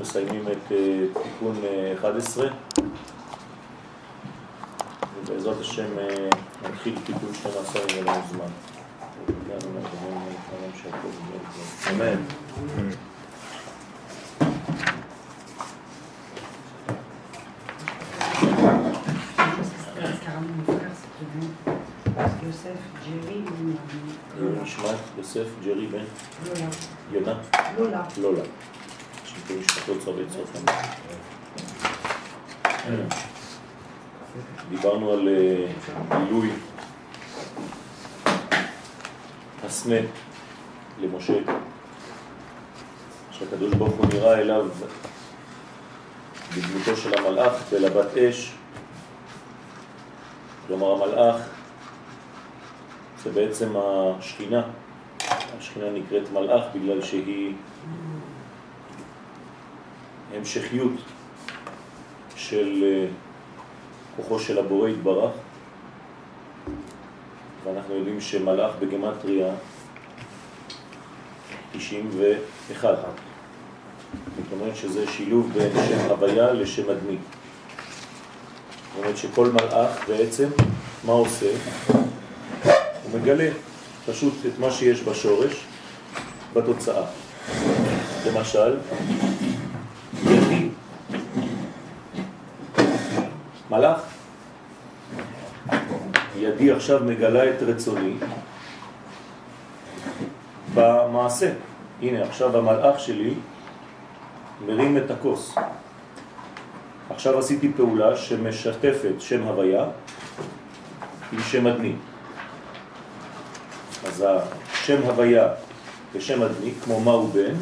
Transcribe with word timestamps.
מסיימים 0.00 0.42
את 0.48 0.72
אה, 0.72 1.04
תיקון 1.22 1.56
11 1.98 2.46
אה, 2.46 2.52
ובעזרת 5.24 5.60
השם 5.60 5.98
אה, 5.98 6.28
נתחיל 6.64 6.94
תיקון 7.04 7.34
12 7.34 7.82
אם 7.82 8.06
יהיה 8.06 8.22
זמן. 8.30 8.44
אמן. 11.90 12.22
יוסף 25.18 25.46
ג'רי 25.64 25.86
בן? 25.86 26.04
יונה? 27.12 27.34
לולה. 27.78 28.02
לולה. 28.20 28.42
משפטות 29.58 29.98
צורת 30.04 30.26
סוף 30.30 30.50
דיברנו 34.70 35.12
על 35.12 35.28
גילוי. 36.08 36.50
הסנה 39.64 39.96
למשה, 41.00 41.34
שהקדוש 43.30 43.74
ברוך 43.74 43.94
הוא 43.94 44.06
נראה 44.06 44.38
אליו 44.38 44.66
בדמותו 46.56 46.96
של 46.96 47.18
המלאך 47.18 47.52
בלבת 47.72 48.16
אש, 48.16 48.52
כלומר 50.66 50.92
המלאך 50.92 51.36
זה 53.24 53.30
בעצם 53.32 53.72
השכינה, 53.76 54.62
השכינה 55.58 55.86
נקראת 55.90 56.32
מלאך 56.32 56.64
בגלל 56.74 57.02
שהיא 57.02 57.52
המשכיות 60.36 60.92
של 62.36 62.84
אה, 62.84 63.06
כוחו 64.16 64.38
של 64.38 64.58
הבורא 64.58 64.88
התברך 64.88 65.30
ואנחנו 67.64 67.94
יודעים 67.94 68.20
שמלאך 68.20 68.72
בגמטריה 68.78 69.52
91 71.72 72.88
זאת 74.36 74.52
אומרת 74.52 74.76
שזה 74.76 75.06
שילוב 75.06 75.52
בין 75.52 75.72
שם 75.88 76.10
הוויה 76.10 76.52
לשם 76.52 76.90
אדמי 76.90 77.16
זאת 78.94 79.04
אומרת 79.04 79.16
שכל 79.16 79.50
מלאך 79.50 80.08
בעצם 80.08 80.48
מה 81.04 81.12
עושה? 81.12 81.46
הוא 83.02 83.20
מגלה 83.20 83.48
פשוט 84.06 84.34
את 84.46 84.58
מה 84.58 84.70
שיש 84.70 85.02
בשורש 85.02 85.64
בתוצאה. 86.52 87.04
למשל, 88.26 88.76
מלאך, 93.70 94.00
ידי 96.36 96.72
עכשיו 96.72 97.00
מגלה 97.04 97.50
את 97.50 97.62
רצוני 97.62 98.14
במעשה. 100.74 101.52
הנה, 102.02 102.22
עכשיו 102.22 102.56
המלאך 102.56 103.00
שלי 103.00 103.34
מרים 104.66 104.96
את 104.96 105.10
הכוס. 105.10 105.54
עכשיו 107.10 107.38
עשיתי 107.38 107.72
פעולה 107.76 108.16
שמשתפת 108.16 109.14
שם 109.18 109.42
הוויה 109.42 109.84
עם 111.32 111.40
שם 111.40 111.66
אדמי. 111.66 111.96
אז 114.06 114.24
השם 114.72 115.02
הוויה 115.02 115.48
ושם 116.12 116.42
אדמי, 116.42 116.72
כמו 116.84 117.00
מה 117.00 117.10
הוא 117.10 117.34
בן, 117.34 117.54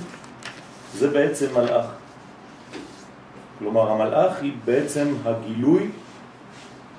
זה 0.95 1.11
בעצם 1.11 1.47
מלאך. 1.55 1.98
כלומר, 3.59 3.93
המלאך 3.93 4.43
היא 4.43 4.53
בעצם 4.65 5.15
הגילוי 5.25 5.91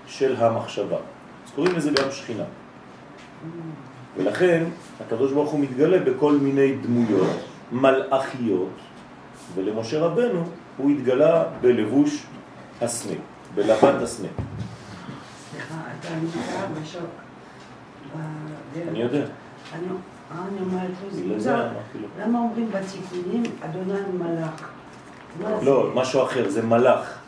של 0.07 0.35
המחשבה. 0.35 0.97
אז 1.45 1.51
קוראים 1.55 1.75
לזה 1.75 1.91
גם 1.91 2.11
שכינה. 2.11 2.43
ולכן 4.17 4.63
הקדוש 5.01 5.31
ברוך 5.31 5.51
הוא 5.51 5.59
מתגלה 5.59 5.99
בכל 5.99 6.33
מיני 6.33 6.75
דמויות 6.75 7.37
מלאכיות, 7.71 8.69
ולמשה 9.55 9.99
רבנו 9.99 10.43
הוא 10.77 10.91
התגלה 10.91 11.43
בלבוש 11.61 12.23
הסנה, 12.81 13.17
בלבן 13.55 13.95
הסנה. 14.03 14.27
סליחה, 15.51 15.75
אתה 15.99 16.09
נקרא 16.15 16.81
בשוק. 16.81 17.09
אני 18.89 18.99
יודע. 18.99 19.25
אני 20.31 20.59
אומרת 20.59 20.91
מוזר. 21.27 21.67
למה 22.19 22.39
אומרים 22.39 22.71
בתיקונים 22.71 23.43
אדוני 23.61 23.99
מלאך? 24.17 24.78
לא, 25.61 25.91
משהו 25.95 26.23
אחר, 26.23 26.49
זה 26.49 26.61
מלאך. 26.61 27.19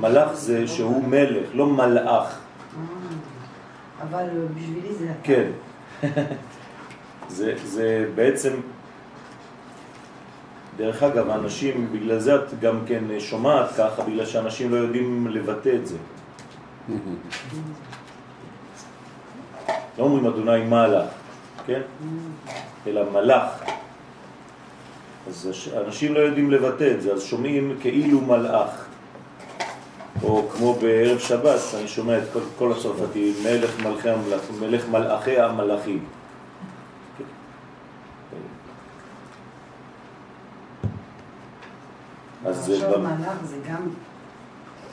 מלאך 0.00 0.32
זה 0.32 0.68
שהוא 0.68 1.04
מלך, 1.04 1.48
לא 1.54 1.66
מלאך. 1.66 2.38
אבל 4.02 4.26
בשבילי 4.54 4.94
זה... 4.94 5.12
כן. 5.22 5.50
זה, 7.28 7.54
זה 7.64 8.08
בעצם, 8.14 8.52
דרך 10.76 11.02
אגב, 11.02 11.30
האנשים, 11.30 11.88
בגלל 11.92 12.18
זה 12.18 12.34
את 12.34 12.60
גם 12.60 12.78
כן 12.86 13.04
שומעת 13.18 13.70
ככה, 13.78 14.02
בגלל 14.02 14.26
שאנשים 14.26 14.70
לא 14.70 14.76
יודעים 14.76 15.26
לבטא 15.30 15.68
את 15.74 15.86
זה. 15.86 15.96
לא 19.98 20.04
אומרים 20.04 20.26
אדוני 20.26 20.64
מלאך, 20.64 21.08
כן? 21.66 21.80
אלא 22.86 23.02
מלאך. 23.12 23.62
אז 25.28 25.50
אנשים 25.86 26.14
לא 26.14 26.18
יודעים 26.18 26.50
לבטא 26.50 26.92
את 26.94 27.02
זה, 27.02 27.12
אז 27.12 27.22
שומעים 27.22 27.76
כאילו 27.80 28.20
מלאך. 28.20 28.84
או 30.22 30.48
כמו 30.48 30.74
בערב 30.74 31.18
שבת, 31.18 31.60
אני 31.78 31.88
שומע 31.88 32.18
את 32.18 32.22
כל, 32.32 32.40
כל 32.58 32.72
הצרפתי, 32.72 33.34
מלך 33.44 33.80
מלכי 33.80 34.10
המלאכים, 34.10 34.60
מלך 34.60 34.88
מלאכי 34.88 35.40
המלאכים. 35.40 36.04
אז 42.46 42.64
זה... 42.64 42.98
מלאך 42.98 43.44
זה 43.44 43.56
גם... 43.68 43.82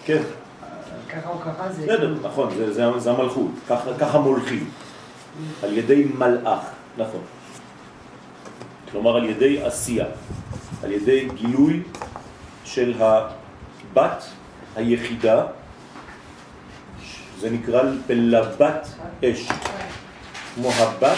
כן. 0.05 0.21
ככה 1.09 1.29
או 1.29 1.39
ככה 1.39 1.71
זה... 1.71 1.83
בסדר, 1.83 2.15
נכון, 2.23 2.49
זה, 2.57 2.73
זה, 2.73 2.99
זה 2.99 3.11
המלכות, 3.11 3.51
ככה, 3.69 3.89
ככה 3.99 4.19
מולכים. 4.19 4.69
על 5.63 5.77
ידי 5.77 6.07
מלאך, 6.17 6.59
נכון. 6.97 7.21
כלומר 8.95 9.17
על 9.17 9.25
ידי 9.25 9.63
עשייה, 9.63 10.05
על 10.83 10.91
ידי 10.91 11.27
גילוי 11.35 11.83
של 12.65 12.93
הבת 12.99 14.25
היחידה, 14.75 15.45
זה 17.39 17.49
נקרא 17.49 17.83
בלבת 18.07 18.87
אש, 19.23 19.47
כמו 20.55 20.71
הבת 20.71 21.17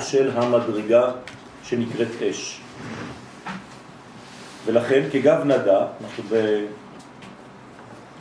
של 0.00 0.30
המדרגה 0.34 1.12
שנקראת 1.64 2.22
אש. 2.30 2.60
ולכן 4.66 5.02
כגב 5.12 5.44
נדה, 5.44 5.86
אנחנו 6.04 6.24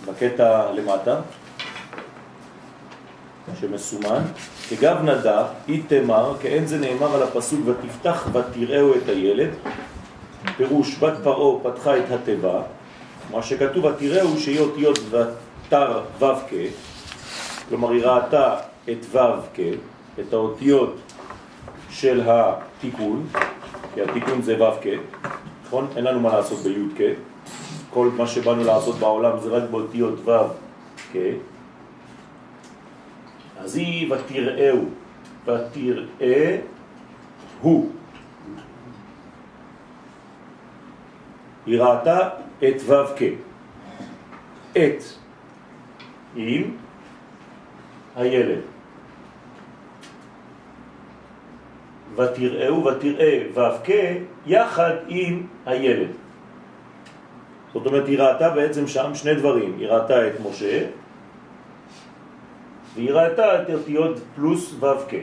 בקטע 0.05 0.71
למטה, 0.71 1.21
שמסומן, 3.61 4.21
כגב 4.69 4.97
נדה, 5.03 5.45
איתמר, 5.67 6.33
כאין 6.41 6.65
זה 6.65 6.77
נאמר 6.77 7.15
על 7.15 7.23
הפסוק 7.23 7.59
ותפתח 7.65 8.27
ותראהו 8.33 8.93
את 8.95 9.09
הילד, 9.09 9.49
פירוש 10.57 10.97
בת 10.99 11.13
פרעה 11.23 11.59
פתחה 11.63 11.97
את 11.97 12.11
התיבה, 12.11 12.61
מה 13.31 13.43
שכתוב 13.43 13.85
ותראהו 13.85 14.37
שיהיה 14.37 14.61
אותיות 14.61 14.99
ותר 15.09 16.01
ו"ק, 16.19 16.53
כלומר 17.69 17.91
היא 17.91 18.05
ראתה 18.05 18.55
את 18.89 19.05
ו"ק, 19.11 19.59
את 20.19 20.33
האותיות 20.33 20.95
של 21.89 22.21
התיקון, 22.25 23.27
כי 23.93 24.01
התיקון 24.01 24.41
זה 24.41 24.63
ו"ק, 24.63 24.85
נכון? 25.65 25.87
אין 25.95 26.03
לנו 26.03 26.19
מה 26.19 26.29
לעשות 26.33 26.59
בי"ק, 26.59 27.01
כל 27.89 28.09
מה 28.17 28.27
שבאנו 28.27 28.63
לעשות 28.63 28.95
בעולם 28.95 29.39
זה 29.39 29.49
רק 29.49 29.63
באותיות 29.71 30.27
ו"ק, 30.27 31.15
אז 33.63 33.75
היא 33.75 34.13
ותראהו, 34.13 34.85
ותראה 35.45 36.57
הוא. 37.61 37.91
היא 41.65 41.81
ראתה 41.81 42.29
את 42.59 42.75
ו"ק, 42.85 43.21
את, 44.71 45.03
עם 46.35 46.63
הילד. 48.15 48.59
ותראהו 52.15 52.85
ותראה 52.85 53.43
ו"ק 53.53 53.89
יחד 54.45 54.93
עם 55.07 55.47
הילד. 55.65 56.07
זאת 57.73 57.85
אומרת, 57.85 58.07
היא 58.07 58.19
ראתה 58.19 58.49
בעצם 58.49 58.87
שם 58.87 59.15
שני 59.15 59.35
דברים. 59.35 59.75
היא 59.79 59.87
ראתה 59.87 60.27
את 60.27 60.33
משה 60.49 60.85
והיא 62.95 63.11
ראתה 63.11 63.61
את 63.61 63.69
אותיות 63.69 64.19
פלוס 64.35 64.75
ו"ק, 64.79 65.13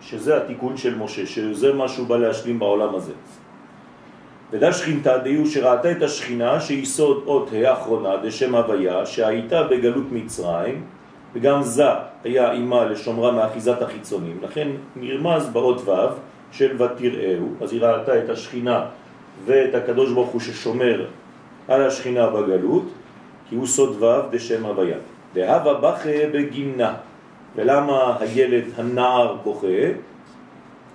שזה 0.00 0.36
התיקון 0.36 0.76
של 0.76 0.94
משה, 0.94 1.26
שזה 1.26 1.72
מה 1.72 1.88
שהוא 1.88 2.06
בא 2.06 2.16
להשלים 2.16 2.58
בעולם 2.58 2.94
הזה. 2.94 3.12
ודא 4.52 4.72
שכינתה 4.72 5.18
דיו 5.18 5.46
שראתה 5.46 5.90
את 5.90 6.02
השכינה 6.02 6.60
שיסוד 6.60 7.22
אות 7.26 7.50
האחרונה 7.52 8.16
דשם 8.16 8.54
הוויה 8.54 9.06
שהייתה 9.06 9.62
בגלות 9.62 10.12
מצרים 10.12 10.82
וגם 11.34 11.62
זה 11.62 11.84
היה 12.24 12.52
אימה 12.52 12.84
לשומרה 12.84 13.32
מאחיזת 13.32 13.82
החיצונים 13.82 14.38
לכן 14.42 14.68
נרמז 14.96 15.48
באות 15.48 15.88
ו' 15.88 15.92
של 16.52 16.82
ותראהו 16.82 17.48
אז 17.60 17.72
היא 17.72 17.82
ראתה 17.82 18.18
את 18.18 18.30
השכינה 18.30 18.84
ואת 19.44 19.74
הקדוש 19.74 20.12
ברוך 20.12 20.30
הוא 20.30 20.40
ששומר 20.40 21.06
על 21.68 21.82
השכינה 21.82 22.26
בגלות 22.26 22.84
כי 23.48 23.56
הוא 23.56 23.66
סוד 23.66 24.02
ו' 24.02 24.30
דשם 24.30 24.66
הוויה 24.66 24.98
דהבה 25.34 25.74
בכה 25.74 26.26
בגינה. 26.32 26.94
ולמה 27.56 28.16
הילד, 28.20 28.64
הנער, 28.76 29.36
בוכה? 29.44 29.86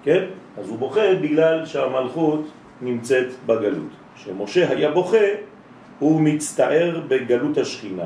כן? 0.04 0.24
אז 0.58 0.70
הוא 0.70 0.78
בוכה 0.78 1.16
בגלל 1.22 1.66
שהמלכות 1.66 2.48
נמצאת 2.82 3.28
בגלות. 3.46 3.92
כשמשה 4.16 4.70
היה 4.70 4.92
בוכה, 4.92 5.28
הוא 6.00 6.22
מצטער 6.22 7.02
בגלות 7.08 7.58
השכינה. 7.58 8.06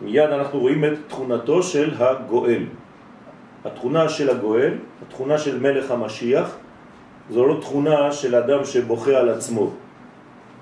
מיד 0.00 0.30
אנחנו 0.30 0.60
רואים 0.60 0.84
את 0.84 0.92
תכונתו 1.08 1.62
של 1.62 1.94
הגואל. 1.98 2.64
התכונה 3.64 4.08
של 4.08 4.30
הגואל, 4.30 4.74
התכונה 5.06 5.38
של 5.38 5.60
מלך 5.60 5.90
המשיח, 5.90 6.56
זו 7.30 7.46
לא 7.46 7.60
תכונה 7.60 8.12
של 8.12 8.34
אדם 8.34 8.64
שבוכה 8.64 9.10
על 9.10 9.28
עצמו, 9.28 9.70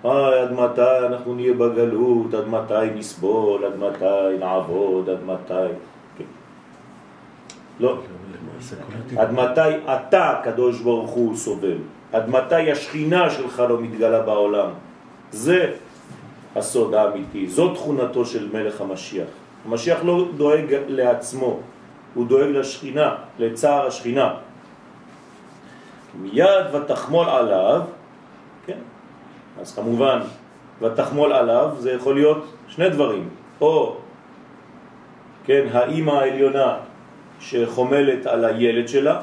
אה, 0.05 0.43
עד 0.43 0.53
מתי 0.53 1.07
אנחנו 1.07 1.35
נהיה 1.35 1.53
בגלות, 1.53 2.35
עד 2.35 2.49
מתי 2.49 2.91
נסבול, 2.95 3.65
עד 3.65 3.77
מתי 3.79 4.39
נעבוד, 4.39 5.09
עד 5.09 5.25
מתי... 5.25 5.73
כן. 6.19 6.25
לא. 7.81 7.99
עד 9.17 9.33
מתי 9.33 9.71
אתה, 9.87 10.41
קדוש 10.45 10.81
ברוך 10.81 11.11
הוא, 11.11 11.37
סובל? 11.37 11.79
עד 12.13 12.29
מתי 12.29 12.73
השכינה 12.73 13.31
שלך 13.31 13.63
לא 13.69 13.81
מתגלה 13.81 14.21
בעולם? 14.23 14.71
זה 15.31 15.73
הסוד 16.57 16.95
האמיתי, 16.95 17.47
זו 17.47 17.75
תכונתו 17.75 18.25
של 18.25 18.49
מלך 18.53 18.81
המשיח. 18.81 19.29
המשיח 19.67 19.99
לא 20.05 20.25
דואג 20.37 20.75
לעצמו, 20.89 21.61
הוא 22.15 22.27
דואג 22.27 22.49
לשכינה, 22.49 23.15
לצער 23.39 23.87
השכינה. 23.87 24.35
מיד 26.21 26.75
ותחמול 26.75 27.29
עליו 27.29 27.81
אז 29.61 29.75
כמובן, 29.75 30.19
ותחמול 30.83 31.33
עליו, 31.33 31.71
זה 31.79 31.93
יכול 31.93 32.15
להיות 32.15 32.47
שני 32.69 32.91
דברים, 32.91 33.29
או, 33.61 33.97
כן, 35.45 35.67
האימא 35.73 36.13
העליונה 36.13 36.77
שחומלת 37.41 38.27
על 38.27 38.45
הילד 38.45 38.89
שלה, 38.89 39.21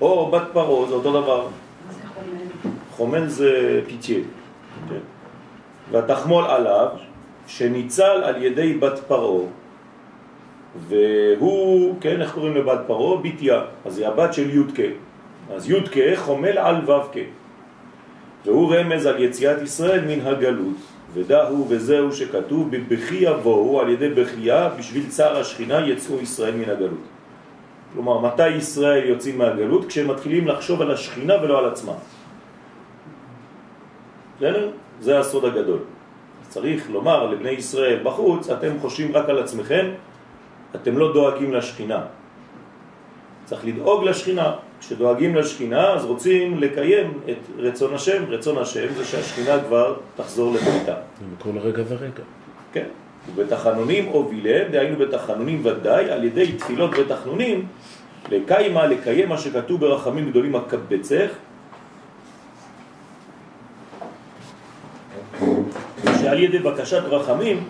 או 0.00 0.30
בת 0.30 0.42
פרו, 0.52 0.86
זה 0.88 0.94
אותו 0.94 1.22
דבר. 1.22 1.46
זה 1.90 2.08
חומל? 2.14 2.74
חומל 2.90 3.26
זה 3.26 3.80
פיציה. 3.86 4.18
כן. 4.88 5.04
והתחמול 5.90 6.44
עליו, 6.44 6.88
שניצל 7.46 8.22
על 8.24 8.42
ידי 8.42 8.74
בת 8.74 8.98
פרו, 8.98 9.46
והוא, 10.88 11.94
כן, 12.00 12.20
איך 12.20 12.34
קוראים 12.34 12.56
לבת 12.56 12.80
פרו? 12.86 13.18
ביטיה. 13.18 13.60
אז 13.84 13.98
היא 13.98 14.06
הבת 14.06 14.34
של 14.34 14.50
יודקה. 14.50 14.90
אז 15.54 15.70
יודקה 15.70 16.16
חומל 16.16 16.58
על 16.58 16.90
ו"ק. 16.90 17.16
והוא 18.46 18.74
רמז 18.74 19.06
על 19.06 19.22
יציאת 19.22 19.62
ישראל 19.62 20.00
מן 20.06 20.26
הגלות, 20.26 20.76
ודהו 21.14 21.66
וזהו 21.68 22.12
שכתוב 22.12 22.70
בבכי 22.70 23.14
יבואו 23.14 23.80
על 23.80 23.88
ידי 23.88 24.08
בכייה 24.08 24.68
בשביל 24.78 25.08
צער 25.08 25.36
השכינה 25.36 25.86
יצאו 25.86 26.20
ישראל 26.20 26.54
מן 26.54 26.70
הגלות. 26.70 27.04
כלומר, 27.92 28.18
מתי 28.20 28.48
ישראל 28.48 29.04
יוצאים 29.04 29.38
מהגלות? 29.38 29.86
כשהם 29.86 30.08
מתחילים 30.08 30.48
לחשוב 30.48 30.82
על 30.82 30.90
השכינה 30.90 31.34
ולא 31.42 31.58
על 31.58 31.64
עצמם. 31.64 31.98
בסדר? 34.36 34.70
זה 35.00 35.18
הסוד 35.18 35.44
הגדול. 35.44 35.78
צריך 36.48 36.90
לומר 36.90 37.26
לבני 37.26 37.50
ישראל 37.50 37.98
בחוץ, 38.02 38.50
אתם 38.50 38.78
חושבים 38.80 39.16
רק 39.16 39.28
על 39.28 39.38
עצמכם, 39.38 39.86
אתם 40.74 40.98
לא 40.98 41.12
דואגים 41.12 41.54
לשכינה. 41.54 42.00
צריך 43.44 43.64
לדאוג 43.64 44.04
לשכינה, 44.04 44.52
כשדואגים 44.80 45.34
לשכינה 45.34 45.92
אז 45.92 46.04
רוצים 46.04 46.58
לקיים 46.58 47.20
את 47.30 47.36
רצון 47.58 47.94
השם, 47.94 48.24
רצון 48.28 48.58
השם 48.58 48.94
זה 48.96 49.04
שהשכינה 49.04 49.60
כבר 49.66 49.96
תחזור 50.16 50.54
לביתה. 50.54 50.94
בכל 51.38 51.58
רגע 51.58 51.82
ורגע. 51.88 52.22
כן, 52.72 52.86
ובתחנונים 53.34 54.06
הובילם, 54.06 54.72
דהיינו 54.72 54.96
בתחנונים 54.96 55.60
ודאי, 55.64 56.10
על 56.10 56.24
ידי 56.24 56.52
תפילות 56.52 56.90
ותחנונים, 56.98 57.66
לקיימה, 58.30 58.86
לקיים 58.86 59.28
מה 59.28 59.38
שכתוב 59.38 59.80
ברחמים 59.80 60.30
גדולים 60.30 60.56
הקבצך, 60.56 61.28
שעל 66.20 66.38
ידי 66.38 66.58
בקשת 66.58 67.02
רחמים 67.04 67.68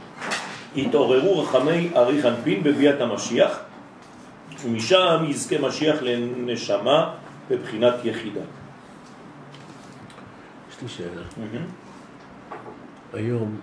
התעוררו 0.76 1.40
רחמי 1.40 1.88
אריך 1.96 2.26
חנפין 2.26 2.62
בביאת 2.62 3.00
המשיח 3.00 3.65
ומשם 4.64 5.24
יזכה 5.28 5.58
משיח 5.58 5.96
לנשמה 6.02 7.14
בבחינת 7.50 7.94
יחידה. 8.04 8.40
יש 10.70 10.82
לי 10.82 10.88
שאלה. 10.88 11.22
היום, 13.12 13.56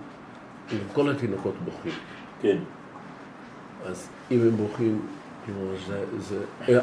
אם 0.72 0.78
כל 0.92 1.10
התינוקות 1.10 1.54
בוכים. 1.64 1.92
כן. 2.42 2.56
אז 3.86 4.08
אם 4.30 4.40
הם 4.40 4.56
בוכים, 4.56 5.00
כאילו, 5.44 5.58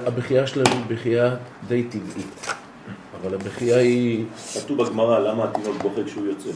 הבכייה 0.08 0.48
שלהם 0.48 0.68
היא 0.72 0.86
בכייה 0.88 1.36
די 1.68 1.84
טבעית, 1.84 2.54
אבל 3.22 3.34
הבכייה 3.34 3.78
היא... 3.78 4.26
כתוב 4.64 4.84
בגמרא 4.84 5.20
למה 5.20 5.44
התינוק 5.44 5.82
בוכה 5.82 6.04
כשהוא 6.04 6.26
יוצא. 6.26 6.50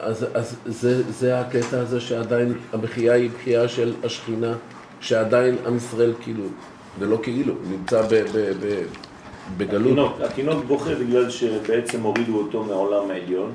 אז, 0.00 0.56
זה, 1.08 1.40
הקטע 1.40 1.80
הזה 1.80 2.00
שעדיין 2.00 2.54
הבכייה 2.72 3.14
היא 3.14 3.30
בכייה 3.30 3.68
של 3.68 3.94
השכינה. 4.04 4.54
שעדיין 5.00 5.56
עם 5.66 5.76
ישראל 5.76 6.12
כאילו, 6.20 6.44
ולא 6.98 7.18
כאילו, 7.22 7.54
נמצא 7.70 8.02
ב, 8.02 8.14
ב, 8.14 8.52
ב, 8.60 8.82
בגלות. 9.56 9.92
התינוק, 9.92 10.20
התינוק 10.20 10.64
בוכה 10.64 10.94
בגלל 10.94 11.30
שבעצם 11.30 12.02
הורידו 12.02 12.38
אותו 12.38 12.64
מהעולם 12.64 13.10
העליון, 13.10 13.52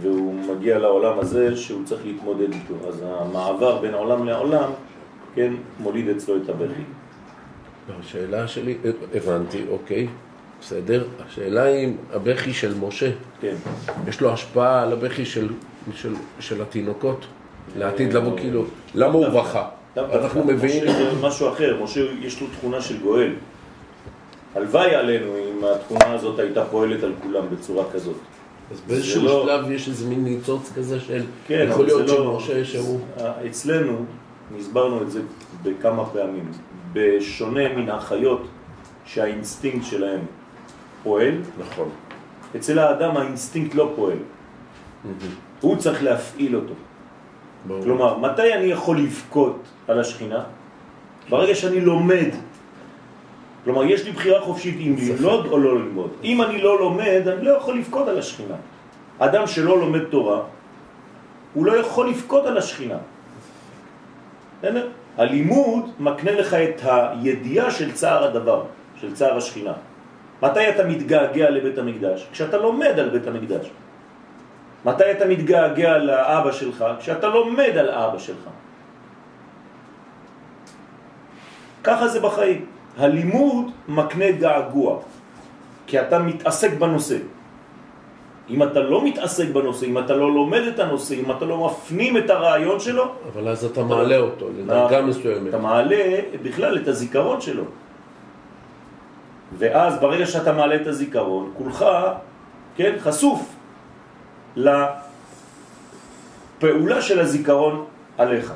והוא 0.00 0.34
מגיע 0.34 0.78
לעולם 0.78 1.18
הזה 1.18 1.56
שהוא 1.56 1.84
צריך 1.84 2.00
להתמודד 2.04 2.52
איתו. 2.52 2.74
אז 2.88 3.04
המעבר 3.06 3.78
בין 3.80 3.94
עולם 3.94 4.26
לעולם, 4.26 4.70
כן, 5.34 5.52
מוליד 5.80 6.08
אצלו 6.08 6.36
את 6.36 6.48
הבכי. 6.48 6.82
השאלה 8.00 8.48
שלי, 8.48 8.76
אה, 8.84 8.90
הבנתי, 9.14 9.64
אוקיי, 9.70 10.08
בסדר. 10.60 11.04
השאלה 11.26 11.62
היא 11.62 11.86
אם 11.86 11.96
הבכי 12.12 12.52
של 12.52 12.74
משה, 12.80 13.10
כן. 13.40 13.54
יש 14.08 14.20
לו 14.20 14.32
השפעה 14.32 14.82
על 14.82 14.92
הבכי 14.92 15.24
של, 15.24 15.48
של, 15.94 16.14
של 16.40 16.62
התינוקות 16.62 17.26
לעתיד 17.76 18.12
לבוא, 18.12 18.32
אה, 18.32 18.38
כאילו, 18.38 18.64
למה 18.94 19.12
הוא 19.12 19.28
בכה? 19.28 19.68
אנחנו 19.96 20.44
מביאים... 20.44 20.84
משה 20.84 21.14
זה 21.14 21.26
משהו 21.26 21.48
אחר, 21.48 21.80
משה 21.82 22.00
יש 22.20 22.40
לו 22.40 22.46
תכונה 22.58 22.80
של 22.80 23.00
גואל. 23.00 23.32
הלוואי 24.54 24.94
עלינו 24.94 25.36
אם 25.36 25.64
התכונה 25.74 26.12
הזאת 26.12 26.38
הייתה 26.38 26.64
פועלת 26.64 27.02
על 27.02 27.12
כולם 27.22 27.44
בצורה 27.50 27.84
כזאת. 27.92 28.16
אז 28.70 28.80
באיזשהו 28.86 29.24
לא... 29.24 29.42
שלב 29.44 29.70
יש 29.70 29.88
איזה 29.88 30.08
מין 30.08 30.24
ניצוץ 30.24 30.72
כזה 30.76 31.00
של... 31.00 31.22
כן, 31.46 31.66
יכול 31.70 31.84
להיות 31.84 32.08
לא- 32.08 32.40
שמשה 32.40 32.64
שהוא... 32.64 33.00
אצלנו, 33.46 34.04
הסברנו 34.56 35.02
את 35.02 35.10
זה 35.10 35.20
בכמה 35.62 36.04
פעמים, 36.04 36.50
בשונה 36.92 37.68
מן 37.76 37.90
החיות 37.90 38.46
שהאינסטינקט 39.04 39.86
שלהם 39.86 40.20
פועל, 41.02 41.34
נכון. 41.58 41.88
אצל 42.56 42.78
האדם 42.78 43.16
האינסטינקט 43.16 43.74
לא 43.74 43.92
פועל. 43.96 44.18
הוא 45.60 45.76
צריך 45.76 46.02
להפעיל 46.02 46.56
אותו. 46.56 46.74
ברור. 47.66 47.82
כלומר, 47.82 48.18
מתי 48.18 48.54
אני 48.54 48.64
יכול 48.64 48.98
לבכות 48.98 49.56
על 49.90 50.00
השכינה, 50.00 50.42
ברגע 51.28 51.54
שאני 51.54 51.80
לומד, 51.80 52.28
כלומר 53.64 53.84
יש 53.84 54.04
לי 54.04 54.12
בחירה 54.12 54.40
חופשית 54.40 54.76
אם 54.80 54.96
ללמוד 54.98 55.46
או 55.46 55.58
לא 55.58 55.78
ללמוד. 55.78 56.10
אם 56.24 56.42
אני 56.42 56.62
לא 56.62 56.78
לומד, 56.78 57.22
אני 57.28 57.44
לא 57.44 57.50
יכול 57.56 57.78
לפקוד 57.78 58.08
על 58.08 58.18
השכינה. 58.18 58.54
אדם 59.18 59.46
שלא 59.46 59.78
לומד 59.78 60.04
תורה, 60.04 60.40
הוא 61.54 61.66
לא 61.66 61.76
יכול 61.76 62.10
לפקוד 62.10 62.46
על 62.46 62.58
השכינה. 62.58 62.98
בסדר? 64.58 64.88
הלימוד 65.18 65.90
מקנה 66.00 66.32
לך 66.32 66.54
את 66.54 66.80
הידיעה 66.84 67.70
של 67.70 67.92
צער 67.92 68.24
הדבר, 68.24 68.64
של 69.00 69.14
צער 69.14 69.36
השכינה. 69.36 69.72
מתי 70.42 70.68
אתה 70.68 70.84
מתגעגע 70.86 71.50
לבית 71.50 71.78
המקדש? 71.78 72.26
כשאתה 72.32 72.56
לומד 72.56 72.98
על 72.98 73.08
בית 73.08 73.26
המקדש. 73.26 73.70
מתי 74.84 75.10
אתה 75.10 75.26
מתגעגע 75.26 75.98
לאבא 75.98 76.52
שלך? 76.52 76.84
כשאתה 77.00 77.28
לומד 77.28 77.76
על 77.76 77.88
אבא 77.90 78.18
שלך. 78.18 78.44
ככה 81.84 82.08
זה 82.08 82.20
בחיים. 82.20 82.66
הלימוד 82.98 83.70
מקנה 83.88 84.30
געגוע, 84.30 84.98
כי 85.86 86.00
אתה 86.00 86.18
מתעסק 86.18 86.72
בנושא. 86.78 87.16
אם 88.50 88.62
אתה 88.62 88.80
לא 88.80 89.04
מתעסק 89.04 89.48
בנושא, 89.48 89.86
אם 89.86 89.98
אתה 89.98 90.14
לא 90.14 90.34
לומד 90.34 90.62
את 90.74 90.78
הנושא, 90.78 91.14
אם 91.14 91.30
אתה 91.30 91.44
לא 91.44 91.66
מפנים 91.66 92.16
את 92.16 92.30
הרעיון 92.30 92.80
שלו... 92.80 93.14
אבל 93.32 93.48
אז 93.48 93.64
אתה, 93.64 93.80
אתה 93.80 93.88
מעלה 93.88 94.16
אותו 94.16 94.48
לדרגה 94.58 95.02
מסוימת. 95.02 95.48
אתה 95.48 95.58
מעלה 95.58 96.20
בכלל 96.42 96.78
את 96.78 96.88
הזיכרון 96.88 97.40
שלו. 97.40 97.64
ואז 99.58 100.00
ברגע 100.00 100.26
שאתה 100.26 100.52
מעלה 100.52 100.74
את 100.74 100.86
הזיכרון, 100.86 101.50
כולך, 101.58 101.84
כן, 102.76 102.92
חשוף 102.98 103.54
לפעולה 104.56 105.02
של 107.02 107.20
הזיכרון 107.20 107.84
עליך. 108.18 108.52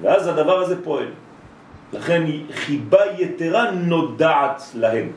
ואז 0.00 0.26
הדבר 0.26 0.58
הזה 0.58 0.84
פועל. 0.84 1.08
לכן 1.92 2.22
חיבה 2.52 2.98
יתרה 3.18 3.70
נודעת 3.70 4.62
להם. 4.74 5.08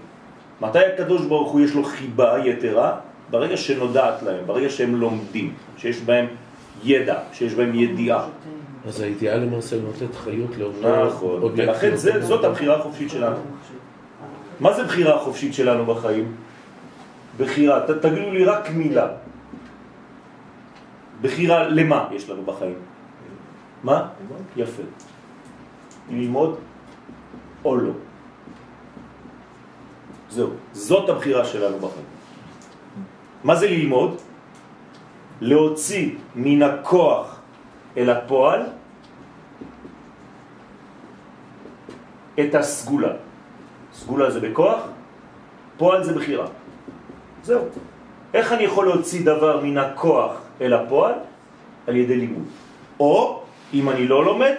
מתי 0.62 0.80
הקדוש 0.80 1.26
ברוך 1.26 1.52
הוא 1.52 1.62
יש 1.62 1.76
לו 1.76 1.84
חיבה 1.84 2.40
יתרה? 2.46 2.96
ברגע 3.30 3.58
שנודעת 3.58 4.24
להם, 4.24 4.46
ברגע 4.46 4.70
שהם 4.70 4.96
לומדים, 4.96 5.54
שיש 5.78 6.02
בהם 6.02 6.26
ידע, 6.84 7.20
שיש 7.34 7.54
בהם 7.54 7.76
ידיעה. 7.76 8.26
אז 8.88 9.02
הידיעה 9.02 9.38
למעשה 9.38 9.76
נותנת 9.82 10.16
חיות 10.16 10.58
לאותו... 10.58 11.06
נכון, 11.06 11.44
ולכן 11.44 11.96
זה, 11.96 12.26
זאת 12.26 12.44
הבחירה 12.44 12.76
החופשית 12.76 13.10
שלנו. 13.10 13.38
מה 14.60 14.74
זה 14.74 14.84
בחירה 14.84 15.20
חופשית 15.20 15.54
שלנו 15.54 15.86
בחיים? 15.86 16.32
בחירה, 17.38 17.80
ת, 17.80 17.90
תגידו 17.90 18.32
לי 18.32 18.46
רק 18.46 18.70
מילה. 18.70 19.08
בחירה 21.22 21.68
למה 21.68 22.08
יש 22.12 22.30
לנו 22.30 22.44
בחיים? 22.46 22.76
מה? 23.84 24.08
יפה. 24.58 24.84
ללמוד 26.10 26.60
או 27.66 27.78
לא. 27.78 27.92
זהו, 30.30 30.50
זאת 30.74 31.10
הבחירה 31.10 31.46
שלנו 31.46 31.78
בחיים. 31.78 32.06
מה 33.44 33.56
זה 33.56 33.68
ללמוד? 33.68 34.18
להוציא 35.42 36.16
מן 36.36 36.62
הכוח 36.64 37.40
אל 37.98 38.10
הפועל 38.10 38.62
את 42.40 42.56
הסגולה. 42.56 43.14
סגולה 43.94 44.32
זה 44.32 44.40
בכוח, 44.40 44.82
פועל 45.78 46.04
זה 46.04 46.14
בחירה. 46.14 46.48
זהו. 47.44 47.62
איך 48.34 48.52
אני 48.52 48.64
יכול 48.64 48.86
להוציא 48.88 49.22
דבר 49.26 49.62
מן 49.64 49.78
הכוח 49.78 50.32
אל 50.62 50.74
הפועל? 50.74 51.14
על 51.88 51.96
ידי 51.96 52.16
לימוד. 52.16 52.48
או, 53.00 53.44
אם 53.74 53.90
אני 53.90 54.08
לא 54.08 54.26
לומד, 54.26 54.56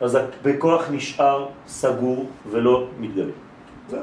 אז 0.00 0.18
בכוח 0.42 0.90
נשאר 0.90 1.48
סגור 1.66 2.30
ולא 2.50 2.86
מתגלה. 3.00 3.32
זהו. 3.88 4.00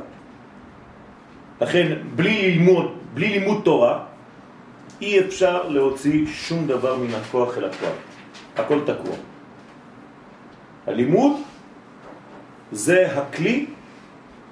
לכן, 1.61 1.97
בלי 2.15 2.51
לימוד, 2.51 2.91
בלי 3.13 3.39
לימוד 3.39 3.61
תורה, 3.63 4.03
אי 5.01 5.19
אפשר 5.19 5.69
להוציא 5.69 6.27
שום 6.27 6.67
דבר 6.67 6.97
מן 6.97 7.13
הכוח 7.15 7.57
אל 7.57 7.65
הפועל. 7.65 7.97
הכל 8.55 8.79
תקוע. 8.85 9.15
הלימוד 10.87 11.33
זה 12.71 13.11
הכלי 13.15 13.65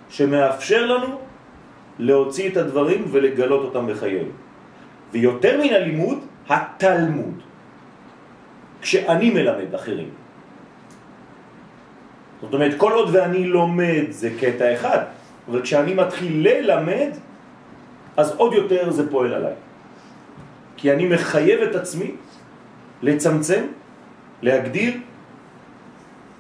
שמאפשר 0.10 0.86
לנו 0.86 1.20
להוציא 2.00 2.50
את 2.50 2.58
הדברים 2.58 3.06
ולגלות 3.12 3.62
אותם 3.66 3.88
בחיינו. 3.88 4.32
ויותר 5.12 5.62
מן 5.64 5.74
הלימוד, 5.74 6.18
התלמוד. 6.50 7.38
כשאני 8.82 9.30
מלמד 9.30 9.76
אחרים. 9.76 10.10
זאת 12.44 12.54
אומרת, 12.54 12.74
כל 12.78 12.92
עוד 12.92 13.10
ואני 13.16 13.48
לומד 13.48 14.04
זה 14.10 14.30
קטע 14.40 14.74
אחד, 14.74 15.00
אבל 15.50 15.62
כשאני 15.62 15.94
מתחיל 15.94 16.48
ללמד, 16.48 17.10
אז 18.18 18.36
עוד 18.38 18.54
יותר 18.54 18.92
זה 18.92 19.12
פועל 19.12 19.34
עליי. 19.34 19.54
כי 20.78 20.92
אני 20.92 21.06
מחייב 21.06 21.60
את 21.62 21.76
עצמי 21.76 22.12
לצמצם, 23.02 23.64
להגדיר 24.42 24.94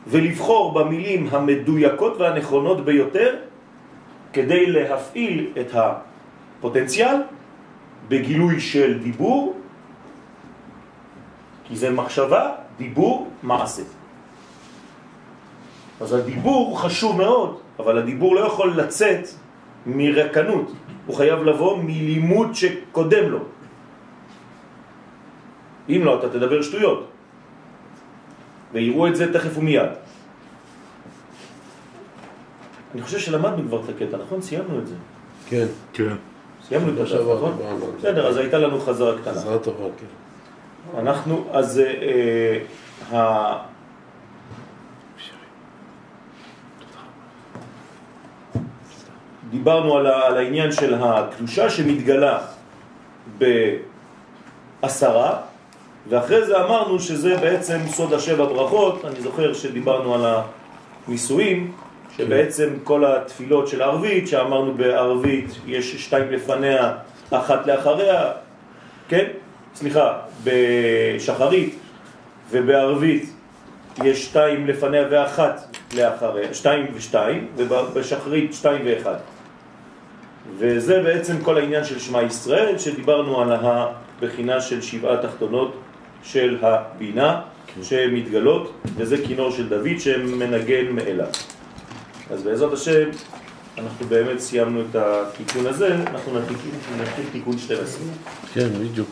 ולבחור 0.07 0.73
במילים 0.73 1.27
המדויקות 1.31 2.17
והנכונות 2.19 2.85
ביותר 2.85 3.35
כדי 4.33 4.65
להפעיל 4.65 5.51
את 5.61 5.71
הפוטנציאל 5.73 7.15
בגילוי 8.07 8.59
של 8.59 8.99
דיבור, 8.99 9.55
כי 11.63 11.75
זה 11.75 11.89
מחשבה, 11.89 12.51
דיבור, 12.77 13.27
מעשה. 13.43 14.02
אז 16.01 16.13
הדיבור 16.13 16.81
חשוב 16.81 17.17
מאוד, 17.17 17.57
אבל 17.79 17.97
הדיבור 17.97 18.35
לא 18.35 18.39
יכול 18.39 18.73
לצאת 18.79 19.27
מרקנות, 19.85 20.71
הוא 21.05 21.15
חייב 21.15 21.43
לבוא 21.43 21.77
מלימוד 21.77 22.55
שקודם 22.55 23.29
לו. 23.29 23.39
אם 25.89 26.01
לא, 26.05 26.19
אתה 26.19 26.29
תדבר 26.29 26.61
שטויות. 26.61 27.07
ויראו 28.73 29.07
את 29.07 29.15
זה 29.15 29.33
תכף 29.33 29.57
ומיד. 29.57 29.89
אני 32.93 33.01
חושב 33.01 33.19
שלמדנו 33.19 33.67
כבר 33.67 33.81
את 33.83 33.89
הקטע, 33.89 34.17
נכון? 34.17 34.41
סיימנו 34.41 34.79
את 34.79 34.87
זה. 34.87 34.95
כן. 35.49 35.65
כן. 35.93 36.15
סיימנו 36.67 36.93
את 36.93 36.97
הדף, 36.97 37.11
נכון? 37.35 37.57
בסדר, 37.97 38.27
אז 38.27 38.37
הייתה 38.37 38.57
לנו 38.57 38.79
חזרה 38.79 39.17
קטנה. 39.21 39.33
חזרה 39.33 39.59
טובה, 39.59 39.85
כן. 39.97 40.99
אנחנו, 40.99 41.45
אז 41.51 41.79
אה, 41.79 42.59
אה, 43.11 43.57
דיברנו 49.53 49.97
על, 49.97 50.37
העניין 50.37 50.71
של 50.71 50.93
הקדושה 50.99 51.69
שמתגלה 51.69 52.39
בעשרה, 54.81 55.37
ואחרי 56.09 56.45
זה 56.45 56.63
אמרנו 56.65 56.99
שזה 56.99 57.37
בעצם 57.37 57.79
סוד 57.87 58.13
השבע 58.13 58.45
ברכות, 58.45 59.05
אני 59.05 59.21
זוכר 59.21 59.53
שדיברנו 59.53 60.15
על 60.15 60.21
הנישואים, 61.07 61.71
שבעצם 62.17 62.69
כל 62.83 63.05
התפילות 63.05 63.67
של 63.67 63.81
ערבית, 63.81 64.27
שאמרנו 64.27 64.73
בערבית 64.73 65.49
יש 65.67 66.05
שתיים 66.05 66.31
לפניה, 66.31 66.93
אחת 67.31 67.67
לאחריה, 67.67 68.31
כן? 69.09 69.25
סליחה, 69.75 70.19
בשחרית 70.43 71.75
ובערבית 72.51 73.33
יש 74.03 74.25
שתיים 74.25 74.67
לפניה 74.67 75.03
ואחת 75.11 75.77
לאחריה, 75.95 76.53
שתיים 76.53 76.85
ושתיים, 76.93 77.47
ובשחרית 77.57 78.53
שתיים 78.53 78.81
ואחד. 78.85 79.32
וזה 80.57 81.03
בעצם 81.03 81.41
כל 81.43 81.57
העניין 81.57 81.83
של 81.83 81.99
שמע 81.99 82.21
ישראל, 82.21 82.77
שדיברנו 82.77 83.41
על 83.41 83.51
הבחינה 83.51 84.61
של 84.61 84.81
שבעה 84.81 85.17
תחתונות 85.17 85.75
של 86.23 86.57
הבינה 86.61 87.41
כן. 87.75 87.83
שמתגלות, 87.83 88.73
וזה 88.95 89.17
כינור 89.27 89.51
של 89.51 89.69
דוד 89.69 89.99
שמנגן 89.99 90.91
מאליו. 90.91 91.27
אז 92.31 92.43
בעזרת 92.43 92.73
השם, 92.73 93.09
אנחנו 93.77 94.05
באמת 94.05 94.39
סיימנו 94.39 94.81
את 94.81 94.95
התיקון 94.95 95.67
הזה, 95.67 95.95
אנחנו 95.95 96.39
נתחיל 97.01 97.25
תיקון 97.31 97.57
12. 97.57 98.05
כן, 98.53 98.69
בדיוק. 98.69 99.09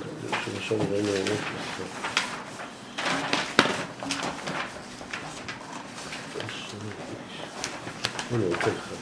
אני 8.33 8.45
רוצה 8.45 8.67
לך. 8.67 9.00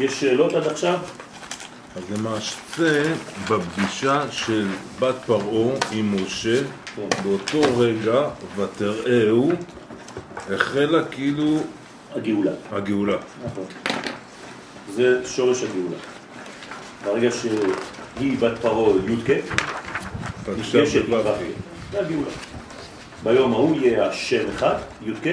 יש 0.00 0.20
שאלות 0.20 0.52
עד 0.52 0.66
עכשיו? 0.66 0.98
אז 1.96 2.02
למעשה, 2.10 3.14
בפגישה 3.50 4.22
של 4.30 4.66
בת 5.00 5.14
פרעה 5.26 5.76
עם 5.92 6.24
משה, 6.24 6.62
באותו 7.22 7.60
רגע, 7.78 8.28
ותראהו, 8.56 9.52
החלה 10.50 11.04
כאילו... 11.04 11.60
הגאולה. 12.14 12.50
הגאולה. 12.72 13.16
נכון. 13.44 13.64
זה 14.94 15.20
שורש 15.26 15.62
הגאולה. 15.62 15.96
ברגע 17.04 17.30
שהיא 17.30 18.38
בת 18.38 18.58
פרעה 18.60 18.96
י"ק, 19.08 19.30
נפגשת 20.58 21.04
עם 21.08 21.12
ו"ק. 21.12 21.24
זה 21.92 22.00
הגאולה. 22.00 22.30
ביום 23.22 23.52
ההוא 23.52 23.76
יהיה 23.76 24.06
השם 24.06 24.50
אחד, 24.54 24.76
י"ק, 25.02 25.26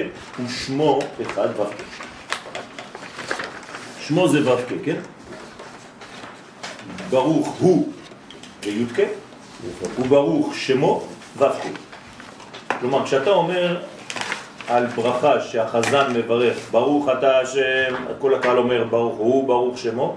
ושמו 0.44 0.98
אחד 1.22 1.48
ו"ק. 1.60 2.07
שמו 4.08 4.28
זה 4.28 4.52
ו"ק, 4.52 4.72
כן? 4.84 5.00
ברוך 7.10 7.48
הוא 7.48 7.92
וי"ק, 8.64 8.98
וברוך 9.98 10.54
שמו 10.54 11.06
ו"ק. 11.38 11.62
כלומר, 12.80 13.04
כשאתה 13.04 13.30
אומר 13.30 13.80
על 14.68 14.86
ברכה 14.86 15.40
שהחזן 15.40 16.12
מברך, 16.14 16.56
ברוך 16.70 17.08
אתה 17.18 17.38
השם, 17.38 17.94
כל 18.18 18.34
הקהל 18.34 18.58
אומר 18.58 18.84
ברוך 18.84 19.16
הוא, 19.16 19.46
ברוך 19.46 19.78
שמו, 19.78 20.16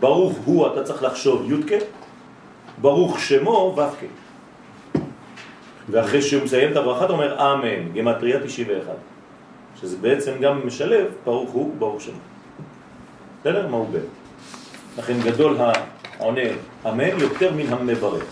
ברוך 0.00 0.38
הוא 0.44 0.66
אתה 0.66 0.82
צריך 0.82 1.02
לחשוב 1.02 1.52
י"ק, 1.52 1.72
ברוך 2.78 3.20
שמו 3.20 3.74
ו"ק. 3.76 4.04
ואחרי 5.88 6.22
שהוא 6.22 6.44
מסיים 6.44 6.72
את 6.72 6.76
הברכה 6.76 7.04
אתה 7.04 7.12
אומר 7.12 7.52
אמן, 7.52 7.92
גמטריה 7.92 8.40
91, 8.44 8.92
שזה 9.80 9.96
בעצם 9.96 10.32
גם 10.40 10.66
משלב 10.66 11.06
ברוך 11.24 11.50
הוא, 11.50 11.74
ברוך 11.78 12.00
שמו. 12.00 12.29
בסדר? 13.40 13.68
מה 13.68 13.76
הוא 13.76 13.88
בן. 13.88 13.98
לכן 14.98 15.20
גדול 15.24 15.58
עונה 16.18 16.40
אמן 16.86 17.20
יותר 17.20 17.54
מן 17.54 17.72
המברך. 17.72 18.24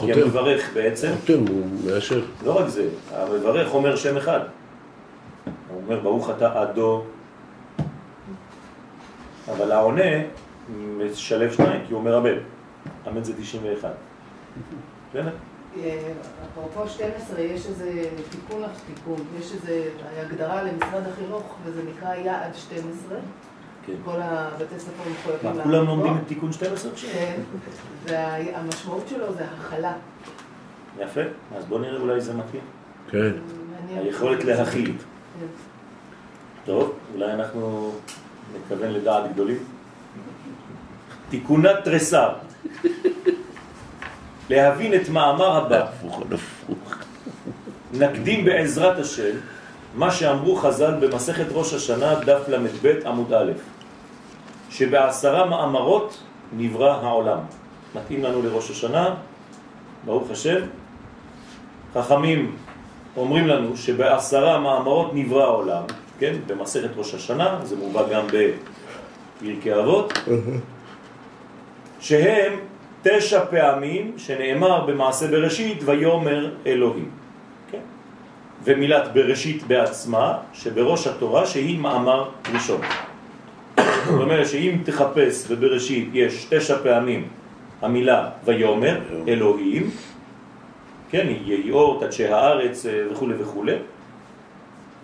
כי 0.00 0.12
המברך 0.12 0.70
בעצם... 0.74 1.12
חותם, 1.20 1.46
הוא 1.48 1.66
מאשר. 1.86 2.24
לא 2.44 2.58
רק 2.58 2.68
זה, 2.68 2.88
המברך 3.12 3.74
אומר 3.74 3.96
שם 3.96 4.16
אחד. 4.16 4.40
הוא 5.44 5.82
אומר 5.82 6.00
ברוך 6.00 6.30
אתה 6.30 6.60
עדו. 6.60 7.04
אבל 9.48 9.72
העונה 9.72 10.02
משלב 10.76 11.52
שניים, 11.52 11.80
כי 11.86 11.92
הוא 11.92 12.00
אומר 12.00 12.18
אמן. 12.18 12.38
אמן 13.08 13.24
זה 13.24 13.32
91. 13.42 13.90
בסדר? 15.10 15.30
אפרופו 16.52 16.88
12, 16.88 17.40
יש 17.40 17.66
איזה 17.66 18.02
תיקון 18.30 18.62
לך 18.62 18.70
תיקון, 18.86 19.16
יש 19.40 19.52
איזה 19.52 19.90
הגדרה 20.20 20.62
למשרד 20.62 21.02
החינוך, 21.12 21.54
וזה 21.64 21.82
נקרא 21.82 22.14
יעד 22.14 22.54
12. 22.54 23.18
כן. 23.88 23.94
כל 24.04 24.20
הבתי 24.22 24.78
ספר 24.78 25.10
מחויבים 25.10 25.56
מה, 25.56 25.62
כולם 25.62 25.86
לומדים 25.86 26.16
את 26.16 26.28
תיקון 26.28 26.52
12? 26.52 26.90
כן, 27.12 27.40
והמשמעות 28.04 29.04
שלו 29.08 29.34
זה 29.34 29.44
הכלה. 29.44 29.92
יפה, 30.98 31.20
אז 31.56 31.64
בוא 31.64 31.80
נראה 31.80 32.00
אולי 32.00 32.20
זה 32.20 32.34
מתאים. 32.34 32.62
כן. 33.10 33.30
היכולת 33.96 34.44
להכיל. 34.44 34.92
כן. 35.40 35.46
טוב, 36.64 36.92
אולי 37.14 37.32
אנחנו 37.32 37.92
נתכוון 38.54 38.90
לדעת 38.92 39.32
גדולים. 39.32 39.58
תיקונת 41.30 41.76
תרסר. 41.84 42.32
להבין 44.50 44.94
את 44.94 45.08
מאמר 45.08 45.56
הבא, 45.56 45.84
הפוך 45.84 46.22
על 46.22 46.34
הפוך. 46.34 46.94
נקדים 47.92 48.44
בעזרת 48.44 48.98
השם 48.98 49.36
מה 49.94 50.10
שאמרו 50.10 50.56
חז"ל 50.56 50.94
במסכת 51.00 51.46
ראש 51.52 51.74
השנה 51.74 52.14
דף 52.14 52.48
ל"ב 52.48 53.06
עמוד 53.06 53.32
א', 53.32 53.52
שבעשרה 54.70 55.46
מאמרות 55.46 56.22
נברא 56.52 56.90
העולם. 56.90 57.38
מתאים 57.94 58.24
לנו 58.24 58.42
לראש 58.42 58.70
השנה, 58.70 59.14
ברוך 60.04 60.30
השם. 60.30 60.60
חכמים 61.94 62.56
אומרים 63.16 63.46
לנו 63.46 63.76
שבעשרה 63.76 64.58
מאמרות 64.60 65.10
נברא 65.14 65.44
העולם, 65.44 65.82
כן, 66.18 66.34
במסכת 66.46 66.90
ראש 66.96 67.14
השנה, 67.14 67.58
זה 67.64 67.76
מובא 67.76 68.08
גם 68.12 68.26
בפרקי 68.26 69.74
אבות, 69.74 70.12
שהם 72.00 72.52
תשע 73.02 73.44
פעמים 73.50 74.12
שנאמר 74.18 74.86
במעשה 74.86 75.28
בראשית 75.28 75.82
ויומר 75.84 76.50
אלוהים. 76.66 77.10
כן? 77.70 77.80
ומילת 78.64 79.14
בראשית 79.14 79.62
בעצמה, 79.62 80.38
שבראש 80.52 81.06
התורה 81.06 81.46
שהיא 81.46 81.78
מאמר 81.78 82.28
ראשון. 82.54 82.80
זאת 84.18 84.24
אומרת 84.24 84.48
שאם 84.48 84.76
תחפש 84.84 85.46
בבראשית 85.50 86.08
יש 86.12 86.46
תשע 86.50 86.76
פעמים 86.82 87.28
המילה 87.82 88.28
ויומר 88.44 88.98
אלוהים, 89.28 89.90
כן, 91.10 91.26
יהי 91.44 91.70
אור, 91.70 92.00
תדשי 92.00 92.26
הארץ 92.26 92.86
וכו' 93.10 93.28
וכו', 93.38 93.64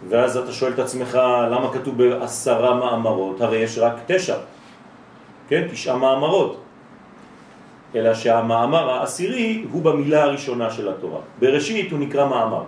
ואז 0.08 0.36
אתה 0.36 0.52
שואל 0.52 0.72
את 0.72 0.78
עצמך 0.78 1.18
למה 1.50 1.72
כתוב 1.72 1.98
בעשרה 1.98 2.74
מאמרות, 2.74 3.40
הרי 3.40 3.56
יש 3.56 3.78
רק 3.78 3.94
תשע, 4.06 4.36
כן, 5.48 5.66
תשעה 5.70 5.96
מאמרות. 5.96 6.60
אלא 7.94 8.14
שהמאמר 8.14 8.90
העשירי 8.90 9.64
הוא 9.70 9.82
במילה 9.82 10.22
הראשונה 10.22 10.70
של 10.70 10.88
התורה. 10.88 11.20
בראשית 11.38 11.92
הוא 11.92 11.98
נקרא 11.98 12.28
מאמר. 12.28 12.62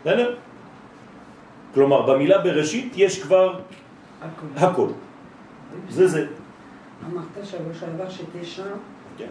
בסדר? 0.00 0.34
כלומר, 1.74 2.02
במילה 2.02 2.38
בראשית 2.38 2.92
יש 2.96 3.22
כבר 3.22 3.58
הכל. 4.56 4.88
זה 5.88 6.06
זה. 6.08 6.26
אמרת 7.06 7.26
שבוע 7.44 7.74
שעבר 7.74 8.10
שתשע, 8.10 8.64
כן. 9.18 9.28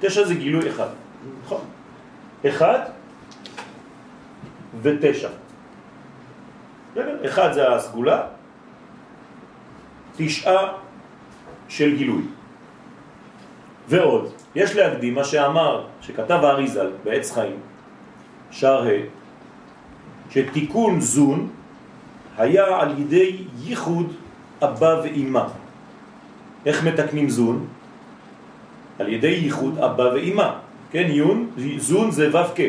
תשע 0.00 0.24
זה 0.24 0.34
גילוי 0.34 0.70
אחד. 0.70 0.88
נכון. 1.44 1.60
אחד 2.46 2.80
ותשע. 4.82 5.28
אחד 7.24 7.52
זה 7.52 7.74
הסגולה, 7.74 8.26
תשעה 10.16 10.72
של 11.68 11.96
גילוי. 11.96 12.22
ועוד, 13.88 14.32
יש 14.54 14.76
להקדים 14.76 15.14
מה 15.14 15.24
שאמר, 15.24 15.86
שכתב 16.00 16.40
האריזל 16.42 16.90
בעץ 17.04 17.32
חיים, 17.32 17.56
שער 18.50 18.86
ה', 18.88 18.90
שתיקון 20.30 21.00
זון 21.00 21.48
היה 22.38 22.80
על 22.80 22.98
ידי 22.98 23.44
ייחוד 23.58 24.12
אבא 24.62 25.00
ואימא. 25.02 25.44
איך 26.66 26.84
מתקנים 26.84 27.28
זון? 27.28 27.66
על 28.98 29.08
ידי 29.08 29.28
ייחוד 29.28 29.78
אבא 29.78 30.02
ואימא. 30.02 30.50
כן, 30.90 31.06
יון, 31.10 31.50
זון 31.78 32.10
זה 32.10 32.30
ו' 32.32 32.54
כ'. 32.54 32.60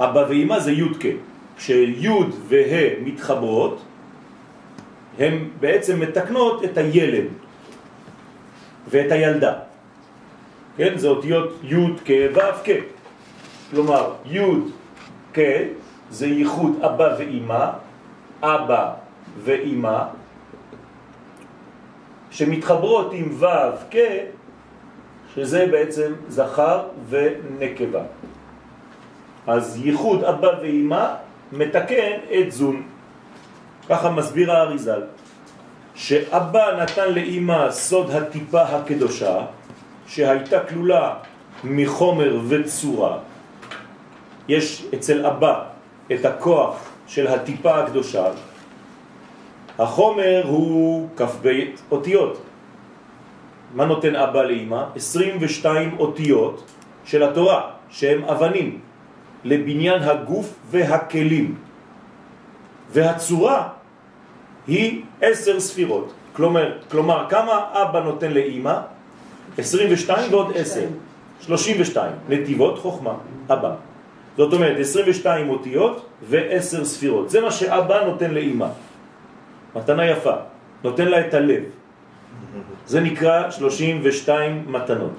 אבא 0.00 0.22
ואימא 0.28 0.58
זה 0.58 0.72
י' 0.72 0.94
כ'. 1.00 1.30
כשי' 1.60 2.08
וה' 2.48 3.04
מתחברות, 3.04 3.82
הן 5.18 5.48
בעצם 5.60 6.00
מתקנות 6.00 6.64
את 6.64 6.78
הילד 6.78 7.24
ואת 8.88 9.12
הילדה. 9.12 9.54
כן, 10.76 10.98
זה 10.98 11.08
אותיות 11.08 11.60
י' 11.64 11.86
כ' 12.04 12.10
ו' 12.34 12.64
כ'. 12.64 12.70
כלומר, 13.70 14.12
י' 14.26 14.40
כ' 15.34 15.38
זה 16.10 16.26
ייחוד 16.26 16.72
אבא 16.80 17.08
ואימא, 17.18 17.66
אבא 18.42 18.92
ואימא, 19.44 20.02
שמתחברות 22.30 23.12
עם 23.12 23.28
ו' 23.38 23.46
כ', 23.90 23.96
שזה 25.34 25.66
בעצם 25.70 26.12
זכר 26.28 26.82
ונקבה. 27.08 28.02
אז 29.46 29.80
ייחוד 29.84 30.24
אבא 30.24 30.48
ואימא 30.60 31.14
מתקן 31.52 32.18
את 32.38 32.52
זון. 32.52 32.82
ככה 33.88 34.10
מסביר 34.10 34.52
האריזל, 34.52 35.02
שאבא 35.94 36.82
נתן 36.82 37.12
לאימא 37.12 37.70
סוד 37.70 38.10
הטיפה 38.10 38.62
הקדושה, 38.62 39.36
שהייתה 40.06 40.60
כלולה 40.60 41.14
מחומר 41.64 42.38
וצורה. 42.48 43.18
יש 44.48 44.86
אצל 44.94 45.26
אבא 45.26 45.64
את 46.12 46.24
הכוח 46.24 46.76
של 47.06 47.26
הטיפה 47.26 47.78
הקדושה. 47.78 48.24
החומר 49.80 50.42
הוא 50.46 51.08
כ"ב 51.16 51.48
אותיות. 51.90 52.42
מה 53.74 53.84
נותן 53.84 54.16
אבא 54.16 54.42
לאמא? 54.42 54.84
22 54.96 55.96
אותיות 55.98 56.64
של 57.04 57.22
התורה, 57.22 57.60
שהם 57.90 58.24
אבנים, 58.24 58.78
לבניין 59.44 60.02
הגוף 60.02 60.48
והכלים. 60.70 61.54
והצורה 62.92 63.68
היא 64.66 65.02
עשר 65.20 65.60
ספירות. 65.60 66.12
כלומר, 66.32 66.78
כלומר 66.90 67.26
כמה 67.28 67.54
אבא 67.72 68.00
נותן 68.00 68.30
לאמא? 68.32 68.76
22 69.58 70.32
ועוד 70.32 70.52
10. 70.56 70.86
32. 71.40 72.12
נתיבות 72.28 72.78
חוכמה, 72.78 73.14
אבא. 73.48 73.72
זאת 74.36 74.52
אומרת, 74.52 74.76
22 74.76 75.48
אותיות 75.48 76.06
ו-10 76.28 76.84
ספירות. 76.84 77.30
זה 77.30 77.40
מה 77.40 77.50
שאבא 77.50 78.04
נותן 78.04 78.30
לאמא. 78.30 78.89
מתנה 79.76 80.06
יפה. 80.06 80.34
נותן 80.84 81.08
לה 81.08 81.20
את 81.20 81.34
הלב. 81.34 81.62
זה 82.86 83.00
נקרא 83.00 83.50
32 83.50 84.64
מתנות. 84.66 85.12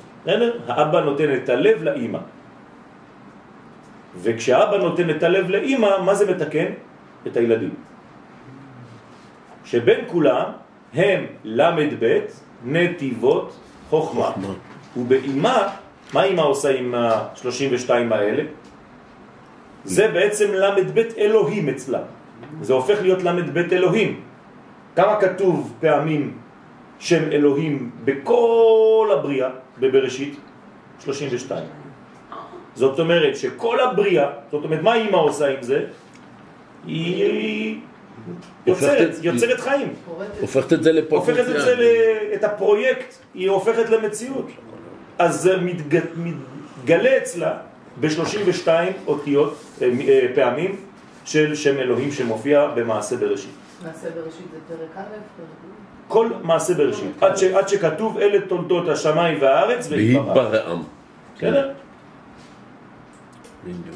האבא 0.68 1.00
נותן 1.02 1.34
את 1.36 1.50
הלב 1.50 1.84
לאמא. 1.84 2.20
וכשאבא 4.22 4.78
נותן 4.78 5.10
את 5.10 5.24
הלב 5.24 5.50
לאמא, 5.50 5.92
מה 6.06 6.14
זה 6.16 6.32
מתקן? 6.32 6.66
את 7.28 7.38
הילדים. 7.38 7.74
שבין 9.66 10.00
כולם 10.08 10.46
הם 10.94 11.20
למד 11.44 11.92
בית, 12.00 12.40
נתיבות, 12.66 13.48
חוכמה. 13.90 14.26
חוכמה. 14.26 14.54
ובאמא, 14.98 15.58
מה 16.14 16.24
אמא 16.24 16.42
עושה 16.42 16.70
עם 16.76 16.96
ה-32 16.96 17.92
האלה? 18.12 18.44
זה 19.84 20.08
בעצם 20.08 20.48
למד 20.54 20.92
בית 20.92 21.18
אלוהים 21.18 21.70
אצלה. 21.70 22.00
זה 22.62 22.74
הופך 22.74 23.02
להיות 23.02 23.24
למד 23.24 23.50
בית 23.50 23.74
אלוהים. 23.74 24.31
כמה 24.96 25.22
כתוב 25.22 25.74
פעמים 25.80 26.34
שם 27.00 27.24
אלוהים 27.32 27.92
בכל 28.06 29.10
הבריאה 29.20 29.50
בבראשית? 29.80 30.36
32. 31.04 31.64
זאת 32.76 33.00
אומרת 33.00 33.36
שכל 33.38 33.80
הבריאה, 33.80 34.30
זאת 34.52 34.64
אומרת, 34.64 34.82
מה 34.82 34.96
אמא 34.96 35.18
עושה 35.18 35.48
עם 35.48 35.62
זה? 35.64 35.86
היא 36.86 37.78
יוצרת, 38.66 39.10
יוצרת 39.24 39.60
חיים. 39.60 39.94
הופכת 40.42 40.74
את 40.74 40.84
זה 40.84 40.92
הופכת 41.10 41.40
את 41.56 41.62
זה, 41.62 41.76
את 42.36 42.44
הפרויקט, 42.44 43.14
היא 43.34 43.50
הופכת 43.50 43.90
למציאות. 43.90 44.48
אז 45.20 45.42
זה 45.42 45.58
מתג- 45.58 46.06
מתגלה 46.18 47.18
אצלה 47.18 47.54
ב-32 48.00 48.68
אותיות, 49.08 49.56
אה, 49.82 49.90
אה, 50.08 50.28
פעמים, 50.36 50.76
של 51.26 51.56
שם 51.56 51.78
אלוהים 51.78 52.12
שמופיע 52.12 52.68
במעשה 52.76 53.16
בראשית. 53.18 53.52
מעשה 53.86 54.10
בראשית 54.10 54.46
זה 54.52 54.58
פרק 54.68 54.98
א', 54.98 55.10
פרק 55.38 55.72
כל 56.08 56.30
מעשה 56.44 56.74
בראשית, 56.74 57.24
עד, 57.24 57.38
ש, 57.38 57.44
עד 57.44 57.68
שכתוב 57.68 58.18
אלה 58.18 58.48
תולדות 58.48 58.88
השמיים 58.88 59.38
והארץ 59.42 59.88
והתברעם. 59.92 60.84
בסדר? 61.36 61.72
בדיוק. 63.64 63.96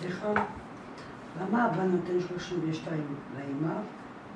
סליחה, 0.00 0.32
למה 1.40 1.66
אבא 1.66 1.82
נותן 1.82 2.20
32 2.28 3.16
לאמא 3.36 3.74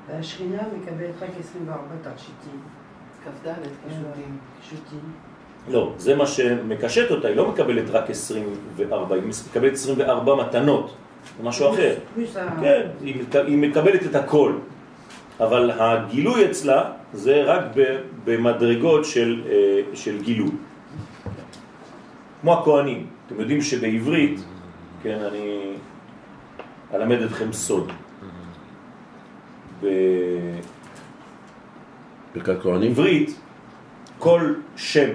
והשכינה 0.09 0.63
מקבלת 0.77 1.23
רק 1.23 1.31
24 1.41 1.81
תכשיטים? 2.03 2.61
כ"ד. 3.25 3.49
פשוטים. 4.61 5.01
לא, 5.69 5.93
זה 5.99 6.17
מה 6.17 6.27
שמקשט 6.27 7.11
אותה, 7.11 7.29
היא 7.29 7.37
לא 7.37 7.49
מקבלת 7.49 7.91
רק 7.91 8.11
24, 8.11 9.15
היא 9.15 9.23
מקבלת 9.51 9.73
24 9.73 10.35
מתנות, 10.35 10.95
זה 11.39 11.45
משהו 11.49 11.71
אחר. 11.75 11.95
כן, 12.61 12.81
היא 13.01 13.23
מק- 13.23 13.37
היא 13.47 13.59
מקבלת 13.59 14.07
את 14.07 14.15
הכל, 14.15 14.53
אבל 15.41 15.71
הגילוי 15.79 16.51
אצלה 16.51 16.83
זה 17.13 17.43
רק 17.43 17.63
ב- 17.77 17.97
במדרגות 18.25 19.05
של, 19.05 19.43
אה, 19.51 19.53
של 19.97 20.23
גילוי. 20.23 20.51
כמו 22.41 22.53
הכהנים, 22.61 23.07
אתם 23.27 23.41
יודעים 23.41 23.63
שבעברית, 23.63 24.41
כן, 25.03 25.19
אני 25.33 25.73
אלמד 26.95 27.23
אתכם 27.23 27.53
סוד. 27.53 27.93
ברכת 32.35 32.63
כהנים? 32.63 32.95
בעברית, 32.95 33.41
כל 34.19 34.55
שם 34.77 35.11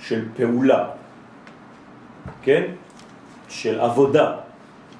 של 0.00 0.24
פעולה, 0.36 0.88
כן, 2.42 2.62
של 3.48 3.80
עבודה, 3.80 4.36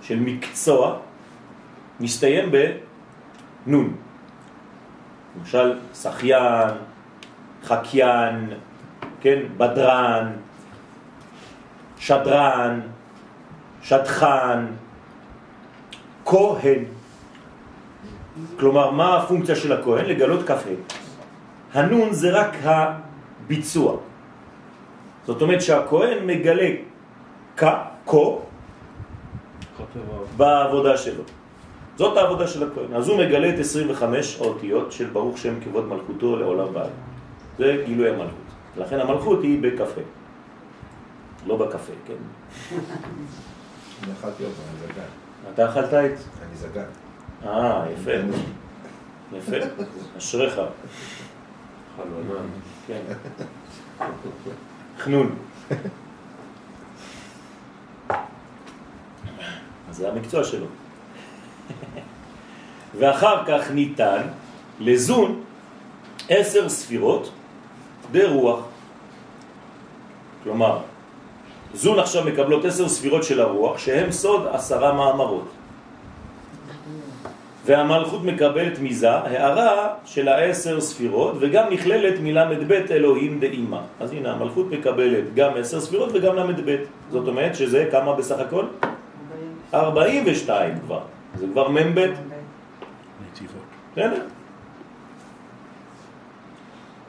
של 0.08 0.20
מקצוע, 0.20 0.96
מסתיים 2.00 2.50
בנון. 3.66 3.96
למשל, 5.36 5.78
שחיין, 5.94 6.74
חקיין, 7.64 8.52
כן, 9.20 9.38
בדרן, 9.56 10.32
שדרן, 11.98 12.80
שדכן, 13.82 14.58
כהן. 16.24 16.84
כלומר, 18.56 18.90
מה 18.90 19.16
הפונקציה 19.16 19.56
של 19.56 19.72
הכהן? 19.72 20.04
לגלות 20.04 20.48
כ"ה. 20.48 20.72
הנון 21.74 22.12
זה 22.12 22.30
רק 22.30 22.56
הביצוע. 22.64 23.96
זאת 25.26 25.42
אומרת 25.42 25.62
שהכהן 25.62 26.26
מגלה 26.26 26.70
כ, 27.56 27.64
כה, 28.06 28.47
בעבודה 30.36 30.96
שלו. 30.96 31.22
זאת 31.96 32.16
העבודה 32.16 32.46
של 32.46 32.70
הכהן. 32.70 32.94
אז 32.94 33.08
הוא 33.08 33.18
מגלה 33.18 33.48
את 33.48 33.58
25 33.58 34.40
האותיות 34.40 34.92
של 34.92 35.06
ברוך 35.06 35.38
שם 35.38 35.60
כבוד 35.60 35.88
מלכותו 35.88 36.36
לעולם 36.36 36.74
ועד. 36.74 36.90
זה 37.58 37.82
גילוי 37.86 38.10
המלכות. 38.10 38.48
לכן 38.76 39.00
המלכות 39.00 39.42
היא 39.42 39.62
בקפה. 39.62 40.00
לא 41.46 41.56
בקפה, 41.56 41.92
כן. 42.06 42.14
אני 44.04 44.12
אכלתי 44.12 44.44
אותו, 44.44 44.62
אני 44.70 44.92
זגן. 44.92 45.08
אתה 45.54 45.70
אכלת 45.70 45.94
את? 45.94 46.18
אני 46.42 46.56
זגן. 46.56 46.84
אה, 47.46 47.84
יפה. 47.92 48.10
יפה. 49.32 49.56
אשריך. 50.18 50.60
חלונה. 51.96 52.40
כן. 52.86 53.02
חנון. 54.98 55.36
אז 59.90 59.96
זה 59.96 60.08
המקצוע 60.08 60.44
שלו. 60.44 60.66
ואחר 62.98 63.44
כך 63.46 63.70
ניתן 63.70 64.22
לזון 64.80 65.40
עשר 66.28 66.68
ספירות 66.68 67.30
ברוח. 68.12 68.60
כלומר, 70.44 70.78
זון 71.74 71.98
עכשיו 71.98 72.24
מקבלות 72.24 72.64
עשר 72.64 72.88
ספירות 72.88 73.24
של 73.24 73.40
הרוח, 73.40 73.78
שהם 73.78 74.12
סוד 74.12 74.46
עשרה 74.52 74.92
מאמרות. 74.92 75.48
והמלכות 77.68 78.24
מקבלת 78.24 78.78
מזה 78.80 79.10
הערה 79.10 79.88
של 80.04 80.28
העשר 80.28 80.80
ספירות 80.80 81.34
וגם 81.40 81.64
נכללת 81.70 82.20
מל"ב 82.20 82.72
אלוהים 82.72 83.40
דאימה. 83.40 83.80
אז 84.00 84.12
הנה 84.12 84.32
המלכות 84.32 84.70
מקבלת 84.70 85.34
גם 85.34 85.50
עשר 85.60 85.80
ספירות 85.80 86.10
וגם 86.12 86.36
ל"ב. 86.36 86.76
זאת 87.10 87.28
אומרת 87.28 87.56
שזה 87.56 87.88
כמה 87.90 88.12
בסך 88.12 88.38
הכל? 88.38 88.64
42 89.74 90.78
כבר. 90.86 91.00
זה 91.34 91.46
כבר 91.52 91.68
מ"ב. 91.68 92.06
נתיבות. 93.26 93.62
בסדר? 93.92 94.22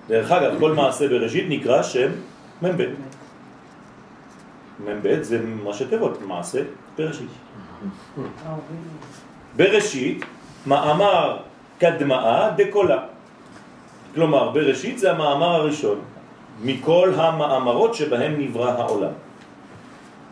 דרך 0.08 0.32
אגב, 0.32 0.60
כל 0.60 0.74
מעשה 0.74 1.08
בראשית 1.08 1.45
נקרא 1.50 1.84
שם 1.84 2.12
מ"ב. 2.62 2.82
מ"ב 4.86 5.22
זה 5.22 5.41
מה 5.63 5.74
שתיבות, 5.74 6.22
מעשה 6.22 6.62
בראשית. 6.98 7.30
בראשית, 9.56 10.26
מאמר 10.65 11.38
קדמאה 11.80 12.52
דקולה. 12.52 13.04
כלומר, 14.15 14.50
בראשית 14.50 15.00
זה 15.00 15.12
המאמר 15.12 15.56
הראשון 15.56 16.00
מכל 16.63 17.13
המאמרות 17.15 17.95
שבהם 17.95 18.36
נברא 18.39 18.72
העולם. 18.72 19.12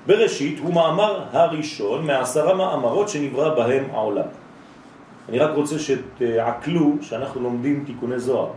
בראשית 0.08 0.60
הוא 0.60 0.74
מאמר 0.74 1.24
הראשון 1.32 2.08
מעשרה 2.08 2.56
מאמרות 2.56 3.10
שנברא 3.10 3.56
בהם 3.56 3.84
העולם. 3.92 4.28
אני 5.30 5.40
רק 5.40 5.56
רוצה 5.56 5.76
שתעכלו 5.80 6.94
שאנחנו 7.02 7.42
לומדים 7.42 7.84
תיקוני 7.86 8.20
זוהר. 8.20 8.52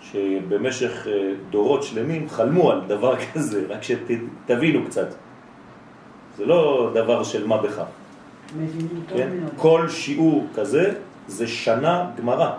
שבמשך 0.00 1.06
אה, 1.06 1.32
דורות 1.50 1.82
שלמים 1.82 2.28
חלמו 2.28 2.70
על 2.70 2.80
דבר 2.86 3.14
כזה, 3.34 3.66
רק 3.68 3.80
שתבינו 3.82 4.86
קצת. 4.86 5.08
זה 6.36 6.46
לא 6.46 6.90
דבר 6.94 7.22
של 7.24 7.46
מה 7.46 7.56
בכך. 7.56 7.84
כן? 9.08 9.30
כל 9.56 9.88
שיעור 9.88 10.46
כזה 10.54 10.94
זה 11.26 11.46
שנה 11.46 12.10
גמרא. 12.18 12.50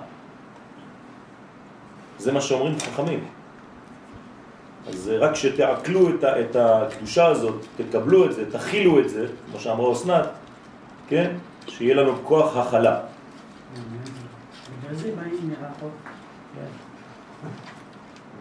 זה 2.18 2.32
מה 2.32 2.42
שאומרים 2.42 2.80
חכמים. 2.80 3.43
אז 4.90 5.12
רק 5.20 5.36
שתעכלו 5.36 6.10
את, 6.10 6.24
ה- 6.24 6.42
את 6.42 6.56
הקדושה 6.56 7.26
הזאת, 7.26 7.66
תקבלו 7.78 8.26
את 8.26 8.34
זה, 8.34 8.52
תכילו 8.52 9.00
את 9.00 9.10
זה, 9.10 9.28
כמו 9.52 9.60
שאמרה 9.60 9.92
אסנת, 9.94 10.26
כן? 11.08 11.32
שיהיה 11.68 11.96
לנו 11.96 12.14
כוח 12.24 12.58
הכלה. 12.58 13.00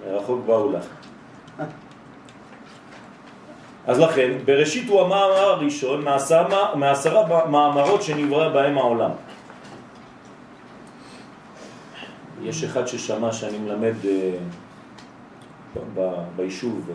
מרחוק. 0.06 0.40
באו 0.46 0.72
לך. 0.72 0.84
אז 3.86 3.98
לכן, 3.98 4.30
בראשית 4.44 4.88
הוא 4.88 5.00
המאמר 5.00 5.38
הראשון 5.38 6.04
מעשרה, 6.74 7.48
מאמרות 7.48 8.02
שנברא 8.02 8.48
בהם 8.48 8.78
העולם. 8.78 9.10
יש 12.42 12.64
אחד 12.64 12.86
ששמע 12.86 13.32
שאני 13.32 13.58
מלמד 13.58 13.94
אה, 14.04 14.30
ביישוב, 16.36 16.90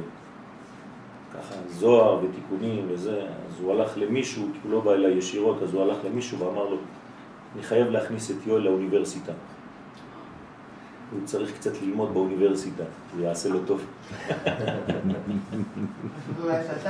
ככה 1.34 1.56
זוהר 1.70 2.20
ותיקונים 2.24 2.86
וזה, 2.90 3.22
אז 3.22 3.60
הוא 3.62 3.72
הלך 3.72 3.98
למישהו, 3.98 4.44
כי 4.54 4.60
הוא 4.64 4.72
לא 4.72 4.80
בא 4.80 4.94
אליי 4.94 5.12
ישירות, 5.12 5.64
אז 5.64 5.74
הוא 5.74 5.84
הלך 5.84 5.98
למישהו 6.06 6.40
ואמר 6.40 6.70
לו, 6.70 6.78
אני 7.56 7.64
חייב 7.64 7.88
להכניס 7.88 8.32
את 8.32 8.36
יואל 8.46 8.62
לאוניברסיטה. 8.62 9.32
הוא 11.12 11.20
צריך 11.26 11.54
קצת 11.54 11.82
ללמוד 11.82 12.14
באוניברסיטה, 12.14 12.84
זה 13.18 13.24
יעשה 13.24 13.50
לו 13.50 13.60
טוב. 13.66 13.86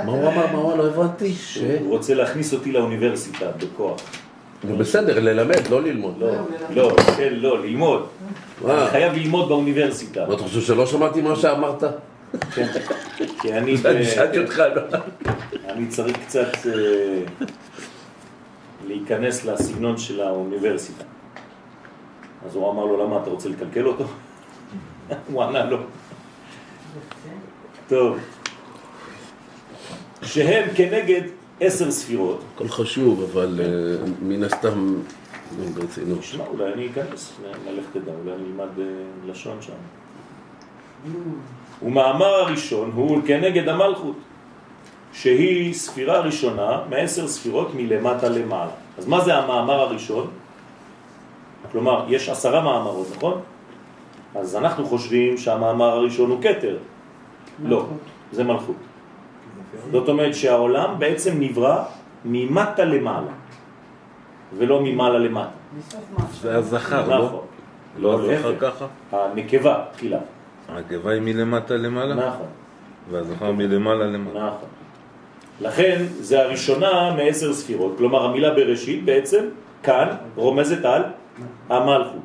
מה 0.06 0.12
הוא 0.12 0.22
אמר? 0.22 0.54
מה 0.54 0.58
הוא 0.58 0.74
אמר? 0.74 0.76
לא 0.76 0.88
הבנתי. 0.88 1.34
ש... 1.34 1.58
הוא 1.58 1.90
רוצה 1.90 2.14
להכניס 2.14 2.54
אותי 2.54 2.72
לאוניברסיטה 2.72 3.52
בכוח. 3.52 4.02
זה 4.64 4.76
בסדר, 4.76 5.20
ללמד, 5.20 5.68
לא 5.70 5.84
ללמוד. 5.84 6.16
לא, 6.20 6.32
לא, 6.70 6.96
כן, 7.18 7.34
לא, 7.34 7.64
ללמוד. 7.64 8.08
אני 8.66 8.90
חייב 8.90 9.14
ללמוד 9.14 9.50
באוניברסיטה. 9.50 10.26
מה, 10.28 10.34
אתה 10.34 10.44
חושב 10.44 10.62
שלא 10.62 10.86
שמעתי 10.86 11.22
מה 11.22 11.36
שאמרת? 11.36 11.84
כן, 12.54 12.68
כי 13.42 13.54
אני 13.54 13.76
אני 13.86 14.06
שאלתי 14.06 14.40
אותך, 14.40 14.62
לא. 14.76 14.82
אני 15.70 15.88
צריך 15.88 16.18
קצת 16.26 16.68
אה, 16.68 17.22
להיכנס 18.88 19.46
לסגנון 19.46 19.98
של 19.98 20.22
האוניברסיטה. 20.22 21.04
אז 22.46 22.56
הוא 22.56 22.72
אמר 22.72 22.86
לו, 22.86 23.06
למה 23.06 23.22
אתה 23.22 23.30
רוצה 23.30 23.50
לקלקל 23.50 23.88
אותו? 23.88 24.06
הוא 25.32 25.44
ענה 25.44 25.66
לו. 25.66 25.78
טוב. 27.88 28.18
שהם 30.24 30.70
כנגד 30.76 31.22
עשר 31.60 31.92
ספירות. 31.92 32.42
הכל 32.56 32.68
חשוב, 32.68 33.30
אבל 33.32 33.60
אה, 33.64 34.06
מן 34.22 34.44
הסתם, 34.44 34.96
נו, 35.58 35.66
ברצינות. 35.74 36.24
שמע, 36.24 36.44
אולי 36.48 36.74
אני 36.74 36.88
אכנס, 36.88 37.34
נלך 37.66 37.86
תדע, 37.94 38.12
אולי 38.24 38.36
אני 38.36 38.44
אלמד 38.48 38.80
אה, 38.80 38.86
לשון 39.32 39.58
שם. 39.62 39.74
ומאמר 41.84 42.26
הראשון 42.26 42.92
הוא 42.96 43.22
כנגד 43.26 43.68
המלכות, 43.68 44.16
שהיא 45.14 45.74
ספירה 45.74 46.20
ראשונה 46.20 46.82
מעשר 46.90 47.28
ספירות 47.28 47.76
מלמטה 47.76 48.30
למעלה. 48.30 48.72
אז 48.98 49.08
מה 49.08 49.22
זה 49.22 49.36
המאמר 49.36 49.80
הראשון? 49.80 50.28
כלומר, 51.72 52.06
יש 52.10 52.30
עשרה 52.30 52.62
מאמרות, 52.62 53.08
נכון? 53.16 53.42
אז 54.36 54.56
אנחנו 54.56 54.86
חושבים 54.86 55.38
שהמאמר 55.38 55.86
הראשון 55.86 56.32
הוא 56.32 56.42
קטר. 56.42 56.78
לא, 57.64 57.86
זה 58.32 58.44
מלכות. 58.44 58.76
זאת 59.92 60.10
אומרת 60.10 60.36
שהעולם 60.36 60.96
בעצם 61.00 61.40
נברא 61.40 61.84
ממטה 62.26 62.86
למעלה, 62.86 63.32
ולא 64.58 64.82
ממעלה 64.84 65.20
למטה. 65.20 65.50
זה 66.42 66.56
הזכר, 66.58 67.10
לא? 67.10 67.26
נכון. 67.26 67.46
לא 67.98 68.22
הזכר. 68.22 68.56
ככה? 68.60 68.86
הנקבה 69.12 69.84
תחילה. 69.94 70.20
הנקבה 70.70 71.12
היא 71.12 71.22
מלמטה 71.22 71.76
למעלה? 71.76 72.16
נכון, 72.16 72.48
והזכר 73.12 73.52
מלמעלה 73.52 74.06
למעלה. 74.06 74.48
נכון. 74.48 74.70
לכן 75.62 76.06
זה 76.20 76.42
הראשונה 76.42 77.16
מעשר 77.18 77.54
ספירות, 77.54 77.98
כלומר 77.98 78.26
המילה 78.26 78.54
בראשית 78.54 79.06
בעצם 79.06 79.46
כאן 79.84 80.08
רומזת 80.36 80.86
על 80.86 81.04
המלכות. 81.70 82.22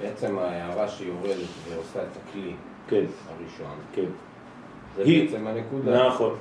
בעצם 0.00 0.38
ההערה 0.38 0.88
שהיא 0.88 1.08
יורדת 1.08 1.46
ועושה 1.68 2.02
את 2.02 2.16
הכלי 2.16 2.52
כן, 2.88 3.04
הראשון, 3.28 3.76
כן. 3.94 4.04
זה 4.96 5.02
היא- 5.02 5.30
בעצם 5.30 5.46
הנקודה, 5.46 6.08
נכון, 6.08 6.34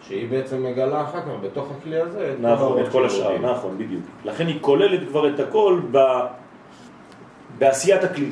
שהיא 0.00 0.28
בעצם 0.30 0.62
מגלה 0.64 1.02
אחר 1.02 1.20
כך 1.20 1.28
בתוך 1.42 1.68
הכלי 1.78 2.00
הזה 2.00 2.32
את 2.34 2.40
נכון, 2.40 2.80
את 2.80 2.88
כל. 2.88 3.06
השאר, 3.06 3.38
נכון, 3.38 3.78
בדיוק. 3.78 4.02
לכן 4.24 4.46
היא 4.46 4.58
כוללת 4.60 5.08
כבר 5.08 5.34
את 5.34 5.40
הכל 5.40 5.80
ב... 5.90 5.98
בעשיית 7.58 8.04
הכלי. 8.04 8.30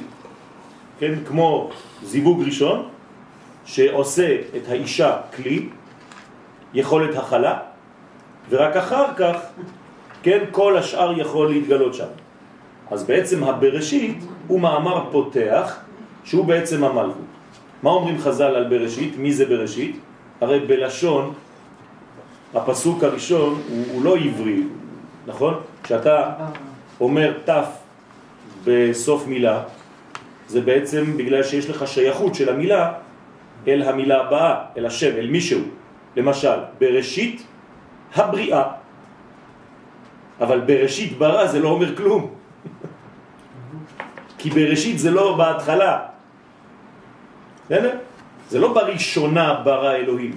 כן, 0.99 1.13
כמו 1.27 1.71
זיווג 2.03 2.43
ראשון, 2.47 2.89
שעושה 3.65 4.37
את 4.57 4.69
האישה 4.69 5.17
כלי, 5.37 5.69
יכולת 6.75 7.17
הכלה, 7.17 7.59
ורק 8.51 8.77
אחר 8.77 9.05
כך, 9.17 9.37
כן, 10.23 10.45
כל 10.51 10.77
השאר 10.77 11.21
יכול 11.21 11.49
להתגלות 11.49 11.95
שם. 11.95 12.07
אז 12.91 13.05
בעצם 13.05 13.45
הבראשית 13.45 14.19
הוא 14.47 14.61
מאמר 14.61 15.05
פותח, 15.13 15.77
שהוא 16.25 16.45
בעצם 16.45 16.85
המלכות. 16.85 17.34
מה 17.83 17.91
אומרים 17.91 18.19
חז"ל 18.19 18.55
על 18.55 18.69
בראשית? 18.69 19.19
מי 19.19 19.33
זה 19.33 19.47
בראשית? 19.47 19.97
הרי 20.41 20.61
בלשון, 20.61 21.33
הפסוק 22.55 23.05
הראשון 23.05 23.63
הוא, 23.69 23.85
הוא 23.93 24.05
לא 24.05 24.17
עברי, 24.17 24.63
נכון? 25.27 25.55
כשאתה 25.83 26.33
אומר 27.01 27.33
תף 27.45 27.67
בסוף 28.65 29.27
מילה, 29.27 29.63
זה 30.49 30.61
בעצם 30.61 31.17
בגלל 31.17 31.43
שיש 31.43 31.71
לך 31.71 31.89
שייכות 31.89 32.35
של 32.35 32.49
המילה 32.49 32.93
אל 33.69 33.83
המילה 33.83 34.21
הבאה, 34.21 34.55
אל 34.77 34.87
השם, 34.87 35.17
אל 35.17 35.31
מישהו. 35.31 35.61
למשל, 36.17 36.59
בראשית 36.79 37.47
הבריאה. 38.15 38.63
אבל 40.41 40.61
בראשית 40.61 41.19
ברא 41.19 41.47
זה 41.47 41.59
לא 41.59 41.69
אומר 41.69 41.97
כלום. 41.97 42.31
כי 44.39 44.51
בראשית 44.51 44.99
זה 44.99 45.11
לא 45.11 45.37
בהתחלה. 45.37 46.14
זה 47.69 48.59
לא 48.59 48.73
בראשונה 48.73 49.61
ברא 49.65 49.93
אלוהים, 49.93 50.33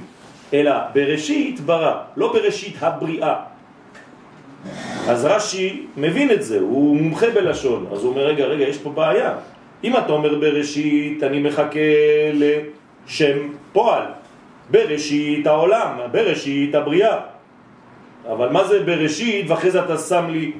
אלא 0.53 0.71
בראשית 0.93 1.59
ברא, 1.59 1.93
לא 2.17 2.33
בראשית 2.33 2.75
הבריאה. 2.79 3.35
אז 5.07 5.25
רש"י 5.25 5.85
מבין 5.97 6.31
את 6.31 6.43
זה, 6.43 6.59
הוא 6.59 6.95
מומחה 6.95 7.29
בלשון, 7.29 7.87
אז 7.91 8.03
הוא 8.03 8.11
אומר, 8.11 8.25
רגע, 8.25 8.45
רגע, 8.45 8.65
יש 8.67 8.77
פה 8.77 8.89
בעיה. 8.89 9.33
אם 9.83 9.97
אתה 9.97 10.11
אומר 10.11 10.39
בראשית, 10.39 11.23
אני 11.23 11.39
מחכה 11.39 11.79
לשם 12.33 13.37
פועל. 13.73 14.03
בראשית 14.71 15.47
העולם, 15.47 15.97
בראשית 16.11 16.75
הבריאה. 16.75 17.17
אבל 18.31 18.49
מה 18.49 18.63
זה 18.67 18.83
בראשית, 18.83 19.49
ואחרי 19.49 19.71
זה 19.71 19.79
אתה 19.85 19.97
שם 19.97 20.25
לי 20.29 20.51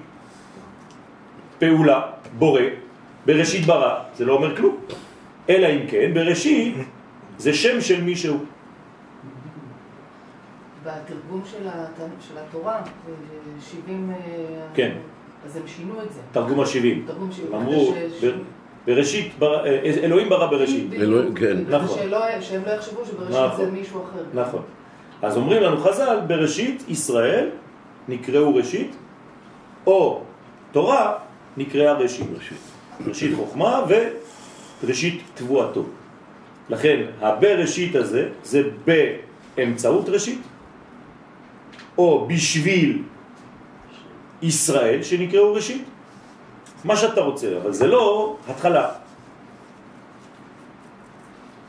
פעולה, 1.60 2.02
בורא, 2.40 2.62
בראשית 3.26 3.66
ברא, 3.66 3.94
זה 4.16 4.26
לא 4.26 4.34
אומר 4.34 4.56
כלום. 4.56 4.78
אלא 5.50 5.68
אם 5.68 5.88
כן, 5.88 6.12
בראשית 6.14 6.76
זה 7.38 7.54
שם 7.54 7.82
של 7.82 8.04
מישהו. 8.04 8.38
בתרגום 10.84 11.42
של, 11.46 11.68
הת... 11.68 11.90
של 12.28 12.38
התורה, 12.38 12.76
אה, 12.76 12.82
70... 13.60 14.12
אה, 14.12 14.16
כן. 14.74 14.92
אז 15.46 15.56
הם 15.56 15.62
שינו 15.68 15.94
את 16.04 16.14
זה. 16.14 16.20
תרגום 16.32 16.60
ה-70. 16.60 17.08
תרגום 17.08 17.32
של... 17.32 17.56
אמרו, 17.56 17.94
ש- 18.20 18.24
ב- 18.24 18.32
בראשית, 18.88 19.32
ברא- 19.40 19.66
אה, 19.66 19.82
אלוהים 20.04 20.30
ברא 20.30 20.46
בראשית. 20.52 20.94
אלוהים- 20.94 21.34
כן. 21.36 21.58
נכון. 21.70 22.00
ושלא- 22.00 22.42
שהם 22.42 22.62
לא 22.66 22.72
יחשבו 22.72 23.06
שבראשית 23.06 23.36
נכון. 23.54 23.66
זה 23.66 23.72
מישהו 23.72 24.04
אחר. 24.04 24.24
נכון. 24.42 24.62
אז 25.22 25.38
אומרים 25.38 25.64
לנו 25.64 25.78
חז"ל, 25.78 26.20
בראשית 26.28 26.84
ישראל 26.88 27.50
נקראו 28.08 28.56
ראשית, 28.56 28.96
או 29.88 30.22
תורה 30.72 31.14
נקראה 31.58 31.94
ראשית. 31.94 32.28
ראשית 33.08 33.36
חוכמה 33.36 33.82
וראשית 34.84 35.22
תבואתו. 35.36 35.84
לכן 36.70 37.00
הבראשית 37.22 37.96
הזה 37.96 38.30
זה 38.44 38.62
באמצעות 38.86 40.10
ראשית, 40.10 40.42
או 41.98 42.28
בשביל 42.28 43.02
ישראל 44.42 45.04
שנקראו 45.04 45.54
ראשית, 45.54 45.84
מה 46.84 46.96
שאתה 46.96 47.22
רוצה, 47.22 47.48
אבל 47.62 47.74
זה 47.74 47.88
לא 47.88 48.36
התחלה. 48.50 48.90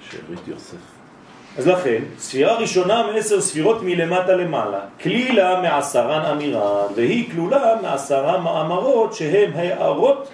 שארית 0.00 0.48
יוסף. 0.48 0.76
אז 1.58 1.66
לכן, 1.66 2.02
ספירה 2.18 2.54
ראשונה 2.54 3.06
מעשר 3.06 3.40
ספירות 3.40 3.82
מלמטה 3.82 4.32
למעלה, 4.32 4.80
כלילה 5.02 5.60
מעשרן 5.60 6.24
אמירה, 6.24 6.86
והיא 6.94 7.30
כלולה 7.32 7.74
מעשרה 7.82 8.38
מאמרות 8.38 9.14
שהם 9.14 9.50
הערות 9.54 10.28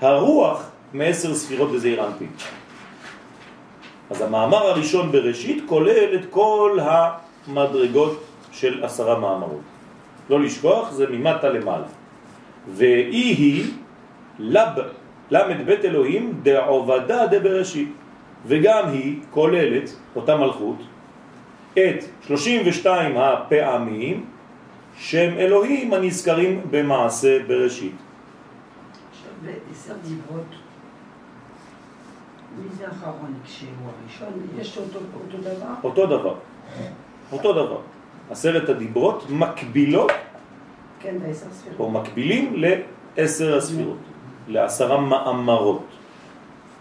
הרוח 0.00 0.70
מעשר 0.94 1.34
ספירות 1.34 1.72
בזעיר 1.72 2.06
אנפין. 2.06 2.28
אז 4.10 4.20
המאמר 4.20 4.66
הראשון 4.66 5.12
בראשית 5.12 5.64
כולל 5.66 6.14
את 6.14 6.24
כל 6.30 6.78
המדרגות 6.82 8.24
של 8.52 8.84
עשרה 8.84 9.18
מאמרות. 9.18 9.60
לא 10.30 10.40
לשכוח, 10.40 10.90
זה 10.90 11.06
ממטה 11.10 11.48
למעלה. 11.48 11.86
ואי 12.74 13.34
היא 13.34 13.64
לב, 14.38 14.68
למד 15.30 15.66
בית 15.66 15.84
אלוהים 15.84 16.40
דעובדה 16.42 17.26
דבראשית. 17.26 17.88
וגם 18.46 18.88
היא 18.88 19.20
כוללת, 19.30 19.90
אותה 20.16 20.36
מלכות, 20.36 20.78
את 21.72 22.04
32 22.26 23.16
הפעמים 23.16 24.26
שם 24.96 25.38
אלוהים 25.38 25.94
הנזכרים 25.94 26.60
במעשה 26.70 27.38
בראשית. 27.46 27.96
עכשיו, 29.10 29.30
בעשר 29.42 29.94
דיברות, 30.08 30.63
מי 32.58 32.68
זה 32.78 32.86
האחרון 32.86 33.34
כשהוא 33.44 33.68
הראשון? 34.02 34.46
יש 34.58 34.78
אותו 34.78 34.98
אותו 34.98 35.38
דבר? 35.38 35.74
אותו 35.84 36.06
דבר, 36.06 36.34
אותו 37.32 37.52
דבר. 37.52 37.78
עשרת 38.30 38.68
הדיברות 38.68 39.30
מקבילות 39.30 40.10
כן, 41.00 41.18
בעשר 41.18 41.46
ספירות. 41.52 41.80
או 41.80 41.90
מקבילים 41.90 42.62
לעשר 43.16 43.56
הספירות, 43.56 43.96
לעשרה 44.48 45.00
מאמרות. 45.00 45.84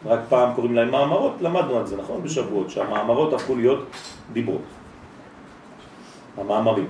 רק 0.05 0.19
פעם 0.29 0.53
קוראים 0.55 0.75
להם 0.75 0.91
מאמרות, 0.91 1.35
למדנו 1.41 1.77
על 1.77 1.85
זה, 1.85 1.97
נכון? 1.97 2.23
בשבועות, 2.23 2.69
שהמאמרות 2.69 3.33
הפכו 3.33 3.55
להיות 3.55 3.85
דיברות. 4.33 4.61
המאמרים. 6.37 6.87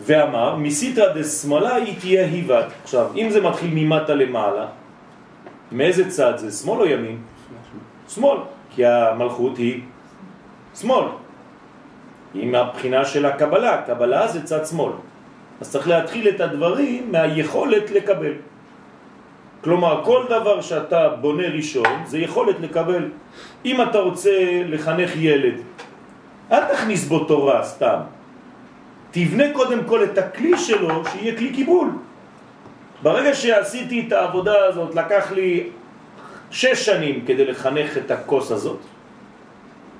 ואמר, 0.00 0.56
מסיתרא 0.56 1.12
דשמאלה 1.12 1.74
היא 1.74 2.00
תהיה 2.00 2.26
היבת. 2.26 2.66
עכשיו, 2.82 3.06
אם 3.16 3.30
זה 3.30 3.40
מתחיל 3.40 3.70
ממטה 3.74 4.14
למעלה, 4.14 4.66
מאיזה 5.72 6.10
צד 6.10 6.32
זה? 6.36 6.50
שמאל 6.50 6.80
או 6.80 6.86
ימין? 6.86 7.18
שמאל, 8.08 8.38
כי 8.74 8.86
המלכות 8.86 9.56
היא 9.58 9.80
שמאל. 10.74 11.04
היא 12.34 12.50
מהבחינה 12.50 13.04
של 13.04 13.26
הקבלה, 13.26 13.82
קבלה 13.82 14.28
זה 14.28 14.42
צד 14.44 14.66
שמאל. 14.66 14.92
אז 15.60 15.70
צריך 15.70 15.88
להתחיל 15.88 16.28
את 16.28 16.40
הדברים 16.40 17.12
מהיכולת 17.12 17.90
לקבל. 17.90 18.32
כלומר, 19.60 20.04
כל 20.04 20.24
דבר 20.28 20.60
שאתה 20.60 21.08
בונה 21.08 21.48
ראשון 21.48 22.04
זה 22.06 22.18
יכולת 22.18 22.56
לקבל. 22.60 23.08
אם 23.64 23.82
אתה 23.82 23.98
רוצה 23.98 24.62
לחנך 24.66 25.10
ילד, 25.16 25.54
אל 26.52 26.64
תכניס 26.64 27.08
בו 27.08 27.24
תורה 27.24 27.64
סתם. 27.64 27.98
תבנה 29.10 29.44
קודם 29.52 29.84
כל 29.84 30.04
את 30.04 30.18
הכלי 30.18 30.58
שלו, 30.58 31.04
שיהיה 31.04 31.36
כלי 31.36 31.52
קיבול. 31.52 31.90
ברגע 33.02 33.34
שעשיתי 33.34 34.04
את 34.08 34.12
העבודה 34.12 34.64
הזאת, 34.64 34.94
לקח 34.94 35.32
לי 35.32 35.68
שש 36.50 36.86
שנים 36.86 37.24
כדי 37.26 37.44
לחנך 37.44 37.96
את 37.96 38.10
הכוס 38.10 38.52
הזאת. 38.52 38.78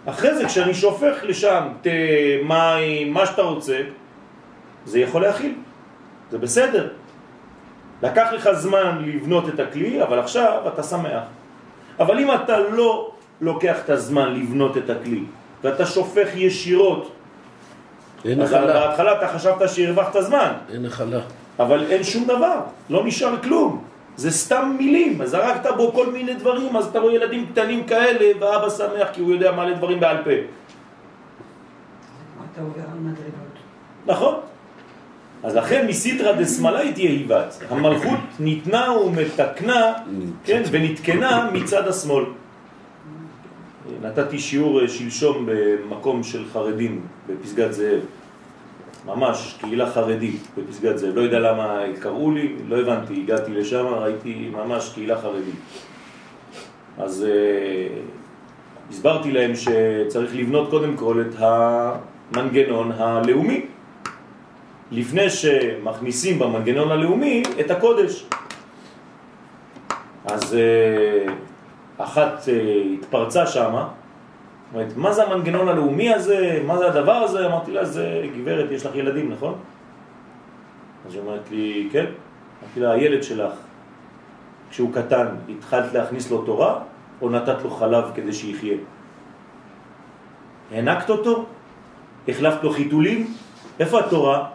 אחרי 0.07 0.35
זה, 0.35 0.47
כשאני 0.47 0.75
שופך 0.75 1.15
לשם 1.23 1.69
תה, 1.83 1.91
מים, 2.45 3.13
מה 3.13 3.27
שאתה 3.27 3.43
רוצה, 3.43 3.81
זה 4.85 5.01
יכול 5.01 5.23
להכיל. 5.23 5.55
זה 6.31 6.39
בסדר. 6.39 6.89
לקח 8.03 8.29
לך 8.33 8.51
זמן 8.53 9.03
לבנות 9.07 9.49
את 9.49 9.61
הכלי, 9.61 10.03
אבל 10.03 10.19
עכשיו 10.19 10.63
אתה 10.75 10.83
שמח. 10.83 11.23
אבל 12.01 12.19
אם 12.19 12.35
אתה 12.35 12.59
לא 12.59 13.13
לוקח 13.41 13.77
את 13.85 13.91
הזמן 13.91 14.35
לבנות 14.35 14.77
את 14.77 14.91
הכלי, 14.91 15.23
ואתה 15.65 15.87
שופך 15.87 16.29
ישירות, 16.35 17.13
אז. 18.43 18.51
בהתחלה 18.53 19.13
אתה 19.19 19.29
חשבת 19.29 19.69
שהרווחת 19.69 20.17
זמן, 20.21 20.53
אין 20.73 20.83
נחלה. 20.83 21.21
אבל 21.61 21.87
אין 21.91 22.05
שום 22.05 22.25
דבר, 22.25 22.61
לא 22.91 23.05
נשאר 23.05 23.43
כלום. 23.43 23.85
זה 24.17 24.31
סתם 24.31 24.77
מילים, 24.79 25.23
אז 25.23 25.31
זרקת 25.31 25.67
בו 25.77 25.93
כל 25.93 26.13
מיני 26.13 26.35
דברים, 26.35 26.77
אז 26.77 26.87
אתה 26.87 26.99
רואה 26.99 27.15
ילדים 27.15 27.47
קטנים 27.53 27.85
כאלה, 27.85 28.27
ואבא 28.41 28.71
שמח 28.71 29.09
כי 29.13 29.21
הוא 29.21 29.31
יודע 29.31 29.53
מלא 29.53 29.75
דברים 29.75 30.01
בעל 30.01 30.17
פה. 30.25 30.31
אתה 32.53 32.61
עובר 32.61 32.81
על 32.93 32.99
מדרגות. 32.99 33.55
נכון? 34.07 34.35
אז 35.43 35.57
לכן 35.57 35.87
מסיתרא 35.87 36.33
דשמאלי 36.33 36.93
תהיה 36.93 37.11
היבת. 37.11 37.59
המלכות 37.71 38.19
ניתנה 38.41 38.93
ומתקנה, 38.93 39.93
כן, 40.45 40.63
ונתקנה 40.71 41.51
מצד 41.53 41.89
השמאל. 41.89 42.25
נתתי 44.03 44.39
שיעור 44.39 44.81
אה, 44.81 44.89
שלשום 44.89 45.49
במקום 45.49 46.23
של 46.23 46.45
חרדים, 46.53 47.01
בפסגת 47.27 47.73
זאב. 47.73 48.01
ממש, 49.07 49.59
קהילה 49.61 49.91
חרדית 49.91 50.47
בפסגת 50.59 50.99
זאב. 50.99 51.15
לא 51.15 51.21
יודע 51.21 51.39
למה 51.39 51.83
קראו 52.01 52.31
לי, 52.31 52.57
לא 52.69 52.81
הבנתי, 52.81 53.21
הגעתי 53.25 53.53
לשם, 53.53 53.87
ראיתי 53.87 54.51
ממש 54.53 54.91
קהילה 54.95 55.21
חרדית. 55.21 55.55
אז 56.99 57.25
אה, 57.25 57.89
הסברתי 58.91 59.33
להם 59.33 59.53
שצריך 59.55 60.37
לבנות 60.37 60.71
קודם 60.71 60.97
כל 60.97 61.25
את 61.29 61.35
המנגנון 61.39 62.93
הלאומי. 62.93 63.67
לפני 64.93 65.31
שמכניסים 65.31 66.39
במנגנון 66.39 66.91
הלאומי 66.91 67.43
את 67.61 67.71
הקודש. 67.71 68.27
אז 70.25 70.55
אה, 70.55 71.33
אחת 71.99 72.49
אה, 72.49 72.83
התפרצה 72.95 73.47
שמה, 73.47 73.89
אומרת, 74.75 74.97
מה 74.97 75.13
זה 75.13 75.25
המנגנון 75.25 75.69
הלאומי 75.69 76.15
הזה? 76.15 76.63
מה 76.67 76.79
זה 76.79 76.87
הדבר 76.87 77.13
הזה? 77.13 77.47
אמרתי 77.47 77.73
לה, 77.73 77.85
זה 77.85 78.23
גברת, 78.37 78.71
יש 78.71 78.87
לך 78.87 78.95
ילדים, 78.95 79.33
נכון? 79.33 79.55
אז 81.07 81.15
היא 81.15 81.21
אומרת 81.23 81.51
לי, 81.51 81.89
כן. 81.93 82.07
אמרתי 82.63 82.81
לה, 82.81 82.93
הילד 82.93 83.23
שלך, 83.23 83.53
כשהוא 84.71 84.95
קטן, 84.95 85.27
התחלת 85.59 85.93
להכניס 85.95 86.31
לו 86.31 86.43
תורה, 86.43 86.79
או 87.23 87.31
נתת 87.31 87.63
לו 87.63 87.71
חלב 87.71 88.05
כדי 88.15 88.33
שיחיה? 88.33 88.77
הענקת 90.73 91.11
אותו? 91.11 91.45
החלפת 92.29 92.65
לו 92.65 92.71
חיתולים? 92.71 93.35
איפה 93.81 94.01
התורה? 94.01 94.49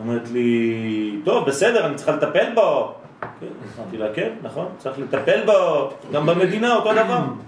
אומרת 0.00 0.30
לי, 0.30 1.20
טוב, 1.24 1.46
בסדר, 1.46 1.86
אני 1.86 1.94
צריכה 1.94 2.12
לטפל 2.12 2.54
בו. 2.54 2.94
כן, 3.20 3.46
אמרתי 3.78 3.96
לה, 3.96 4.06
כן, 4.14 4.32
נכון, 4.42 4.66
צריך 4.78 4.98
לטפל 4.98 5.46
בו, 5.46 5.90
גם 6.12 6.26
במדינה 6.26 6.74
אותו 6.74 6.92
דבר. 6.92 7.47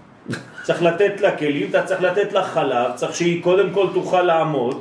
צריך 0.70 0.82
לתת 0.82 1.20
לה 1.20 1.36
כלים, 1.36 1.66
אתה 1.70 1.82
צריך 1.82 2.02
לתת 2.02 2.32
לה 2.32 2.44
חלב, 2.44 2.90
צריך 2.94 3.14
שהיא 3.14 3.42
קודם 3.42 3.70
כל 3.70 3.86
תוכל 3.94 4.22
לעמוד, 4.22 4.80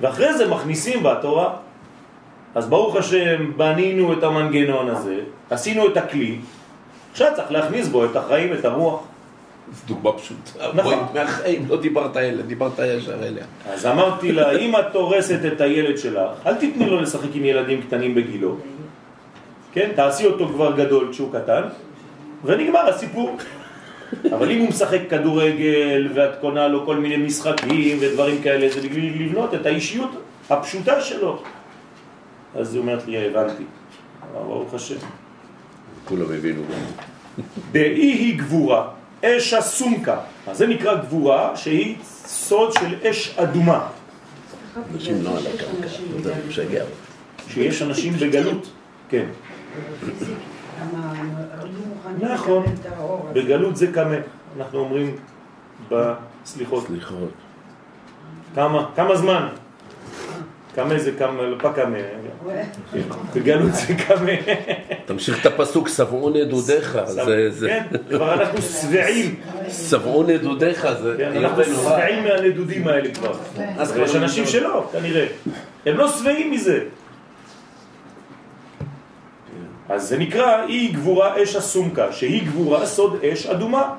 ואחרי 0.00 0.34
זה 0.34 0.48
מכניסים 0.48 1.02
בה 1.02 1.14
תורה. 1.22 1.54
אז 2.54 2.68
ברוך 2.68 2.96
השם, 2.96 3.52
בנינו 3.56 4.12
את 4.12 4.22
המנגנון 4.22 4.88
הזה, 4.88 5.20
עשינו 5.50 5.86
את 5.88 5.96
הכלי, 5.96 6.38
עכשיו 7.12 7.32
צריך 7.36 7.52
להכניס 7.52 7.88
בו 7.88 8.04
את 8.04 8.16
החיים, 8.16 8.52
את 8.52 8.64
הרוח. 8.64 9.00
זו 9.72 9.82
דוגמה 9.86 10.12
פשוטה. 10.12 10.72
נכון. 10.74 11.06
מהחיים, 11.14 11.64
לא 11.68 11.80
דיברת 11.80 12.16
אליה, 12.16 12.42
דיברת 12.42 12.78
ישר 12.78 13.22
אליה. 13.22 13.44
אז 13.72 13.86
אמרתי 13.86 14.32
לה, 14.32 14.52
אם 14.60 14.76
את 14.76 14.94
הורסת 14.94 15.40
את 15.52 15.60
הילד 15.60 15.98
שלך, 15.98 16.46
אל 16.46 16.54
תתני 16.54 16.90
לו 16.90 17.00
לשחק 17.00 17.28
עם 17.34 17.44
ילדים 17.44 17.82
קטנים 17.82 18.14
בגילו. 18.14 18.56
כן? 19.72 19.90
תעשי 19.96 20.26
אותו 20.26 20.48
כבר 20.48 20.76
גדול 20.76 21.08
כשהוא 21.10 21.32
קטן, 21.32 21.62
ונגמר 22.44 22.88
הסיפור. 22.88 23.36
אבל 24.32 24.50
אם 24.50 24.58
הוא 24.58 24.68
משחק 24.68 25.00
כדורגל, 25.10 26.08
ואת 26.14 26.40
קונה 26.40 26.68
לו 26.68 26.86
כל 26.86 26.96
מיני 26.96 27.16
משחקים 27.16 27.98
ודברים 28.00 28.42
כאלה, 28.42 28.68
זה 28.68 28.80
בשביל 28.80 29.22
לבנות 29.22 29.54
את 29.54 29.66
האישיות 29.66 30.10
הפשוטה 30.50 31.00
שלו. 31.00 31.42
אז 32.54 32.74
היא 32.74 32.80
אומרת 32.80 33.06
לי, 33.06 33.26
הבנתי. 33.26 33.62
אבל 34.22 34.42
ברוך 34.44 34.74
השם. 34.74 34.96
כולם 36.04 36.32
הבינו. 36.32 36.62
דאי 37.72 37.82
היא 37.82 38.38
גבורה, 38.38 38.88
אש 39.24 39.54
הסומקה. 39.54 40.18
אז 40.46 40.58
זה 40.58 40.66
נקרא 40.66 40.94
גבורה 40.94 41.56
שהיא 41.56 41.96
סוד 42.26 42.72
של 42.72 43.08
אש 43.10 43.34
אדומה. 43.36 43.86
אנשים 44.94 45.22
לא 45.22 45.30
על 45.30 45.46
הקרקע, 45.46 45.88
זה 46.22 46.34
משגע. 46.48 46.84
שיש 47.48 47.82
אנשים 47.82 48.12
בגלות, 48.12 48.70
כן. 49.08 49.24
נכון. 52.20 52.64
בגלות 53.32 53.76
זה 53.76 53.86
קמה, 53.86 54.14
אנחנו 54.58 54.78
אומרים 54.78 55.16
בסליחות. 55.90 56.86
סליחות. 56.86 57.30
כמה, 58.54 58.86
כמה 58.96 59.16
זמן? 59.16 59.48
קמה 60.74 60.98
זה 60.98 61.12
כמה, 61.18 61.42
לא 61.42 61.56
פה 61.60 61.72
קמה. 61.72 61.96
בגלות 63.34 63.72
זה 63.74 63.94
קמה. 63.94 64.30
תמשיך 65.06 65.40
את 65.40 65.52
הפסוק, 65.52 65.88
שבעו 65.88 66.30
נדודיך, 66.30 66.98
זה, 67.06 67.50
זה, 67.50 67.68
כן, 67.68 67.96
כבר 68.10 68.34
אנחנו 68.34 68.62
שבעים. 68.62 69.34
שבעו 69.70 70.22
נדודיך, 70.22 70.86
זה 71.02 71.14
כן, 71.18 71.36
אנחנו. 71.36 71.64
שבעים 71.64 72.24
מהנדודים 72.24 72.88
האלה 72.88 73.14
כבר. 73.14 73.32
אז 73.78 73.96
יש 73.96 74.10
כבר- 74.10 74.22
אנשים 74.22 74.46
שלא, 74.46 74.88
כנראה. 74.92 75.26
הם 75.86 75.96
לא 75.96 76.08
שבעים 76.08 76.50
מזה. 76.50 76.80
אז 79.88 80.08
זה 80.08 80.18
נקרא 80.18 80.66
אי 80.66 80.88
גבורה 80.88 81.42
אש 81.42 81.56
הסומקה, 81.56 82.12
שהיא 82.12 82.46
גבורה 82.46 82.86
סוד 82.86 83.24
אש 83.24 83.46
אדומה. 83.46 83.94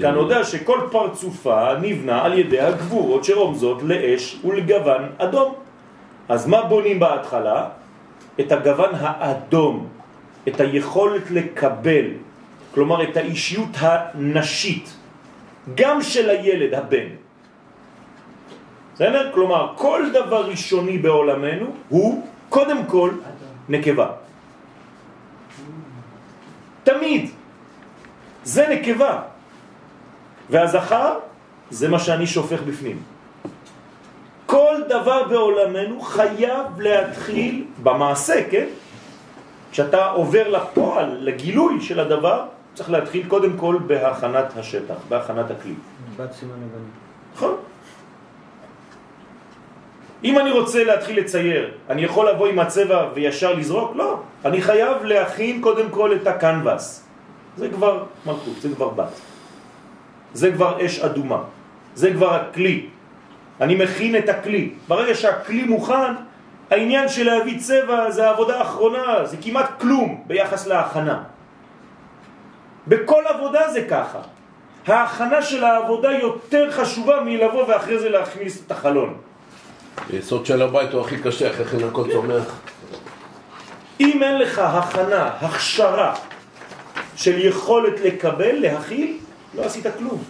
כאן 0.00 0.14
יודע 0.14 0.44
שכל 0.44 0.80
פרצופה 0.90 1.74
נבנה 1.82 2.24
על 2.24 2.38
ידי 2.38 2.60
הגבורות 2.60 3.24
שרומזות 3.24 3.82
לאש 3.82 4.38
ולגוון 4.44 5.02
אדום. 5.18 5.54
אז 6.28 6.46
מה 6.46 6.62
בונים 6.62 7.00
בהתחלה? 7.00 7.68
את 8.40 8.52
הגוון 8.52 8.90
האדום, 8.98 9.86
את 10.48 10.60
היכולת 10.60 11.30
לקבל, 11.30 12.06
כלומר 12.74 13.02
את 13.02 13.16
האישיות 13.16 13.72
הנשית, 13.76 14.96
גם 15.74 16.02
של 16.02 16.30
הילד, 16.30 16.74
הבן. 16.74 17.08
בסדר? 18.94 19.30
כלומר, 19.34 19.72
כל 19.76 20.02
דבר 20.12 20.46
ראשוני 20.46 20.98
בעולמנו 20.98 21.66
הוא 21.88 22.26
קודם 22.48 22.84
כל 22.86 23.10
נקבה. 23.68 24.21
תמיד. 26.84 27.30
זה 28.44 28.68
נקבה. 28.68 29.22
והזכר 30.50 31.18
זה 31.70 31.88
מה 31.88 31.98
שאני 31.98 32.26
שופך 32.26 32.62
בפנים. 32.62 33.02
כל 34.46 34.74
דבר 34.88 35.24
בעולמנו 35.28 36.00
חייב 36.00 36.80
להתחיל 36.80 37.64
במעשה, 37.82 38.50
כן? 38.50 38.66
כשאתה 39.72 40.10
עובר 40.10 40.48
לפועל, 40.48 41.16
לגילוי 41.20 41.80
של 41.80 42.00
הדבר, 42.00 42.44
צריך 42.74 42.90
להתחיל 42.90 43.28
קודם 43.28 43.56
כל 43.56 43.76
בהכנת 43.86 44.56
השטח, 44.56 44.94
בהכנת 45.08 45.50
הכלי. 45.50 45.74
בת 46.16 46.32
סימן 46.32 46.52
לבנים. 46.52 46.90
נכון? 47.34 47.54
אם 50.24 50.38
אני 50.38 50.50
רוצה 50.50 50.84
להתחיל 50.84 51.18
לצייר, 51.18 51.70
אני 51.90 52.02
יכול 52.04 52.28
לבוא 52.28 52.46
עם 52.46 52.58
הצבע 52.58 53.08
וישר 53.14 53.54
לזרוק? 53.54 53.96
לא. 53.96 54.20
אני 54.44 54.62
חייב 54.62 55.04
להכין 55.04 55.60
קודם 55.60 55.90
כל 55.90 56.14
את 56.14 56.26
הקנבס. 56.26 57.04
זה 57.56 57.68
כבר 57.68 58.04
מלכות, 58.26 58.54
זה 58.60 58.68
כבר 58.74 58.88
בת. 58.88 59.20
זה 60.32 60.52
כבר 60.52 60.86
אש 60.86 61.00
אדומה. 61.00 61.42
זה 61.94 62.12
כבר 62.12 62.34
הכלי. 62.34 62.86
אני 63.60 63.74
מכין 63.74 64.16
את 64.16 64.28
הכלי. 64.28 64.70
ברגע 64.88 65.14
שהכלי 65.14 65.64
מוכן, 65.64 66.14
העניין 66.70 67.08
של 67.08 67.26
להביא 67.26 67.58
צבע 67.58 68.10
זה 68.10 68.26
העבודה 68.28 68.58
האחרונה, 68.58 69.24
זה 69.24 69.36
כמעט 69.42 69.80
כלום 69.80 70.22
ביחס 70.26 70.66
להכנה. 70.66 71.22
בכל 72.86 73.22
עבודה 73.26 73.70
זה 73.72 73.86
ככה. 73.90 74.18
ההכנה 74.86 75.42
של 75.42 75.64
העבודה 75.64 76.12
יותר 76.12 76.70
חשובה 76.70 77.20
מלבוא 77.20 77.64
ואחרי 77.68 77.98
זה 77.98 78.08
להכניס 78.08 78.66
את 78.66 78.70
החלון. 78.70 79.14
יסוד 80.10 80.46
של 80.46 80.62
הבית 80.62 80.92
הוא 80.92 81.00
הכי 81.00 81.18
קשה, 81.18 81.50
אחרי 81.50 81.64
כן 81.64 81.84
הכל 81.88 82.12
צומח. 82.12 82.60
אם 84.00 84.22
אין 84.22 84.38
לך 84.38 84.58
הכנה, 84.58 85.30
הכשרה 85.40 86.14
של 87.16 87.38
יכולת 87.38 88.00
לקבל, 88.00 88.52
להכיל, 88.52 89.18
לא 89.54 89.62
עשית 89.62 89.86
כלום. 89.98 90.22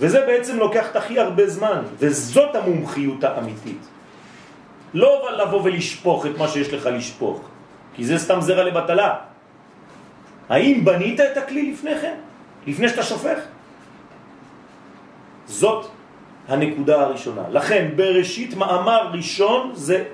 וזה 0.00 0.20
בעצם 0.26 0.58
לוקח 0.58 0.86
את 0.90 0.96
הכי 0.96 1.18
הרבה 1.18 1.48
זמן, 1.48 1.82
וזאת 1.98 2.54
המומחיות 2.54 3.24
האמיתית. 3.24 3.80
לא 4.94 5.28
לבוא 5.38 5.62
ולשפוך 5.64 6.26
את 6.26 6.38
מה 6.38 6.48
שיש 6.48 6.72
לך 6.72 6.86
לשפוך, 6.86 7.40
כי 7.94 8.04
זה 8.04 8.18
סתם 8.18 8.40
זרע 8.40 8.64
לבטלה. 8.64 9.14
האם 10.48 10.84
בנית 10.84 11.20
את 11.20 11.36
הכלי 11.36 11.72
לפני 11.72 12.00
כן? 12.00 12.14
לפני 12.66 12.88
שאתה 12.88 13.02
שופך? 13.02 13.38
זאת 15.46 15.90
הנקודה 16.48 17.02
הראשונה. 17.02 17.42
לכן 17.50 17.88
בראשית 17.96 18.54
מאמר 18.54 19.10
ראשון 19.12 19.70
זה 19.74 20.04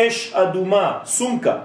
אש 0.00 0.32
אדומה, 0.34 0.98
סומקה, 1.04 1.56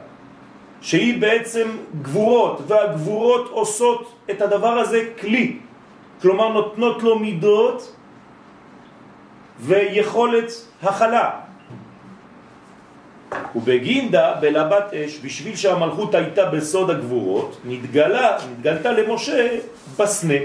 שהיא 0.82 1.22
בעצם 1.22 1.68
גבורות, 2.02 2.62
והגבורות 2.68 3.50
עושות 3.52 4.14
את 4.30 4.42
הדבר 4.42 4.68
הזה 4.68 5.10
כלי. 5.22 5.58
כלומר 6.22 6.48
נותנות 6.48 7.04
לו 7.04 7.20
מידות 7.20 7.96
ויכולת 9.60 10.52
הכלה. 10.84 11.30
ובגינדה, 13.56 14.34
בלבת 14.42 14.94
אש, 14.94 15.20
בשביל 15.24 15.56
שהמלכות 15.56 16.16
הייתה 16.16 16.46
בסוד 16.46 16.90
הגבורות, 16.90 17.58
נתגלה, 17.66 18.38
נתגלתה 18.52 18.92
למשה 18.92 19.58
בסנה, 20.00 20.42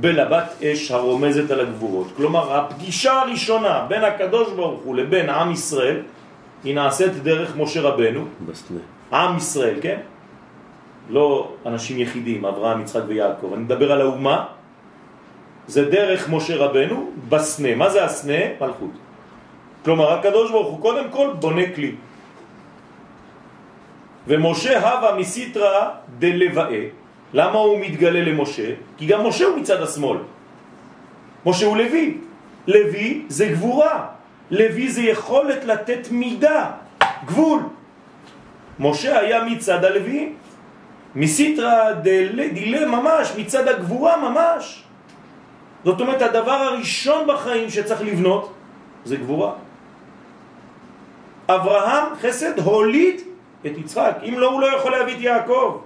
בלבת 0.00 0.62
אש 0.62 0.90
הרומזת 0.90 1.50
על 1.50 1.60
הגבורות. 1.60 2.06
כלומר, 2.16 2.56
הפגישה 2.56 3.12
הראשונה 3.12 3.86
בין 3.88 4.04
הקדוש 4.04 4.52
ברוך 4.52 4.80
הוא 4.84 4.96
לבין 4.96 5.30
עם 5.30 5.52
ישראל, 5.52 6.02
היא 6.64 6.74
נעשית 6.74 7.22
דרך 7.22 7.56
משה 7.56 7.80
רבנו. 7.80 8.24
בסנה. 8.46 8.78
עם 9.12 9.36
ישראל, 9.36 9.78
כן? 9.82 10.00
לא 11.10 11.52
אנשים 11.66 11.98
יחידים, 11.98 12.44
אברהם, 12.44 12.80
יצחק 12.80 13.02
ויעקב. 13.06 13.52
אני 13.52 13.62
מדבר 13.62 13.92
על 13.92 14.00
האומה, 14.00 14.44
זה 15.66 15.90
דרך 15.90 16.28
משה 16.30 16.56
רבנו 16.56 17.10
בסנה. 17.28 17.74
מה 17.74 17.88
זה 17.90 18.04
הסנה? 18.04 18.56
מלכות. 18.60 18.90
כלומר, 19.84 20.12
הקדוש 20.12 20.50
ברוך 20.50 20.68
הוא 20.68 20.80
קודם 20.80 21.06
כל 21.10 21.28
בונה 21.40 21.62
כלי. 21.74 21.92
ומשה 24.28 24.72
הווה 24.78 25.14
מסיטרא 25.16 25.88
דלוואה. 26.18 26.84
למה 27.32 27.58
הוא 27.58 27.80
מתגלה 27.80 28.20
למשה? 28.20 28.70
כי 28.96 29.06
גם 29.06 29.26
משה 29.26 29.44
הוא 29.44 29.58
מצד 29.58 29.82
השמאל. 29.82 30.18
משה 31.46 31.66
הוא 31.66 31.76
לוי. 31.76 32.16
לוי 32.66 33.24
זה 33.28 33.46
גבורה. 33.46 34.06
לוי 34.50 34.88
זה 34.88 35.02
יכולת 35.02 35.64
לתת 35.64 36.08
מידה, 36.10 36.70
גבול. 37.24 37.60
משה 38.80 39.18
היה 39.18 39.44
מצד 39.44 39.84
הלוי. 39.84 40.32
מסיטרא 41.14 41.92
דילה 42.32 42.86
ממש, 42.86 43.32
מצד 43.38 43.68
הגבורה 43.68 44.16
ממש. 44.16 44.82
זאת 45.84 46.00
אומרת, 46.00 46.22
הדבר 46.22 46.52
הראשון 46.52 47.26
בחיים 47.26 47.70
שצריך 47.70 48.02
לבנות 48.02 48.52
זה 49.04 49.16
גבורה. 49.16 49.52
אברהם 51.48 52.04
חסד 52.20 52.58
הוליד 52.58 53.20
את 53.66 53.72
יצחק, 53.78 54.14
אם 54.28 54.38
לא 54.38 54.50
הוא 54.50 54.60
לא 54.60 54.76
יכול 54.76 54.90
להביא 54.92 55.14
את 55.14 55.20
יעקב. 55.20 55.80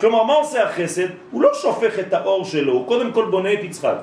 כלומר, 0.00 0.22
מה 0.22 0.34
עושה 0.34 0.62
החסד? 0.62 1.08
הוא 1.30 1.42
לא 1.42 1.54
שופך 1.54 1.98
את 1.98 2.12
האור 2.12 2.44
שלו, 2.44 2.72
הוא 2.72 2.86
קודם 2.86 3.12
כל 3.12 3.24
בונה 3.30 3.52
את 3.52 3.64
יצחק. 3.64 3.98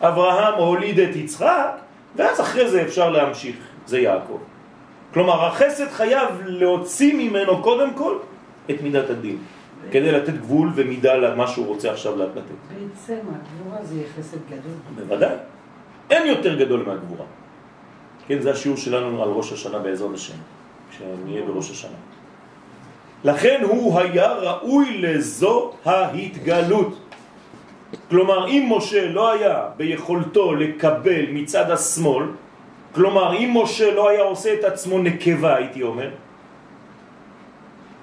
אברהם 0.00 0.54
הוליד 0.54 0.98
את 0.98 1.16
יצחק, 1.16 1.70
ואז 2.16 2.40
אחרי 2.40 2.68
זה 2.68 2.82
אפשר 2.82 3.10
להמשיך, 3.10 3.56
זה 3.86 3.98
יעקב. 3.98 4.38
כלומר, 5.14 5.46
החסד 5.46 5.88
חייב 5.88 6.28
להוציא 6.44 7.14
ממנו 7.14 7.62
קודם 7.62 7.94
כל 7.94 8.18
את 8.70 8.82
מידת 8.82 9.10
הדין. 9.10 9.38
כדי 9.90 10.12
לתת 10.12 10.34
גבול 10.34 10.70
ומידה 10.74 11.14
למה 11.14 11.46
שהוא 11.46 11.66
רוצה 11.66 11.92
עכשיו 11.92 12.16
לתת. 12.16 12.42
בעצם 12.68 13.14
הגבורה 13.14 13.84
זה 13.84 14.02
חסד 14.18 14.38
גדול. 14.46 14.72
בוודאי. 14.96 15.36
אין 16.10 16.26
יותר 16.26 16.54
גדול 16.54 16.82
מהגבורה. 16.86 17.24
כן, 18.26 18.40
זה 18.40 18.50
השיעור 18.50 18.76
שלנו 18.76 19.22
על 19.22 19.28
ראש 19.28 19.52
השנה 19.52 19.78
בעזרת 19.78 20.14
השם, 20.14 20.34
כשנהיה 20.90 21.42
בראש 21.42 21.70
השנה. 21.70 21.96
לכן 23.24 23.60
הוא 23.64 23.98
היה 23.98 24.32
ראוי 24.32 24.98
לזו 24.98 25.72
ההתגלות. 25.84 27.00
כלומר, 28.10 28.48
אם 28.48 28.72
משה 28.76 29.08
לא 29.08 29.32
היה 29.32 29.56
ביכולתו 29.76 30.54
לקבל 30.54 31.24
מצד 31.32 31.70
השמאל, 31.70 32.26
כלומר, 32.94 33.36
אם 33.36 33.50
משה 33.54 33.94
לא 33.94 34.08
היה 34.08 34.22
עושה 34.22 34.54
את 34.54 34.64
עצמו 34.64 34.98
נקבה, 34.98 35.56
הייתי 35.56 35.82
אומר, 35.82 36.10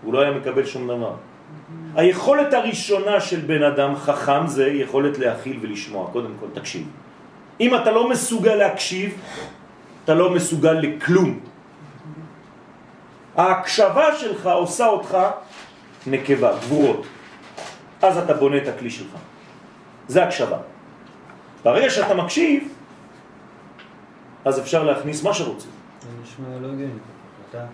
הוא 0.03 0.13
לא 0.13 0.19
היה 0.21 0.31
מקבל 0.31 0.65
שום 0.65 0.87
דבר. 0.87 1.13
היכולת 1.95 2.53
הראשונה 2.53 3.19
של 3.19 3.39
בן 3.39 3.63
אדם 3.63 3.95
חכם 3.95 4.47
זה 4.47 4.67
יכולת 4.67 5.17
להכיל 5.17 5.57
ולשמוע. 5.61 6.09
קודם 6.11 6.31
כל, 6.39 6.45
תקשיב. 6.53 6.87
אם 7.59 7.75
אתה 7.75 7.91
לא 7.91 8.09
מסוגל 8.09 8.55
להקשיב, 8.55 9.17
אתה 10.03 10.13
לא 10.13 10.29
מסוגל 10.29 10.73
לכלום. 10.73 11.50
ההקשבה 13.35 14.15
שלך 14.19 14.45
עושה 14.45 14.87
אותך 14.87 15.17
נקבה, 16.07 16.57
גבורות. 16.57 17.05
אז 18.01 18.17
אתה 18.17 18.33
בונה 18.33 18.57
את 18.57 18.67
הכלי 18.67 18.89
שלך. 18.89 19.11
זה 20.07 20.23
הקשבה. 20.23 20.57
ברגע 21.63 21.89
שאתה 21.89 22.13
מקשיב, 22.13 22.73
אז 24.45 24.59
אפשר 24.59 24.83
להכניס 24.83 25.23
מה 25.23 25.33
שרוצים. 25.33 25.71
זה 26.01 26.07
נשמע 26.23 26.59
לא 26.61 26.67
הגיוני. 26.67 26.93
אתה, 27.49 27.65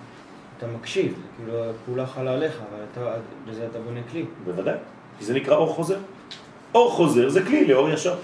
אתה 0.58 0.68
מקשיב, 0.68 1.20
כאילו 1.38 1.70
הפעולה 1.70 2.08
חלה 2.08 2.34
עליך, 2.34 2.54
אבל 2.70 2.84
אתה, 2.92 3.14
בזה 3.48 3.68
אתה 3.72 3.80
בונה 3.80 4.00
כלי. 4.12 4.26
בוודאי, 4.46 4.78
כי 5.20 5.26
זה 5.26 5.34
נקרא 5.34 5.56
אור 5.56 5.74
חוזר. 5.74 5.98
אור 6.76 6.92
חוזר 6.92 7.30
זה 7.30 7.46
כלי 7.46 7.68
לאור 7.68 7.90
ישר. 7.90 8.16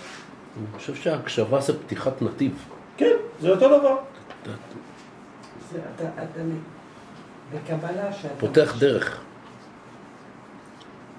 אני 0.58 0.80
חושב 0.80 0.96
שההקשבה 0.96 1.62
זה 1.62 1.80
פתיחת 1.80 2.22
נתיב. 2.22 2.66
כן, 2.98 3.16
זה 3.40 3.50
אותו 3.50 3.80
דבר. 3.80 3.96
אתה, 5.96 6.04
אתה, 6.06 6.40
בקבלה 7.54 8.14
שאתה... 8.14 8.36
פותח 8.40 8.76
דרך. 8.80 9.22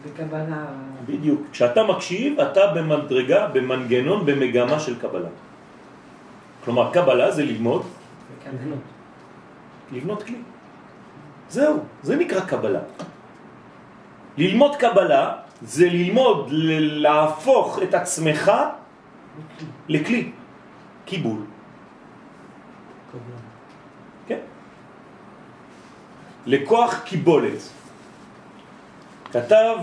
בקבלה... 0.05 0.65
בדיוק. 1.07 1.41
כשאתה 1.53 1.83
מקשיב, 1.85 2.41
אתה 2.41 2.61
במדרגה, 2.75 3.49
במנגנון, 3.49 4.27
במגמה 4.27 4.81
של 4.81 5.01
קבלה. 5.01 5.29
כלומר, 6.65 6.93
קבלה 6.93 7.31
זה 7.31 7.45
ללמוד, 7.45 7.83
לבנות. 8.53 8.79
לבנות 9.93 10.23
כלי. 10.23 10.39
זהו, 11.49 11.79
זה 12.03 12.17
נקרא 12.17 12.41
קבלה. 12.41 12.81
ללמוד 14.37 14.77
קבלה 14.77 15.37
זה 15.63 15.87
ללמוד 15.89 16.49
להפוך 16.51 17.79
את 17.83 17.95
עצמך 17.95 18.53
לכלי, 19.89 20.33
קיבול. 21.05 21.41
כן. 24.27 24.41
לכוח 26.47 27.01
קיבולת. 27.05 27.71
כתב 29.33 29.77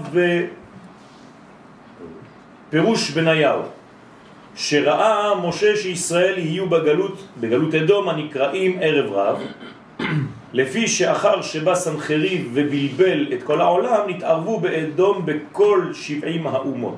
בפירוש 2.69 3.11
בניהו 3.11 3.61
שראה 4.55 5.35
משה 5.35 5.75
שישראל 5.75 6.37
יהיו 6.37 6.69
בגלות, 6.69 7.27
בגלות 7.39 7.75
אדום 7.75 8.09
הנקראים 8.09 8.77
ערב 8.81 9.11
רב 9.11 9.39
לפי 10.53 10.87
שאחר 10.87 11.41
שבא 11.41 11.75
סנחריב 11.75 12.49
ובלבל 12.53 13.33
את 13.33 13.43
כל 13.43 13.61
העולם 13.61 14.09
נתערבו 14.09 14.59
באדום 14.59 15.25
בכל 15.25 15.89
שבעים 15.93 16.47
האומות 16.47 16.97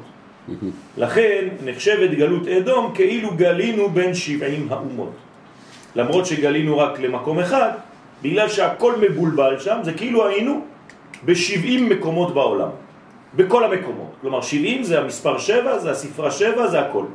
לכן 0.97 1.47
נחשבת 1.65 2.09
גלות 2.09 2.47
אדום 2.47 2.91
כאילו 2.95 3.35
גלינו 3.35 3.89
בין 3.89 4.13
שבעים 4.13 4.67
האומות 4.69 5.11
למרות 5.95 6.25
שגלינו 6.25 6.77
רק 6.77 6.99
למקום 6.99 7.39
אחד 7.39 7.71
בגלל 8.23 8.49
שהכל 8.49 8.93
מבולבל 9.03 9.59
שם 9.59 9.77
זה 9.83 9.93
כאילו 9.93 10.27
היינו 10.27 10.65
ב-70 11.25 11.81
מקומות 11.89 12.33
בעולם 12.33 12.69
בכל 13.35 13.61
המקומות 13.63 14.11
כלומר 14.21 14.41
70 14.41 14.83
זה 14.83 14.99
המספר 14.99 15.37
7 15.37 15.79
זה 15.79 15.91
הספרה 15.91 16.31
7 16.31 16.67
זה 16.67 16.79
הכל 16.79 17.05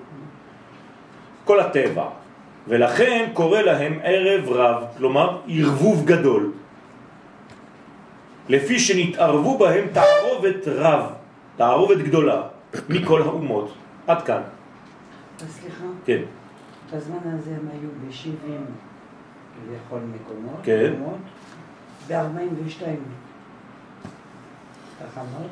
כל 1.45 1.61
הטבע 1.61 2.05
ולכן 2.69 3.31
קורא 3.33 3.61
להם 3.61 3.99
ערב 4.03 4.49
רב, 4.49 4.85
כלומר 4.97 5.39
ערבוב 5.49 6.05
גדול. 6.05 6.53
לפי 8.49 8.79
שנתערבו 8.79 9.59
בהם 9.59 9.87
תערובת 9.93 10.69
רב, 10.69 11.03
תערובת 11.57 11.99
גדולה, 11.99 12.43
מכל 12.89 13.23
האומות. 13.23 13.73
עד 14.07 14.23
כאן. 14.23 14.43
סליחה, 15.39 15.85
כן. 16.05 16.21
בזמן 16.93 17.19
הזה 17.25 17.51
הם 17.51 17.69
היו 17.73 17.89
ב-70 18.05 18.88
כביכול 19.67 20.01
מקומות, 20.15 20.61
כן. 20.63 20.93
ב-42 22.09 22.83
תחנות, 24.99 25.51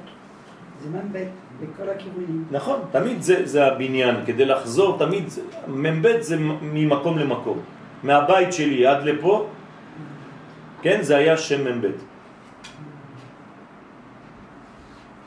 זמן 0.82 1.08
ב' 1.12 1.24
בכל 1.60 1.88
הכיוונים. 1.88 2.44
נכון, 2.50 2.80
תמיד 2.90 3.22
זה, 3.22 3.46
זה 3.46 3.66
הבניין, 3.66 4.16
כדי 4.26 4.44
לחזור, 4.44 4.98
תמיד 4.98 5.24
מ"ב 5.68 6.20
זה 6.20 6.36
ממקום 6.62 7.18
למקום. 7.18 7.58
מהבית 8.02 8.52
שלי 8.52 8.86
עד 8.86 9.04
לפה, 9.04 9.46
כן, 10.82 11.02
זה 11.02 11.16
היה 11.16 11.36
שם 11.36 11.78
מ"ב. 11.78 11.86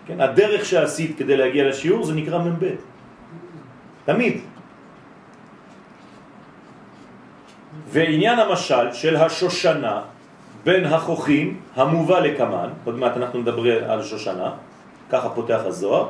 כן, 0.05 0.21
הדרך 0.21 0.65
שעשית 0.65 1.17
כדי 1.17 1.37
להגיע 1.37 1.69
לשיעור 1.69 2.05
זה 2.05 2.13
נקרא 2.13 2.39
מ"ב. 2.39 2.65
תמיד. 4.05 4.41
ועניין 7.91 8.39
המשל 8.39 8.93
של 8.93 9.15
השושנה 9.15 10.01
בין 10.63 10.85
החוכים 10.85 11.59
המובא 11.75 12.19
לקמן, 12.19 12.69
עוד 12.85 12.95
מעט 12.95 13.17
אנחנו 13.17 13.39
נדבר 13.39 13.91
על 13.91 14.03
שושנה, 14.03 14.51
ככה 15.09 15.29
פותח 15.29 15.59
הזוהר, 15.65 16.07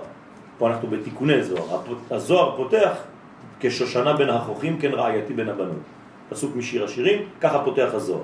פה 0.57 0.67
אנחנו 0.67 0.87
בתיקוני 0.87 1.43
זוהר, 1.43 1.81
הזוהר 2.11 2.57
פותח 2.57 2.91
כשושנה 3.59 4.13
בין 4.13 4.29
החוכים, 4.29 4.77
כן 4.77 4.91
רעייתי 4.93 5.33
בין 5.33 5.49
הבנות. 5.49 5.83
פסוק 6.29 6.55
משיר 6.55 6.85
השירים, 6.85 7.19
ככה 7.41 7.59
פותח 7.59 7.89
הזוהר. 7.93 8.23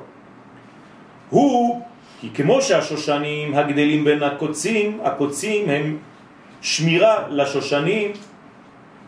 הוא, 1.29 1.81
כי 2.21 2.29
כמו 2.29 2.61
שהשושנים 2.61 3.55
הגדלים 3.55 4.03
בין 4.03 4.23
הקוצים, 4.23 4.99
הקוצים 5.03 5.69
הם 5.69 5.97
שמירה 6.61 7.27
לשושנים 7.29 8.11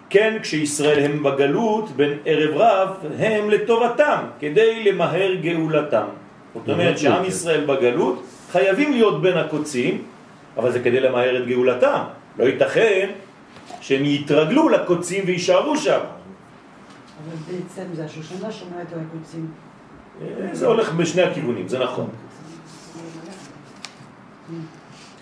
כן 0.10 0.38
כשישראל 0.41 1.05
הם 1.05 1.24
בגלות 1.24 1.89
בין 1.91 2.18
ערב 2.26 2.58
רב 2.58 2.89
הם 3.20 3.49
לטובתם 3.49 4.20
כדי 4.39 4.84
למהר 4.84 5.34
גאולתם. 5.36 6.05
זאת 6.53 6.70
אומרת 6.70 6.97
שעם 6.97 7.26
ישראל 7.26 7.66
בגלות 7.66 8.24
חייבים 8.51 8.91
להיות 8.91 9.22
בין 9.22 9.38
הקוצים, 9.38 10.03
אבל 10.58 10.72
זה 10.72 10.80
כדי 10.80 10.99
למהר 10.99 11.38
את 11.38 11.47
גאולתם. 11.47 12.03
לא 12.39 12.43
ייתכן 12.43 13.10
שהם 13.82 14.05
יתרגלו 14.05 14.70
לקוצים 14.70 15.24
ויישארו 15.28 15.78
שם. 15.78 15.99
אבל 15.99 17.36
בעצם 17.47 17.93
זה 17.93 18.05
השושנה 18.05 18.51
שומרת 18.51 18.93
על 18.93 18.99
הקוצים. 18.99 19.51
זה 20.51 20.68
הולך 20.68 20.93
בשני 20.93 21.22
הכיוונים, 21.22 21.68
זה 21.68 21.80
נכון. 21.80 22.10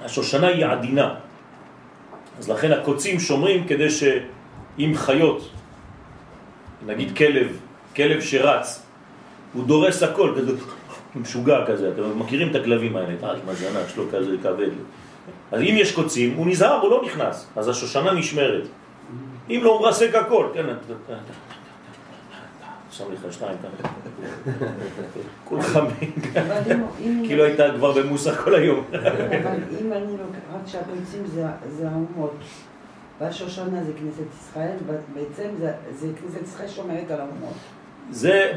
השושנה 0.05 0.47
היא 0.47 0.65
עדינה, 0.65 1.15
אז 2.39 2.49
לכן 2.49 2.71
הקוצים 2.71 3.19
שומרים 3.19 3.67
כדי 3.67 3.89
שאם 4.77 4.91
חיות, 4.95 5.49
נגיד 6.85 7.17
כלב, 7.17 7.59
כלב 7.95 8.21
שרץ, 8.21 8.81
הוא 9.53 9.67
דורס 9.67 10.03
הכל, 10.03 10.33
כזה 10.37 10.51
משוגע 11.15 11.65
כזה, 11.67 11.89
אתם 11.89 12.19
מכירים 12.19 12.51
את 12.51 12.55
הכלבים 12.55 12.95
האלה, 12.95 13.13
אה, 13.23 13.31
עם 13.31 13.49
הזנה 13.49 13.79
שלו 13.93 14.03
כזה 14.11 14.37
כבד. 14.43 14.69
אז 15.51 15.61
אם 15.61 15.75
יש 15.77 15.91
קוצים, 15.91 16.33
הוא 16.37 16.47
נזהר, 16.47 16.81
הוא 16.81 16.91
לא 16.91 17.01
נכנס, 17.05 17.47
אז 17.55 17.67
השושנה 17.67 18.13
נשמרת. 18.13 18.63
אם 19.49 19.59
לא, 19.63 19.73
הוא 19.73 19.81
מרסק 19.81 20.15
הכל, 20.15 20.47
כן, 20.53 20.65
שם 22.91 23.03
לך 23.13 23.33
שתיים 23.33 23.57
ככה. 23.57 23.89
כולך 25.45 25.79
כאילו 27.27 27.43
הייתה 27.43 27.63
כבר 27.75 27.91
במוסך 27.91 28.41
כל 28.43 28.55
היום. 28.55 28.83
אבל 28.91 29.57
אם 29.81 29.93
אני 29.93 30.11
לוקחת 30.11 30.67
שהקוצים 30.67 31.23
זה 31.77 31.89
האומות, 31.89 32.33
והשושנה 33.19 33.83
זה 33.83 33.91
כנסת 33.99 34.23
ישראל, 34.39 34.77
בעצם 35.13 35.49
זה 35.91 36.07
כנסת 36.21 36.41
ישראל 36.43 36.67
שומרת 36.67 37.11
על 37.11 37.19
האומות. 37.19 37.53
זה 38.11 38.53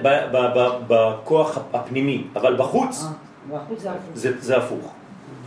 בכוח 0.89 1.59
הפנימי, 1.73 2.25
אבל 2.37 2.57
בחוץ 2.57 3.07
אה, 3.53 3.61
זה 4.39 4.57
הפוך. 4.57 4.95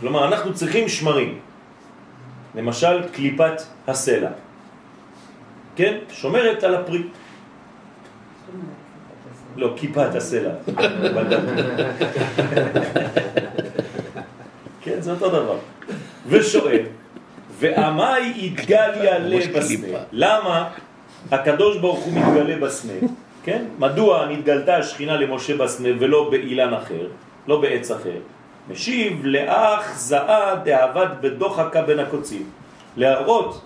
כלומר, 0.00 0.28
אנחנו 0.28 0.54
צריכים 0.54 0.88
שמרים. 0.88 1.38
למשל, 2.54 3.08
קליפת 3.12 3.62
הסלע. 3.86 4.30
כן? 5.76 5.98
שומרת 6.10 6.64
על 6.64 6.74
הפרי. 6.74 7.02
לא, 9.56 9.72
כיפת 9.76 10.14
הסלע. 10.14 10.50
כן, 14.82 15.00
זה 15.00 15.10
אותו 15.10 15.28
דבר. 15.28 15.58
ושואל, 16.26 16.82
ועמי 17.62 18.32
יתגליה 18.36 19.18
לבסנה. 19.18 19.98
למה 20.12 20.68
הקדוש 21.30 21.76
ברוך 21.78 22.04
הוא 22.04 22.12
מתגלה 22.12 22.56
בסנה? 22.56 22.92
כן? 23.44 23.64
מדוע 23.78 24.26
נתגלתה 24.26 24.76
השכינה 24.76 25.16
למשה 25.16 25.56
בסנה 25.56 25.88
ולא 25.98 26.30
באילן 26.30 26.74
אחר, 26.74 27.06
לא 27.46 27.60
בעץ 27.60 27.90
אחר? 27.90 28.18
משיב 28.70 29.20
לאח 29.24 29.98
זעה 29.98 30.54
דאבד 30.64 31.06
בדוחקה 31.20 31.82
בין 31.82 31.98
הקוצים. 31.98 32.44
להראות 32.96 33.60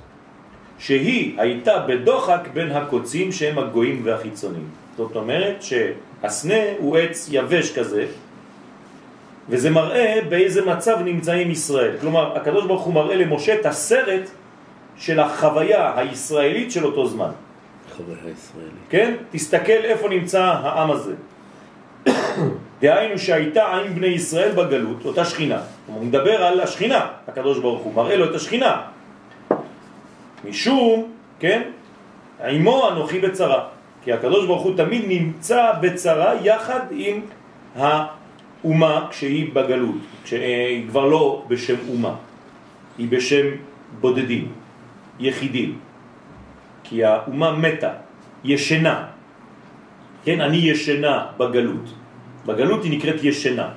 שהיא 0.79 1.41
הייתה 1.41 1.79
בדוחק 1.79 2.49
בין 2.53 2.73
הקוצים 2.73 3.33
שהם 3.33 3.59
הגויים 3.59 4.01
והחיצוניים. 4.05 4.69
זאת 4.97 5.17
אומרת 5.17 5.57
שהסנה 5.63 6.63
הוא 6.79 6.97
עץ 6.97 7.29
יבש 7.33 7.79
כזה, 7.79 8.05
וזה 9.49 9.71
מראה 9.71 10.19
באיזה 10.29 10.65
מצב 10.65 10.97
נמצאים 11.05 11.51
ישראל. 11.51 11.97
כלומר, 12.01 12.37
הקדוש 12.37 12.67
ברוך 12.67 12.83
הוא 12.83 12.95
מראה 12.95 13.17
למשה 13.17 13.55
את 13.55 13.67
הסרט 13.67 14.31
של 14.97 15.21
החוויה 15.21 15.93
הישראלית 15.97 16.73
של 16.73 16.85
אותו 16.85 17.07
זמן. 17.07 17.31
חוויה 17.97 18.17
ישראלית. 18.17 18.87
כן? 18.91 19.15
תסתכל 19.31 19.73
איפה 19.85 20.09
נמצא 20.09 20.43
העם 20.43 20.91
הזה. 20.91 21.15
דהיינו 22.81 23.19
שהייתה 23.19 23.65
עם 23.65 23.95
בני 23.95 24.07
ישראל 24.07 24.53
בגלות, 24.53 25.05
אותה 25.05 25.25
שכינה. 25.25 25.61
הוא 25.87 26.05
מדבר 26.05 26.45
על 26.45 26.61
השכינה, 26.61 27.07
הקדוש 27.29 27.59
ברוך 27.59 27.83
הוא 27.83 27.95
מראה 27.95 28.17
לו 28.17 28.31
את 28.31 28.35
השכינה. 28.35 28.83
משום, 30.45 31.13
כן, 31.39 31.63
עמו 32.45 32.89
אנוכי 32.89 33.19
בצרה. 33.19 33.65
כי 34.05 34.13
הקדוש 34.13 34.47
ברוך 34.47 34.63
הוא 34.63 34.77
תמיד 34.77 35.03
נמצא 35.09 35.73
בצרה 35.81 36.35
יחד 36.43 36.81
עם 36.91 37.21
האומה 38.65 39.07
כשהיא 39.11 39.55
בגלות, 39.55 40.03
כשהיא 40.25 40.89
כבר 40.89 41.05
לא 41.07 41.45
בשם 41.49 41.77
אומה, 41.89 42.15
היא 42.99 43.09
בשם 43.09 43.47
בודדים, 44.01 44.53
יחידים. 45.21 45.79
כי 46.85 47.05
האומה 47.05 47.53
מתה, 47.53 47.91
ישנה. 48.45 49.07
כן, 50.25 50.41
אני 50.41 50.57
ישנה 50.57 51.27
בגלות. 51.37 51.87
בגלות 52.47 52.85
היא 52.85 52.99
נקראת 52.99 53.25
ישנה, 53.25 53.69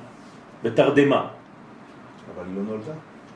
בתרדמה. 0.62 1.26
אבל 2.34 2.44
היא 2.46 2.56
לא 2.56 2.62
נולדה. 2.62 2.92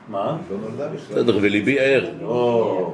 מה? 0.09 0.29
היא 0.29 0.57
לא 0.57 0.57
נולדה 0.69 0.87
בכלל. 0.87 1.17
בסדר, 1.17 1.37
וליבי 1.41 1.79
ער. 1.79 2.05
לא. 2.21 2.27
לא... 2.27 2.93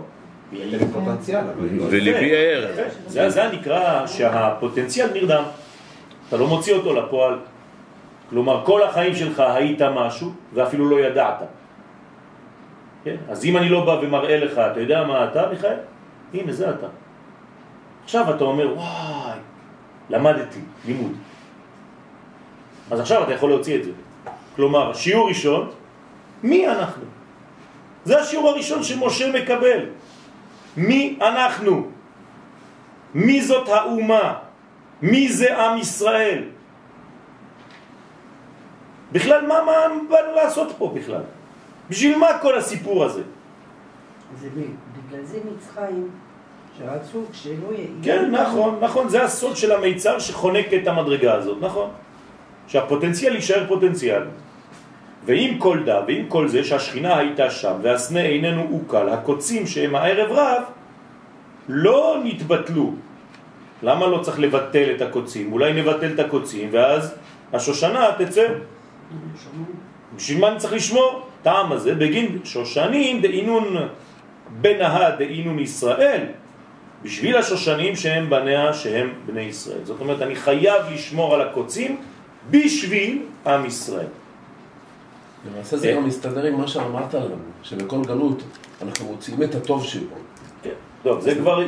וליבי 1.90 2.36
ער. 2.36 2.72
זה, 3.08 3.30
זה 3.30 3.50
נקרא 3.54 4.08
שהפוטנציאל 4.08 5.10
נרדם. 5.14 5.44
אתה 6.28 6.38
לא 6.38 6.48
מוציא 6.48 6.74
אותו 6.74 6.94
לפועל. 6.94 7.36
כלומר, 8.32 8.66
כל 8.66 8.84
החיים 8.84 9.16
שלך 9.16 9.40
היית 9.40 9.82
משהו 9.82 10.32
ואפילו 10.54 10.90
לא 10.90 11.00
ידעת. 11.00 11.44
כן? 13.04 13.16
אז 13.30 13.46
אם 13.46 13.58
אני 13.58 13.70
לא 13.70 13.86
בא 13.86 13.92
ומראה 14.02 14.38
לך, 14.40 14.58
אתה 14.58 14.80
יודע 14.80 15.04
מה 15.04 15.26
אתה, 15.26 15.50
מיכאל? 15.52 15.78
הנה, 16.34 16.52
זה 16.52 16.70
אתה. 16.70 16.88
עכשיו 18.04 18.36
אתה 18.36 18.44
אומר, 18.44 18.74
וואי, 18.76 19.40
למדתי, 20.10 20.60
לימוד. 20.86 21.12
אז 22.92 23.00
עכשיו 23.00 23.24
אתה 23.24 23.34
יכול 23.34 23.50
להוציא 23.50 23.76
את 23.76 23.84
זה. 23.84 23.92
כלומר, 24.56 24.94
שיעור 24.94 25.28
ראשון, 25.28 25.70
מי 26.44 26.68
אנחנו? 26.68 27.04
זה 28.06 28.22
השיעור 28.22 28.50
הראשון 28.50 28.84
שמשה 28.84 29.32
מקבל. 29.32 29.80
מי 30.78 31.20
אנחנו? 31.22 31.88
מי 33.16 33.42
זאת 33.42 33.70
האומה? 33.70 34.34
מי 35.02 35.32
זה 35.32 35.58
עם 35.58 35.78
ישראל? 35.78 36.44
בכלל, 39.12 39.48
מה, 39.48 39.60
מה 39.66 39.74
באנו 40.10 40.36
לעשות 40.36 40.72
פה 40.78 40.94
בכלל? 40.96 41.22
בשביל 41.90 42.18
מה 42.18 42.28
כל 42.42 42.58
הסיפור 42.58 43.04
הזה? 43.04 43.22
זה 44.42 44.48
בגלל 44.50 45.24
זה 45.24 45.40
מצרים, 45.52 46.10
שרצו 46.78 47.24
שלא 47.34 47.54
יהיה... 47.72 47.88
כן, 48.04 48.32
נכון, 48.32 48.80
נכון, 48.82 49.10
זה 49.10 49.24
הסוד 49.24 49.56
של 49.56 49.72
המיצר 49.72 50.20
שחונק 50.20 50.74
את 50.74 50.88
המדרגה 50.88 51.34
הזאת, 51.34 51.58
נכון. 51.62 51.90
שהפוטנציאל 52.68 53.36
יישאר 53.36 53.68
פוטנציאל. 53.68 54.24
ועם 55.26 55.58
כל 55.58 55.84
דה, 55.86 56.02
ועם 56.08 56.26
כל 56.28 56.48
זה 56.48 56.64
שהשכינה 56.64 57.18
הייתה 57.18 57.50
שם 57.50 57.74
והסנה 57.82 58.22
איננו 58.22 58.68
אוקל, 58.72 59.10
הקוצים 59.10 59.68
שהם 59.68 59.96
הערב 59.96 60.32
רב 60.32 60.64
לא 61.70 62.18
נתבטלו. 62.24 62.94
למה 63.84 64.08
לא 64.08 64.18
צריך 64.18 64.40
לבטל 64.40 64.92
את 64.96 65.02
הקוצים? 65.02 65.52
אולי 65.54 65.74
נבטל 65.74 66.14
את 66.14 66.20
הקוצים 66.20 66.70
ואז 66.72 67.16
השושנה 67.54 68.10
תצא. 68.18 68.48
בשביל 70.16 70.40
מה 70.40 70.48
אני 70.48 70.60
צריך 70.60 70.74
לשמור? 70.74 71.22
טעם 71.44 71.72
הזה 71.72 71.96
בגין 71.96 72.40
שושנים 72.44 73.22
דאינון 73.22 73.76
בנהה 74.62 75.16
דאינון 75.16 75.60
ישראל 75.60 76.26
בשביל 77.04 77.38
השושנים 77.38 77.96
שהם 77.96 78.30
בניה 78.30 78.74
שהם 78.74 79.14
בני 79.26 79.42
ישראל. 79.42 79.80
זאת 79.84 80.00
אומרת, 80.00 80.22
אני 80.22 80.36
חייב 80.36 80.82
לשמור 80.94 81.36
על 81.36 81.42
הקוצים 81.42 81.98
בשביל 82.52 83.22
עם 83.46 83.66
ישראל. 83.66 84.08
למעשה 85.46 85.78
זה 85.78 85.92
גם 85.92 86.08
מסתדר 86.08 86.44
עם 86.44 86.58
מה 86.58 86.68
שאמרת 86.68 87.14
לנו, 87.14 87.36
שבכל 87.64 88.02
גלות 88.02 88.44
אנחנו 88.82 89.06
מוציאים 89.06 89.44
את 89.44 89.56
הטוב 89.56 89.86
שבו. 89.86 90.16
כן, 90.64 90.70
טוב, 91.04 91.22
זה 91.22 91.36
כבר 91.36 91.66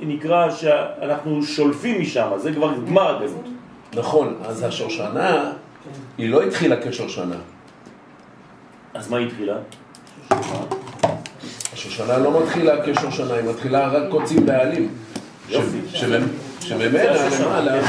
נקרא 0.00 0.50
שאנחנו 0.50 1.42
שולפים 1.42 2.00
משם, 2.00 2.30
זה 2.36 2.52
כבר 2.52 2.74
גמר 2.86 3.16
הגלות. 3.16 3.48
נכון, 3.94 4.36
אז 4.44 4.62
השושנה, 4.62 5.52
היא 6.18 6.28
לא 6.30 6.42
התחילה 6.42 6.76
כשושנה. 6.88 7.36
אז 8.94 9.10
מה 9.10 9.18
התחילה? 9.18 9.56
השושנה 11.72 12.18
לא 12.18 12.42
מתחילה 12.42 12.72
כשושנה, 12.86 13.34
היא 13.34 13.50
מתחילה 13.50 13.88
רק 13.88 14.02
קוצים 14.10 14.46
בעלים. 14.46 14.88
יופי. 15.48 15.78
שממנה 16.60 17.02
למעלה... 17.40 17.80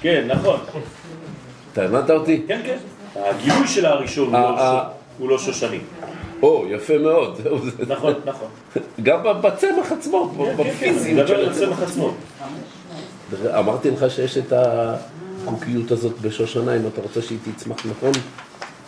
כן, 0.00 0.24
נכון. 0.28 0.60
אתה 1.72 1.82
הבנת 1.82 2.10
אותי? 2.10 2.42
כן, 2.48 2.60
כן. 2.64 2.76
הגילוי 3.16 3.68
של 3.68 3.86
הראשון 3.86 4.34
הוא 4.34 4.42
לא- 4.42 4.58
אה, 4.58 4.88
הוא 5.18 5.28
לא 5.28 5.38
שושני. 5.38 5.78
או, 6.42 6.64
יפה 6.70 6.98
מאוד. 6.98 7.40
נכון, 7.88 8.14
נכון. 8.24 8.48
גם 9.02 9.18
בצמח 9.42 9.92
עצמו, 9.92 10.34
כן, 10.38 10.56
כן, 10.56 10.62
בפיזיות 10.70 11.18
מדבר 11.30 11.54
של 11.54 11.64
על 11.64 11.72
הצמח 11.72 11.82
עצמו. 11.82 12.14
אמרתי 13.58 13.90
לך 13.90 14.10
שיש 14.10 14.38
את 14.38 14.52
החוקיות 14.52 15.90
הזאת 15.90 16.20
בשושנה, 16.20 16.76
אם 16.76 16.86
אתה 16.86 17.00
רוצה 17.00 17.22
שהיא 17.22 17.38
תצמח 17.56 17.86
נכון? 17.86 18.12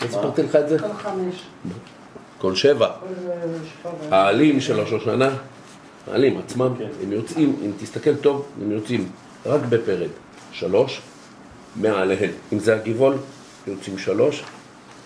לא 0.03 0.07
סיפרתי 0.07 0.43
לך 0.43 0.57
את 0.57 0.68
זה? 0.68 0.78
כל 0.78 0.93
חמש. 1.03 1.43
כל 2.38 2.55
שבע. 2.55 2.86
אה. 4.12 4.16
העלים 4.16 4.61
של 4.61 4.80
ראש 4.80 4.93
השנה, 4.93 5.30
העלים 6.11 6.38
עצמם, 6.38 6.74
כן. 6.78 6.88
הם 7.03 7.12
יוצאים, 7.12 7.57
אם 7.64 7.70
תסתכל 7.80 8.16
טוב, 8.16 8.47
הם 8.62 8.72
יוצאים 8.72 9.09
רק 9.47 9.61
בפרד. 9.68 10.09
שלוש, 10.53 11.01
מעליהן. 11.76 12.30
אם 12.53 12.59
זה 12.59 12.74
הגבעול, 12.74 13.16
יוצאים 13.66 13.99
שלוש. 13.99 14.45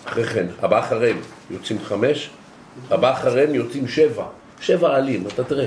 אחרי 0.04 0.24
כן, 0.24 0.46
הבא 0.62 0.78
אחריהם 0.78 1.16
יוצאים 1.50 1.78
חמש, 1.84 2.30
הבא 2.90 3.12
אחריהם 3.12 3.54
יוצאים 3.54 3.88
שבע. 3.88 4.24
שבע 4.60 4.96
עלים, 4.96 5.26
אתה 5.26 5.44
תראה. 5.44 5.66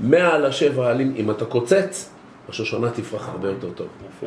מעל 0.00 0.46
השבע 0.46 0.90
עלים, 0.90 1.14
אם 1.16 1.30
אתה 1.30 1.44
קוצץ, 1.44 2.10
ראש 2.48 2.60
השנה 2.60 2.90
תפרח 2.90 3.28
הרבה 3.28 3.48
יותר 3.48 3.70
טוב. 3.74 3.86
יפה. 4.18 4.26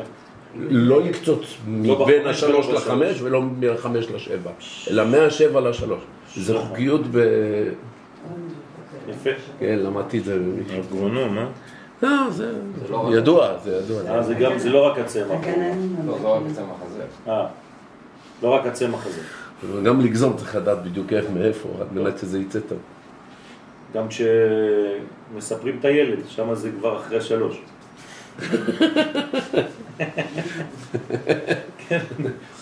לא 0.56 1.02
לקצוץ 1.02 1.56
מבין 1.66 1.94
בחמש 2.22 2.36
השלוש 2.36 2.66
ולא 2.66 2.74
לחמש. 2.76 3.22
ולא 3.22 3.42
מהחמש 3.42 4.06
לשבע, 4.10 4.50
אלא 4.90 5.04
מהשבע 5.06 5.60
לשלוש. 5.60 6.00
זה 6.36 6.58
חוקיות 6.58 7.00
ב... 7.10 7.18
יפה. 9.08 9.30
כן, 9.58 9.78
למדתי 9.78 10.18
את 10.18 10.24
זה. 10.24 10.38
אגרונום, 10.88 11.38
אה? 11.38 11.46
לא, 12.02 12.30
זה 12.30 12.52
לא 12.90 12.96
רק- 12.96 13.14
ידוע, 13.14 13.58
זה 13.64 13.76
ידוע. 13.84 14.10
אה, 14.16 14.22
זה 14.22 14.34
גם, 14.34 14.58
זה 14.58 14.70
לא 14.70 14.86
רק 14.86 14.98
הצמח. 14.98 15.26
לא, 16.06 16.18
זה 16.22 16.28
רק 16.28 16.42
צמח 16.54 16.76
הזה. 16.86 17.02
אה, 17.28 17.46
לא 18.42 18.48
רק 18.48 18.66
הצמח 18.66 19.06
הזה. 19.06 19.20
גם 19.84 20.00
לגזום 20.00 20.36
צריך 20.36 20.56
לדעת 20.56 20.82
בדיוק 20.84 21.12
איך, 21.12 21.24
מאיפה, 21.34 21.68
על 21.80 21.86
מנת 21.92 22.18
שזה 22.18 22.38
יצא 22.38 22.60
טוב. 22.68 22.78
גם 23.94 24.06
כשמספרים 24.08 25.76
את 25.80 25.84
הילד, 25.84 26.18
שם 26.28 26.54
זה 26.54 26.70
כבר 26.78 26.96
אחרי 26.96 27.20
שלוש. 27.20 27.60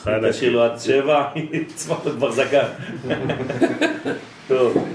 חלק. 0.02 0.30
תשאיר 0.30 0.52
לו 0.52 0.62
עד 0.62 0.78
שבע, 0.78 1.24
יצמח 1.52 2.06
לו 2.06 2.12
כבר 2.12 2.30
זקן. 2.30 2.66
טוב. 4.48 4.88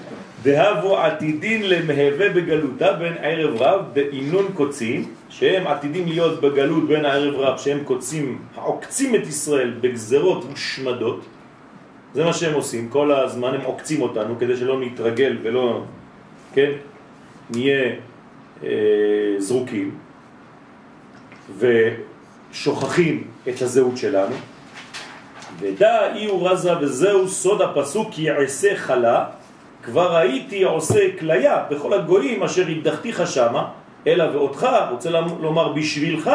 דהבו 0.43 0.97
עתידין 0.97 1.69
למהווה 1.69 2.29
בגלותה 2.29 2.93
בין 2.93 3.13
ערב 3.21 3.61
רב 3.61 3.85
באינון 3.93 4.45
קוצים, 4.53 5.09
שהם 5.29 5.67
עתידים 5.67 6.07
להיות 6.07 6.41
בגלות 6.41 6.87
בין 6.87 7.05
הערב 7.05 7.35
רב, 7.35 7.57
שהם 7.57 7.79
קוצים, 7.83 8.39
העוקצים 8.55 9.15
את 9.15 9.27
ישראל 9.27 9.73
בגזרות 9.81 10.49
מושמדות. 10.49 11.25
זה 12.13 12.23
מה 12.23 12.33
שהם 12.33 12.53
עושים, 12.53 12.89
כל 12.89 13.11
הזמן 13.11 13.53
הם 13.53 13.61
עוקצים 13.61 14.01
אותנו 14.01 14.39
כדי 14.39 14.57
שלא 14.57 14.79
נתרגל 14.79 15.37
ולא, 15.43 15.83
כן, 16.53 16.71
נהיה 17.49 17.91
אה, 18.63 18.69
זרוקים 19.37 19.91
ושוכחים 21.59 23.23
את 23.49 23.61
הזהות 23.61 23.97
שלנו. 23.97 24.35
ודע 25.59 26.13
אי 26.15 26.25
הוא 26.25 26.49
רזה 26.49 26.79
וזהו 26.79 27.27
סוד 27.27 27.61
הפסוק 27.61 28.07
כי 28.11 28.21
יעשה 28.21 28.75
חלה 28.75 29.25
כבר 29.83 30.15
הייתי 30.15 30.63
עושה 30.63 31.17
כליה 31.19 31.63
בכל 31.69 31.93
הגויים 31.93 32.43
אשר 32.43 32.67
הדחתיך 32.67 33.27
שמה 33.27 33.69
אלא 34.07 34.23
ואותך 34.33 34.67
רוצה 34.91 35.09
לומר 35.39 35.73
בשבילך 35.73 36.31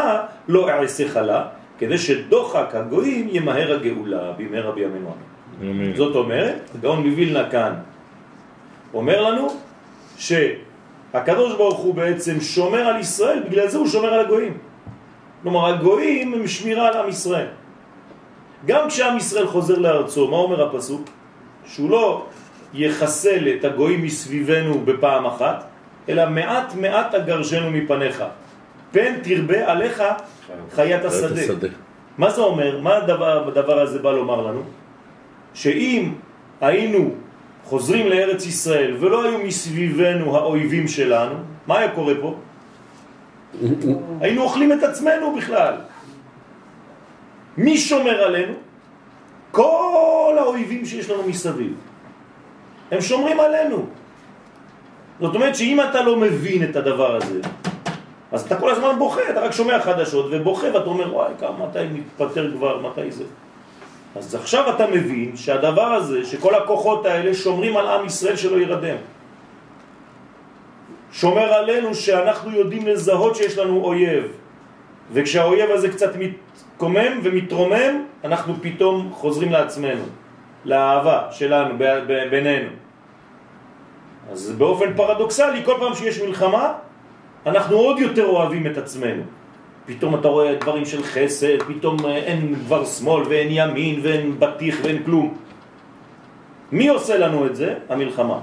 לא 0.49 0.71
אעשה 0.71 1.09
חלה 1.09 1.47
כדי 1.79 1.99
שדוחק 1.99 2.75
הגויים 2.75 3.29
ימהר 3.33 3.73
הגאולה 3.73 4.33
במהרה 4.39 4.73
בימינו 4.73 5.15
אמן. 5.63 5.97
זאת 5.97 6.17
אומרת, 6.17 6.71
הגאון 6.75 7.07
מווילנה 7.07 7.51
כאן 7.51 7.75
אומר 8.95 9.23
לנו 9.23 9.49
שהקדוש 10.17 11.57
ברוך 11.57 11.79
הוא 11.79 11.95
בעצם 11.95 12.41
שומר 12.41 12.81
על 12.81 13.01
ישראל, 13.01 13.43
בגלל 13.49 13.69
זה 13.69 13.79
הוא 13.79 13.87
שומר 13.87 14.15
על 14.15 14.21
הגויים. 14.21 14.59
כלומר, 15.43 15.67
הגויים 15.67 16.35
הם 16.35 16.47
שמירה 16.47 16.89
על 16.89 16.97
עם 16.97 17.09
ישראל. 17.09 17.47
גם 18.67 18.89
כשעם 18.89 19.17
ישראל 19.17 19.47
חוזר 19.47 19.79
לארצו, 19.79 20.29
מה 20.29 20.37
אומר 20.37 20.69
הפסוק? 20.69 21.09
שהוא 21.67 21.91
לא 21.91 22.27
יחסל 22.75 23.49
את 23.49 23.65
הגויים 23.65 24.03
מסביבנו 24.03 24.81
בפעם 24.85 25.27
אחת, 25.27 25.65
אלא 26.09 26.31
מעט 26.31 26.75
מעט 26.75 27.15
אגרשנו 27.15 27.71
מפניך. 27.71 28.25
פן 28.93 29.21
תרבה 29.23 29.73
עליך 29.73 30.03
חיית 30.75 31.05
השדה. 31.05 31.41
השדה. 31.41 31.69
מה 32.19 32.31
זה 32.31 32.41
אומר? 32.41 32.81
מה 32.81 32.97
הדבר, 32.97 33.49
הדבר 33.49 33.81
הזה 33.81 33.99
בא 33.99 34.13
לומר 34.13 34.47
לנו? 34.47 34.63
שאם 35.55 36.13
היינו 36.61 37.11
חוזרים 37.65 38.07
לארץ 38.07 38.47
ישראל 38.47 38.97
ולא 39.01 39.25
היו 39.25 39.39
מסביבנו 39.39 40.37
האויבים 40.37 40.89
שלנו, 40.89 41.35
מה 41.67 41.79
היה 41.79 41.91
קורה 41.91 42.15
פה? 42.21 42.35
היינו 44.21 44.43
אוכלים 44.43 44.73
את 44.73 44.83
עצמנו 44.83 45.37
בכלל. 45.37 45.75
מי 47.57 47.79
שומר 47.79 48.23
עלינו? 48.25 48.53
כל 49.51 50.37
האויבים 50.39 50.87
שיש 50.87 51.11
לנו 51.11 51.23
מסביב. 51.23 51.75
הם 52.91 53.01
שומרים 53.01 53.41
עלינו. 53.41 53.87
זאת 55.21 55.35
אומרת 55.35 55.57
שאם 55.57 55.81
אתה 55.81 56.03
לא 56.03 56.17
מבין 56.17 56.71
את 56.71 56.77
הדבר 56.77 57.17
הזה, 57.17 57.41
אז 58.33 58.47
אתה 58.47 58.57
כל 58.57 58.71
הזמן 58.71 58.99
בוכה, 58.99 59.21
אתה 59.31 59.41
רק 59.41 59.53
שומע 59.53 59.81
חדשות 59.81 60.27
ובוכה 60.31 60.67
ואתה 60.67 60.87
אומר, 60.87 61.15
וואי, 61.15 61.33
כמה, 61.39 61.67
מתי 61.67 61.79
נתפטר 61.93 62.51
כבר, 62.57 62.81
מתי 62.81 63.11
זה? 63.11 63.25
אז 64.17 64.35
עכשיו 64.35 64.75
אתה 64.75 64.87
מבין 64.87 65.37
שהדבר 65.37 65.87
הזה, 65.87 66.27
שכל 66.27 66.55
הכוחות 66.55 67.07
האלה 67.07 67.35
שומרים 67.35 67.77
על 67.77 67.87
עם 67.87 68.07
ישראל 68.07 68.37
שלא 68.37 68.57
ירדם. 68.57 68.97
שומר 71.13 71.55
עלינו 71.55 71.95
שאנחנו 71.95 72.51
יודעים 72.51 72.87
לזהות 72.87 73.37
שיש 73.37 73.59
לנו 73.59 73.85
אויב. 73.85 74.25
וכשהאויב 75.13 75.71
הזה 75.71 75.89
קצת 75.89 76.13
מתקומם 76.17 77.21
ומתרומם, 77.23 78.05
אנחנו 78.25 78.55
פתאום 78.63 79.11
חוזרים 79.13 79.53
לעצמנו, 79.53 80.05
לאהבה 80.65 81.27
שלנו, 81.31 81.75
בינינו. 82.31 82.69
אז 84.33 84.53
באופן 84.59 84.95
פרדוקסלי, 84.97 85.65
כל 85.65 85.75
פעם 85.81 85.95
שיש 85.95 86.21
מלחמה, 86.21 86.73
אנחנו 87.47 87.77
עוד 87.77 87.99
יותר 87.99 88.27
אוהבים 88.27 88.67
את 88.67 88.79
עצמנו. 88.79 89.23
פתאום 89.87 90.15
אתה 90.15 90.29
רואה 90.29 90.55
דברים 90.55 90.85
של 90.85 91.03
חסד, 91.03 91.63
פתאום 91.63 91.97
אה, 92.07 92.17
אין 92.17 92.55
כבר 92.55 92.85
שמאל 92.85 93.23
ואין 93.29 93.49
ימין 93.51 94.01
ואין 94.03 94.41
בטיח 94.41 94.77
ואין 94.83 95.03
כלום. 95.05 95.35
מי 96.73 96.89
עושה 96.89 97.19
לנו 97.19 97.47
את 97.47 97.57
זה? 97.57 97.75
המלחמה. 97.89 98.39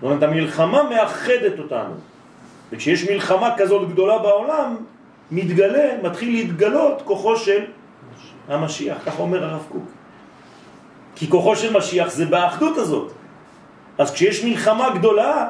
זאת 0.00 0.02
אומרת, 0.02 0.22
המלחמה 0.22 0.82
מאחדת 0.82 1.58
אותנו. 1.58 1.94
וכשיש 2.72 3.10
מלחמה 3.10 3.54
כזאת 3.56 3.88
גדולה 3.88 4.18
בעולם, 4.18 4.76
מתגלה, 5.30 6.02
מתחיל 6.02 6.30
להתגלות 6.30 7.02
כוחו 7.04 7.36
של 7.36 7.64
המשיח, 8.48 8.98
כך 9.06 9.18
אומר 9.18 9.44
הרב 9.44 9.66
קוק. 9.72 9.84
כי 11.16 11.30
כוחו 11.30 11.56
של 11.56 11.76
משיח 11.76 12.10
זה 12.10 12.26
באחדות 12.26 12.76
הזאת. 12.76 13.12
אז 13.98 14.12
כשיש 14.12 14.44
מלחמה 14.44 14.90
גדולה, 14.98 15.48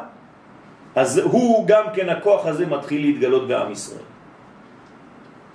אז 0.95 1.19
הוא 1.19 1.67
גם 1.67 1.85
כן, 1.95 2.09
הכוח 2.09 2.47
הזה 2.47 2.67
מתחיל 2.67 3.03
להתגלות 3.03 3.49
בעם 3.49 3.73
ישראל. 3.73 3.99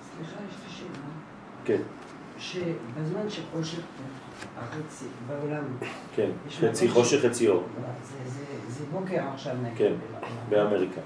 סליחה, 0.01 0.35
יש 0.49 0.55
לי 0.67 0.73
שאלה. 0.77 0.87
כן, 1.65 1.81
שבזמן 2.37 3.29
שחושך 3.29 3.77
פה, 3.77 4.03
החצי 4.61 5.05
בעולם, 5.27 5.63
כן, 6.15 6.29
חצי 6.59 6.89
חושך, 6.89 7.25
חצי 7.25 7.47
אור. 7.47 7.63
זה, 8.25 8.40
זה, 8.81 8.99
בוקר 8.99 9.21
עכשיו 9.33 9.53
נגיד. 9.63 9.77
כן. 9.77 9.93
באמריקה. 10.49 11.01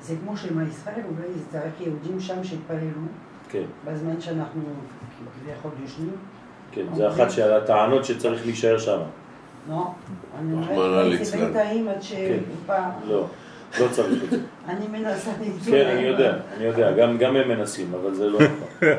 זה 0.00 0.14
כמו 0.24 0.36
שמע 0.36 0.62
ישראל, 0.62 1.00
אולי 1.04 1.32
זה 1.34 1.44
צריך 1.50 1.80
יהודים 1.80 2.20
שם 2.20 2.44
שהתפללו, 2.44 3.00
כן, 3.48 3.62
בזמן 3.84 4.20
שאנחנו 4.20 4.62
כביכול 5.40 5.70
ישנים. 5.84 6.16
כן, 6.72 6.82
זה 6.94 7.08
אחת 7.08 7.30
של 7.30 7.52
הטענות 7.52 8.04
שצריך 8.04 8.46
להישאר 8.46 8.78
שם. 8.78 8.98
לא, 9.68 9.90
אני 10.38 10.52
אומרת, 10.52 11.24
זה. 11.26 11.36
בינתיים 11.36 11.88
עד 11.88 12.02
שפעם, 12.02 12.90
לא, 13.04 13.26
לא 13.80 13.86
צריך 13.90 14.24
את 14.24 14.30
זה. 14.30 14.36
אני 14.68 14.86
מנסה 14.88 15.30
למצוא 15.40 15.72
כן. 15.72 15.86
אני 15.86 16.02
יודע, 16.02 16.36
אני 16.56 16.64
יודע, 16.64 16.92
גם, 16.92 17.18
גם 17.18 17.36
הם 17.36 17.48
מנסים, 17.48 17.94
אבל 17.94 18.14
זה 18.14 18.28
לא 18.28 18.38
נכון. 18.38 18.68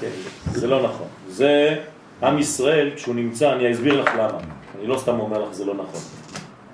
כן, 0.00 0.10
זה 0.46 0.66
לא 0.66 0.82
נכון. 0.82 1.06
זה 1.28 1.76
עם 2.22 2.38
ישראל, 2.38 2.90
כשהוא 2.96 3.14
נמצא, 3.14 3.52
אני 3.52 3.72
אסביר 3.72 4.00
לך 4.02 4.14
למה. 4.14 4.38
אני 4.80 4.88
לא 4.88 4.98
סתם 4.98 5.20
אומר 5.20 5.44
לך, 5.44 5.52
זה 5.52 5.64
לא 5.64 5.74
נכון. 5.74 6.00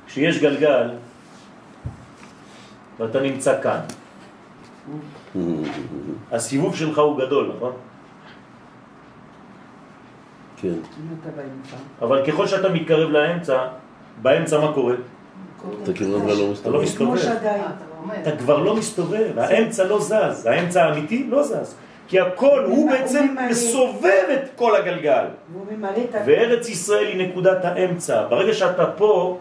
כשיש 0.07 0.39
גלגל, 0.39 0.91
ואתה 2.99 3.21
נמצא 3.21 3.63
כאן, 3.63 3.81
הסיבוב 6.33 6.77
שלך 6.77 6.99
הוא 6.99 7.19
גדול, 7.19 7.53
נכון? 7.57 7.73
כן. 10.57 10.75
אבל 12.03 12.27
ככל 12.27 12.47
שאתה 12.47 12.69
מתקרב 12.69 13.11
לאמצע, 13.11 13.67
באמצע 14.23 14.61
מה 14.61 14.73
קורה? 14.73 14.95
אתה 15.83 15.93
כמעט 15.93 16.23
ולא 16.25 16.53
אתה 16.61 16.71
לא 16.71 16.83
מסתובב. 16.83 17.19
עומד. 17.99 18.17
אתה 18.23 18.37
כבר 18.37 18.63
לא 18.63 18.77
מסתובב, 18.77 19.39
האמצע 19.39 19.85
לא 19.85 20.01
זז, 20.01 20.47
האמצע 20.47 20.85
האמיתי 20.85 21.27
לא 21.31 21.43
זז. 21.43 21.75
כי 22.09 22.21
הכל 22.21 22.65
הוא 22.67 22.91
בעצם. 22.91 23.35
מסובב 23.51 24.25
את 24.33 24.49
כל 24.57 24.77
הגלגל. 24.77 25.25
וארץ 26.27 26.69
ישראל 26.69 27.07
היא 27.07 27.29
נקודת 27.29 27.65
האמצע. 27.65 28.27
ברגע 28.29 28.55
שאתה 28.55 28.87
פה, 28.87 29.39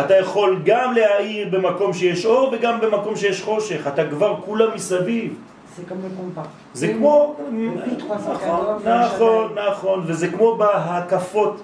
אתה 0.00 0.18
יכול 0.18 0.60
גם 0.64 0.92
להאיר 0.92 1.48
במקום 1.50 1.92
שיש 1.92 2.26
אור 2.26 2.52
וגם 2.52 2.80
במקום 2.80 3.16
שיש 3.16 3.42
חושך. 3.42 3.86
אתה 3.86 4.08
כבר 4.08 4.36
כולה 4.44 4.74
מסביב. 4.74 5.34
זה 6.74 6.88
כמו... 6.92 7.36
314, 7.98 8.34
נכון, 8.34 8.82
זה 8.82 8.94
נכון. 8.94 9.54
נכון, 9.68 10.02
וזה 10.06 10.28
כמו 10.28 10.56
בהקפות. 10.56 11.62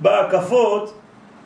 בהקפות, 0.00 0.94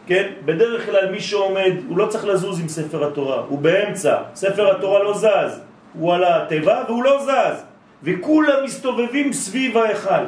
כן, 0.07 0.29
בדרך 0.45 0.87
כלל 0.87 1.11
מי 1.11 1.21
שעומד, 1.21 1.73
הוא 1.89 1.99
לא 1.99 2.07
צריך 2.07 2.25
לזוז 2.25 2.61
עם 2.61 2.69
ספר 2.69 3.07
התורה, 3.07 3.43
הוא 3.49 3.59
באמצע, 3.59 4.17
ספר 4.35 4.77
התורה 4.77 5.03
לא 5.03 5.15
זז, 5.15 5.61
הוא 5.99 6.15
על 6.15 6.25
התיבה 6.25 6.83
והוא 6.89 7.05
לא 7.05 7.23
זז, 7.23 7.63
וכולם 8.05 8.65
מסתובבים 8.65 9.33
סביב 9.33 9.79
ההיכל, 9.79 10.25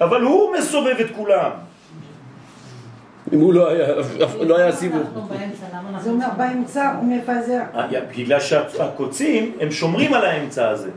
אבל 0.00 0.22
הוא 0.22 0.54
מסובב 0.58 0.96
את 1.00 1.06
כולם. 1.16 1.50
אם 3.32 3.40
הוא 3.40 3.54
לא 3.54 3.68
היה, 3.70 3.86
לא 4.40 4.58
היה 4.58 4.72
סיבוב. 4.72 5.00
אנחנו 5.00 5.22
באמצע, 5.22 5.66
למה 5.72 5.88
אנחנו... 5.88 6.04
זה 6.04 6.10
אומר 6.10 6.26
באמצע 6.36 6.92
הוא 7.00 7.16
מפזר. 7.16 7.60
אה, 7.74 7.86
בגלל 8.18 8.40
שהקוצים, 8.40 9.52
הם 9.60 9.70
שומרים 9.70 10.14
על 10.14 10.24
האמצע 10.24 10.68
הזה. 10.68 10.90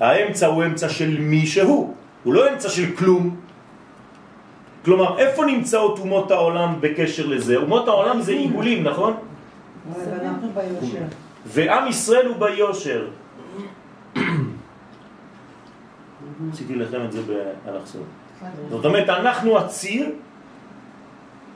האמצע 0.00 0.46
הוא 0.46 0.64
אמצע 0.64 0.88
של 0.88 1.16
מישהו, 1.20 1.94
הוא 2.24 2.34
לא 2.34 2.52
אמצע 2.52 2.68
של 2.68 2.96
כלום. 2.96 3.36
כלומר, 4.84 5.18
איפה 5.18 5.44
נמצאות 5.44 5.98
אומות 5.98 6.30
העולם 6.30 6.74
בקשר 6.80 7.26
לזה? 7.26 7.56
אומות 7.56 7.88
העולם 7.88 8.20
זה 8.20 8.32
עיגולים, 8.32 8.84
נכון? 8.84 9.14
ועם 11.46 11.88
ישראל 11.88 12.26
הוא 12.26 12.36
ביושר. 12.36 13.06
עשיתי 16.52 16.74
לכם 16.74 17.04
את 17.04 17.12
זה 17.12 17.20
באלכסון. 17.66 18.02
זאת 18.70 18.84
אומרת, 18.84 19.08
אנחנו 19.08 19.58
הציר 19.58 20.08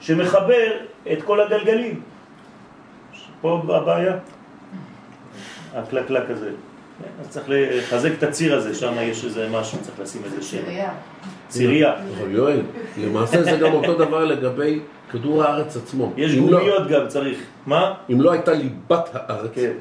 שמחבר 0.01 0.71
את 1.13 1.23
כל 1.23 1.41
הגלגלים. 1.41 2.01
פה 3.41 3.63
הבעיה. 3.69 4.17
הקלקלק 5.75 6.31
הזה. 6.31 6.51
אז 7.21 7.29
צריך 7.29 7.47
לחזק 7.49 8.11
את 8.19 8.23
הציר 8.23 8.55
הזה, 8.57 8.75
שם 8.75 8.93
יש 9.01 9.25
איזה 9.25 9.49
משהו, 9.53 9.79
צריך 9.83 10.01
לשים 10.01 10.23
איזה 10.25 10.43
שם. 10.43 10.57
צירייה. 10.63 10.93
צירייה. 11.49 11.95
אבל 12.19 12.31
יואל, 12.31 12.63
למעשה 12.99 13.43
זה 13.43 13.57
גם 13.57 13.73
אותו 13.73 13.95
דבר 13.95 14.25
לגבי 14.25 14.81
כדור 15.11 15.45
הארץ 15.45 15.77
עצמו. 15.77 16.13
יש 16.17 16.35
לא- 16.35 16.41
גומיות 16.59 16.89
גם, 16.89 17.09
צריך. 17.09 17.39
מה? 17.67 17.95
אם 18.13 18.21
לא 18.21 18.33
הייתה 18.33 18.53
ליבת 18.53 19.09
הארץ, 19.13 19.51
כן. 19.55 19.73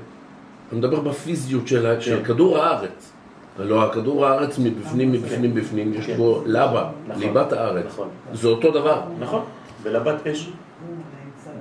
אני 0.71 0.79
מדבר 0.79 0.99
בפיזיות 0.99 1.67
של, 1.67 2.01
של 2.01 2.23
כדור 2.25 2.57
הארץ. 2.57 3.12
הלוא 3.59 3.83
הכדור 3.83 4.25
הארץ 4.25 4.59
מבפנים, 4.59 5.11
מבפנים, 5.11 5.53
בפנים, 5.53 5.93
יש 5.93 6.05
כן. 6.05 6.17
בו 6.17 6.41
לבה, 6.45 6.89
נכון. 7.07 7.21
ליבת 7.21 7.53
הארץ. 7.53 7.85
נכון. 7.85 8.07
זה 8.33 8.47
אותו 8.47 8.71
דבר. 8.71 9.01
נכון, 9.19 9.41
בלבת 9.83 10.27
אש. 10.27 10.49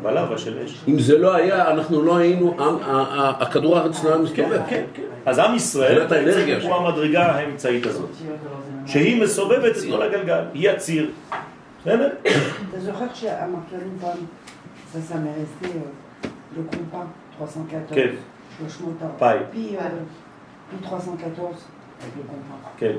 בלבה 0.02 0.38
של 0.38 0.58
אש. 0.64 0.80
אם 0.88 0.98
זה 0.98 1.18
לא 1.18 1.34
היה, 1.34 1.70
אנחנו 1.70 2.02
לא 2.02 2.16
היינו, 2.16 2.56
הכדור 3.40 3.78
הארץ 3.78 4.04
לא 4.04 4.08
היה 4.08 4.18
מסתובב. 4.18 4.60
כן, 4.68 4.84
כן. 4.94 5.02
אז 5.26 5.38
עם 5.38 5.54
ישראל 5.54 6.06
הוא 6.62 6.74
המדרגה 6.74 7.26
האמצעית 7.26 7.86
הזאת, 7.86 8.08
שהיא 8.86 9.22
מסובבת 9.22 9.76
את 9.76 9.82
כל 9.90 10.02
הגלגל, 10.02 10.44
היא 10.54 10.70
הציר. 10.70 11.10
בסדר? 11.80 12.08
אתה 12.70 12.80
זוכר 12.80 13.04
לנו 13.42 13.58
פעם, 14.00 14.18
euh, 14.94 15.76
le 16.56 16.60
compas 16.70 17.06
314, 17.38 17.94
כן. 17.94 18.14
340, 18.58 19.18
פאי. 19.18 19.38
puis, 19.52 19.76
euh, 19.76 19.82
puis 20.70 20.78
314 20.82 21.10
avec 21.10 21.26
le 21.26 21.34
compas. 21.36 21.81
כן. 22.78 22.92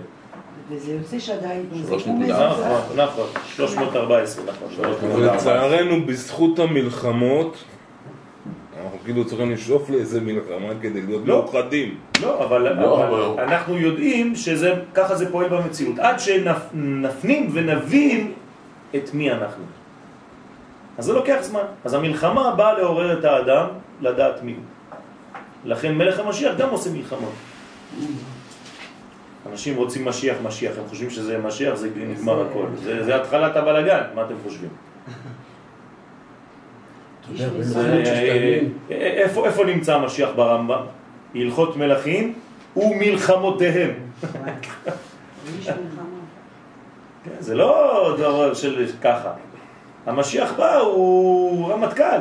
וזה 0.70 0.92
יוצא 0.94 1.16
נקודה. 1.16 1.50
מזוזה. 1.72 2.32
נכון, 2.44 2.98
נכון. 2.98 3.28
314, 3.56 4.44
נכון. 4.46 4.68
314. 4.76 5.36
לצערנו, 5.36 6.06
בזכות 6.06 6.60
המלחמות, 6.60 7.64
אנחנו 8.84 8.98
כאילו 9.06 9.26
צריכים 9.26 9.52
לשאוף 9.52 9.90
לאיזה 9.90 10.22
מלחמה 10.22 10.74
כדי 10.82 11.02
להיות 11.02 11.22
לא. 11.26 11.36
מאוחדים. 11.36 11.98
לא, 12.22 12.44
אבל 12.46 12.80
לא, 12.82 13.08
אבל- 13.08 13.44
אנחנו 13.44 13.78
יודעים 13.78 14.36
שככה 14.36 15.16
זה 15.16 15.32
פועל 15.32 15.50
במציאות. 15.50 16.00
עד 16.00 16.20
שנפנים 16.20 17.50
ונבין 17.54 18.32
את 18.96 19.14
מי 19.14 19.32
אנחנו. 19.32 19.64
אז 20.98 21.06
זה 21.06 21.14
לוקח 21.14 21.38
זמן. 21.42 21.64
אז 21.86 21.94
המלחמה 21.94 22.56
באה 22.56 22.74
לעורר 22.74 23.20
את 23.20 23.26
האדם 23.26 23.66
לדעת 24.02 24.44
מי 24.44 24.52
הוא. 24.52 24.62
לכן 25.66 25.96
מלך 25.96 26.20
המשיח 26.20 26.56
גם 26.58 26.70
עושה 26.70 26.90
מלחמות. 26.90 27.34
אנשים 29.52 29.76
רוצים 29.76 30.06
משיח, 30.06 30.38
משיח, 30.44 30.78
הם 30.78 30.84
חושבים 30.90 31.10
שזה 31.10 31.38
משיח, 31.38 31.76
זה 31.76 31.90
נגמר 31.96 32.48
הכל. 32.48 32.66
זה, 32.84 33.04
זה 33.04 33.16
התחלת 33.16 33.56
הבלגן, 33.56 34.02
מה 34.16 34.22
אתם 34.22 34.36
חושבים? 34.44 34.70
ששתיים, 37.36 38.74
אה, 38.92 38.96
איפה, 38.98 39.46
איפה 39.46 39.66
נמצא 39.66 39.96
המשיח 39.96 40.30
ברמב"ם? 40.36 40.82
הלכות 41.36 41.78
מלכים 41.78 42.34
ומלחמותיהם. 42.76 43.92
כן, 47.24 47.36
זה 47.40 47.56
לא 47.56 48.16
דבר 48.18 48.54
של 48.54 48.86
ככה. 49.02 49.32
המשיח 50.06 50.54
בא, 50.58 50.78
הוא 50.78 51.72
רמטכ"ל. 51.74 52.20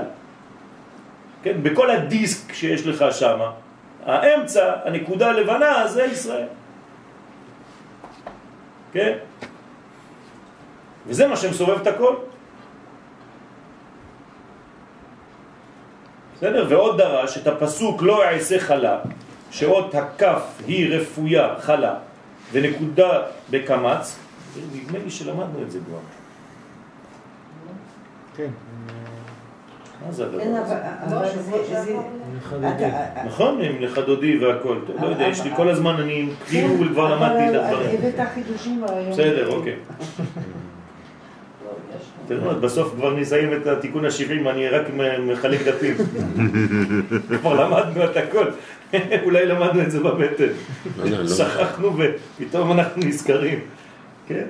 כן, 1.42 1.62
בכל 1.62 1.90
הדיסק 1.90 2.52
שיש 2.52 2.86
לך 2.86 3.04
שם, 3.10 3.40
האמצע, 4.06 4.72
הנקודה 4.84 5.30
הלבנה, 5.30 5.88
זה 5.88 6.04
ישראל. 6.04 6.46
כן? 8.92 9.18
וזה 11.06 11.26
מה 11.26 11.36
שמסובב 11.36 11.80
את 11.80 11.86
הכל. 11.86 12.14
בסדר? 16.36 16.66
ועוד 16.68 16.98
דרש 16.98 17.38
את 17.38 17.46
הפסוק 17.46 18.02
לא 18.02 18.24
יעשה 18.24 18.58
חלה, 18.60 19.00
שאות 19.50 19.94
הכף 19.94 20.42
היא 20.66 20.94
רפויה 20.94 21.54
חלה 21.60 21.94
ונקודה 22.52 23.22
בקמץ, 23.50 24.18
נדמה 24.72 24.98
לי 24.98 25.10
שלמדנו 25.10 25.62
את 25.62 25.70
זה 25.70 25.78
כבר. 25.86 25.98
כן. 28.36 28.50
מה 30.06 30.12
זה 30.12 30.24
הדבר 30.24 30.42
אבל 31.06 31.24
הזה? 31.24 31.96
אבל. 32.50 32.60
זה- 32.60 32.66
אני 32.66 32.74
חרדי. 32.74 32.84
אתה- 32.86 33.24
נכון, 33.26 33.60
עם 33.62 33.82
לחדודי 33.82 34.38
והכל, 34.38 34.76
אתה 34.84 35.04
לא 35.04 35.10
יודע, 35.10 35.24
יש 35.26 35.44
לי 35.44 35.50
כל 35.56 35.68
הזמן, 35.68 35.94
אני 36.00 36.28
כאילו 36.48 36.68
כבר 36.92 37.14
אבל 37.16 37.26
למדתי 37.26 37.48
את 37.58 37.64
הדברים. 37.64 37.88
הבאת 37.98 38.28
חידושים 38.34 38.84
היום. 38.88 39.10
בסדר, 39.12 39.48
אוקיי. 39.52 39.74
יודעים, 42.30 42.60
בסוף 42.60 42.92
כבר 42.94 43.14
נסיים 43.16 43.52
את 43.52 43.66
התיקון 43.66 44.04
ה-70, 44.04 44.48
אני 44.50 44.68
רק 44.68 44.82
מחלק 45.26 45.60
דפים. 45.68 45.94
כבר 47.40 47.64
למדנו 47.64 48.04
את 48.04 48.16
הכל. 48.16 48.44
אולי 49.24 49.46
למדנו 49.46 49.82
את 49.82 49.90
זה 49.90 50.00
בבטן. 50.00 50.44
לא 50.98 51.04
יודע, 51.04 51.18
לא- 51.22 51.28
שכחנו 51.28 51.92
ופתאום 51.98 52.72
אנחנו 52.72 53.02
נזכרים. 53.06 53.58
כן? 54.28 54.44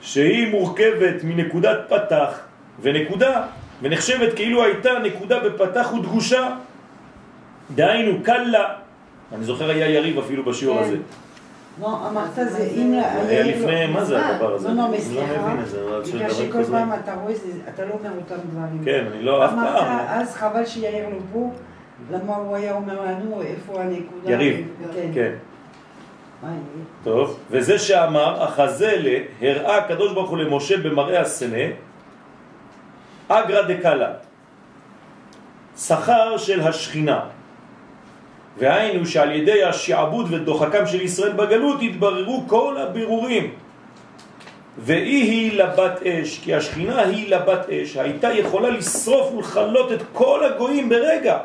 שהיא 0.00 0.50
מורכבת 0.50 1.24
מנקודת 1.24 1.78
פתח 1.88 2.38
ונקודה, 2.82 3.42
ונחשבת 3.82 4.34
כאילו 4.36 4.64
הייתה 4.64 4.90
נקודה 5.04 5.38
בפתח 5.40 5.92
ודגושה. 5.92 6.48
דהיינו, 7.74 8.22
קלה. 8.22 8.74
אני 9.34 9.44
זוכר 9.44 9.70
היה 9.70 9.88
יריב 9.88 10.18
אפילו 10.18 10.44
בשיעור 10.44 10.78
כן. 10.78 10.84
הזה. 10.84 10.96
לא, 11.80 12.08
אמרת 12.08 12.34
זה 12.34 12.70
אם... 12.76 13.00
היה 13.28 13.42
לפני, 13.42 13.86
מה 13.86 14.04
זה 14.04 14.26
הדבר 14.26 14.54
הזה? 14.54 14.68
לא, 14.68 14.74
לא, 14.74 14.86
אני 14.86 14.98
מסליחה. 14.98 15.32
לא 15.32 15.48
מבין 15.48 15.60
את 15.60 15.68
זה, 15.68 15.82
אבל 15.82 16.02
בגלל 16.02 16.30
שכל. 16.30 16.64
פעם 16.64 16.92
אתה 16.92 17.14
רואה, 17.14 17.34
אתה 17.74 17.84
לא 17.84 17.90
אומר 17.90 18.10
אותם 18.16 18.34
דברים. 18.50 18.84
כן, 18.84 19.04
אני 19.12 19.22
לא, 19.22 19.44
אף 19.44 19.52
אמרת, 19.52 19.78
פעם. 19.78 19.98
אז 20.08 20.34
חבל 20.34 20.66
שיאיר 20.66 21.08
לא 21.08 21.18
פה, 21.32 21.50
למה 22.10 22.36
הוא 22.36 22.56
היה 22.56 22.74
אומר 22.74 23.00
לנו 23.00 23.42
איפה 23.42 23.82
הנקודה. 23.82 24.30
יריב. 24.30 24.68
כן. 24.94 25.10
כן, 25.14 25.32
מה 26.42 26.48
יהיה? 26.48 26.84
טוב. 27.04 27.38
וזה 27.50 27.78
שאמר, 27.78 28.42
החזלה 28.42 29.18
הראה 29.42 29.76
הקדוש 29.76 30.12
ברוך 30.12 30.30
הוא 30.30 30.38
למשה 30.38 30.76
במראה 30.76 31.20
הסנה, 31.20 31.64
אגרא 33.28 33.62
דקלה, 33.62 34.12
שכר 35.76 36.36
של 36.36 36.60
השכינה. 36.60 37.20
והיינו 38.58 39.06
שעל 39.06 39.32
ידי 39.32 39.64
השעבוד 39.64 40.26
ודוחקם 40.32 40.86
של 40.86 41.00
ישראל 41.00 41.32
בגלות 41.32 41.78
התבררו 41.82 42.44
כל 42.46 42.76
הבירורים. 42.78 43.50
ואי 44.78 45.20
היא 45.20 45.58
לבת 45.58 46.02
אש, 46.02 46.40
כי 46.44 46.54
השכינה 46.54 47.00
היא 47.00 47.30
לבת 47.30 47.70
אש, 47.70 47.96
הייתה 47.96 48.32
יכולה 48.32 48.70
לשרוף 48.70 49.32
ולחלות 49.34 49.92
את 49.92 50.02
כל 50.12 50.44
הגויים 50.44 50.88
ברגע. 50.88 51.38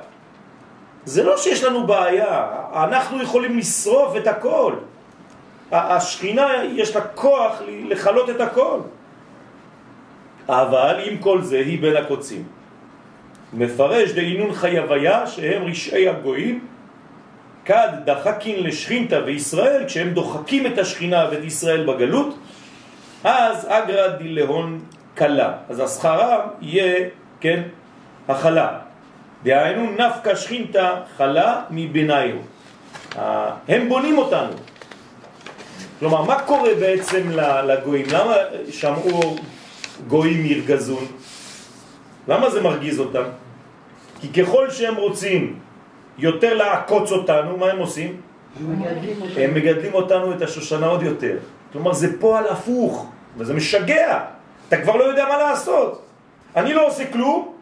זה 1.05 1.23
לא 1.23 1.37
שיש 1.37 1.63
לנו 1.63 1.87
בעיה, 1.87 2.47
אנחנו 2.73 3.23
יכולים 3.23 3.57
לשרוף 3.57 4.15
את 4.17 4.27
הכל. 4.27 4.73
השכינה 5.71 6.47
יש 6.75 6.95
לה 6.95 7.01
כוח 7.01 7.61
לחלות 7.67 8.29
את 8.29 8.41
הכל. 8.41 8.79
אבל 10.49 10.95
עם 11.05 11.17
כל 11.17 11.41
זה 11.41 11.57
היא 11.57 11.81
בין 11.81 11.95
הקוצים. 11.95 12.43
מפרש 13.53 14.11
דהינון 14.11 14.53
חייביה 14.53 15.27
שהם 15.27 15.63
רשעי 15.63 16.09
הגויים, 16.09 16.59
כד 17.71 17.89
דחקין 18.05 18.63
לשכינתה 18.63 19.19
וישראל, 19.25 19.83
כשהם 19.87 20.09
דוחקים 20.09 20.65
את 20.67 20.77
השכינה 20.77 21.27
ואת 21.31 21.43
ישראל 21.43 21.85
בגלות, 21.85 22.37
אז 23.23 23.67
אגרא 23.69 24.07
דילהון 24.07 24.79
קלה. 25.15 25.53
אז 25.69 25.79
השכרה 25.79 26.47
יהיה, 26.61 27.07
כן, 27.39 27.61
החלה. 28.27 28.79
דהיינו 29.43 29.91
נפקא 29.91 30.35
שכינתה 30.35 30.95
חלה 31.17 31.61
מביניו. 31.69 32.35
ה- 33.17 33.49
הם 33.67 33.89
בונים 33.89 34.17
אותנו. 34.17 34.53
כלומר, 35.99 36.21
מה 36.21 36.39
קורה 36.41 36.75
בעצם 36.79 37.29
לגויים? 37.67 38.05
למה 38.11 38.35
שמעו 38.71 39.35
גויים 40.07 40.45
ירגזון? 40.45 41.05
למה 42.27 42.49
זה 42.49 42.61
מרגיז 42.61 42.99
אותם? 42.99 43.23
כי 44.21 44.43
ככל 44.43 44.69
שהם 44.69 44.95
רוצים 44.95 45.59
יותר 46.21 46.53
לעקוץ 46.53 47.11
אותנו, 47.11 47.57
מה 47.57 47.65
הם 47.65 47.77
עושים? 47.77 48.21
הם 49.37 49.53
מגדלים 49.53 49.93
אותנו 49.93 50.33
את 50.33 50.41
השושנה 50.41 50.87
עוד 50.87 51.03
יותר. 51.03 51.37
כלומר, 51.71 51.93
זה 51.93 52.19
פועל 52.19 52.47
הפוך, 52.47 53.11
וזה 53.37 53.53
משגע. 53.53 54.19
אתה 54.67 54.81
כבר 54.81 54.95
לא 54.95 55.03
יודע 55.03 55.25
מה 55.29 55.37
לעשות. 55.37 56.01
אני 56.55 56.73
לא 56.73 56.87
עושה 56.87 57.11
כלום, 57.11 57.53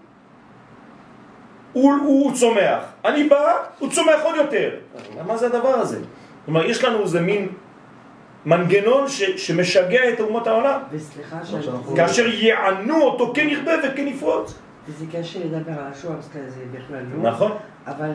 הוא, 1.74 1.94
הוא 2.06 2.34
צומח. 2.36 2.84
אני 3.06 3.24
בא, 3.24 3.54
הוא 3.80 3.90
צומח 3.90 4.20
עוד 4.24 4.36
יותר. 4.36 4.70
מה 5.28 5.38
זה 5.38 5.46
הדבר 5.46 5.74
הזה? 5.74 6.00
כלומר, 6.46 6.66
יש 6.66 6.84
לנו 6.84 7.02
איזה 7.02 7.22
מין 7.22 7.48
מנגנון 8.46 9.08
ש, 9.08 9.24
שמשגע 9.24 10.10
את 10.14 10.20
אומות 10.20 10.48
העולם. 10.48 10.80
וסליחה. 10.92 11.40
כאשר 11.96 12.28
יענו 12.28 13.02
אותו 13.02 13.32
כן 13.36 13.50
ירבה 13.50 13.72
וכן 13.84 14.08
יפרוץ. 14.08 14.60
זה 14.98 15.06
קשה 15.12 15.40
לדבר 15.40 15.72
על 15.72 15.92
השואה, 15.92 16.16
אז 16.18 16.30
זה 16.34 16.62
בכלל 16.72 17.04
לא. 17.14 17.30
נכון? 17.30 17.52
אבל 17.88 18.12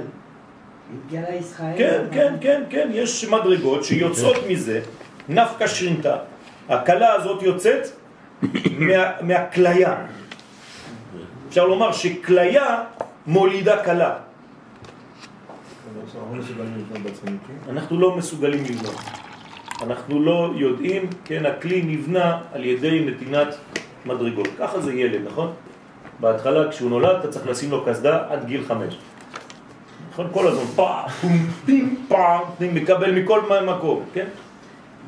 התגלה 0.94 1.34
ישראל. 1.34 1.74
כן, 1.78 2.04
כן, 2.12 2.34
כן, 2.40 2.62
כן, 2.70 2.88
יש 2.92 3.24
מדרגות 3.24 3.84
שיוצאות 3.84 4.36
מזה, 4.48 4.80
נפקא 5.28 5.66
שרינתא. 5.66 6.16
הכלה 6.68 7.12
הזאת 7.12 7.42
יוצאת 7.42 7.88
מה, 8.78 9.10
מהכליה. 9.20 9.96
אפשר 11.48 11.66
לומר 11.66 11.92
שכליה 11.92 12.82
מולידה 13.26 13.84
כלה. 13.84 14.14
לא. 15.94 16.02
אנחנו 17.68 18.00
לא 18.00 18.16
מסוגלים 18.16 18.64
לבנות. 18.64 19.00
אנחנו 19.82 20.22
לא 20.22 20.50
יודעים, 20.56 21.10
כן, 21.24 21.46
הכלי 21.46 21.82
נבנה 21.82 22.40
על 22.52 22.64
ידי 22.64 23.04
נתינת 23.06 23.48
מדרגות. 24.06 24.48
ככה 24.58 24.80
זה 24.80 24.92
ילד, 24.92 25.20
נכון? 25.26 25.52
בהתחלה 26.20 26.70
כשהוא 26.70 26.90
נולד 26.90 27.16
אתה 27.16 27.28
צריך 27.28 27.46
לשים 27.46 27.70
לו 27.70 27.84
קסדה 27.86 28.24
עד 28.28 28.44
גיל 28.44 28.64
חמש. 28.66 28.98
נכון? 30.14 30.28
כל 30.32 30.46
הזמן 30.48 30.64
פעם, 30.76 31.08
פים, 31.66 32.04
פעם, 32.08 32.40
פים, 32.58 32.74
מקבל 32.74 33.12
מכל 33.22 33.40
מקום, 33.66 34.04
כן? 34.14 34.26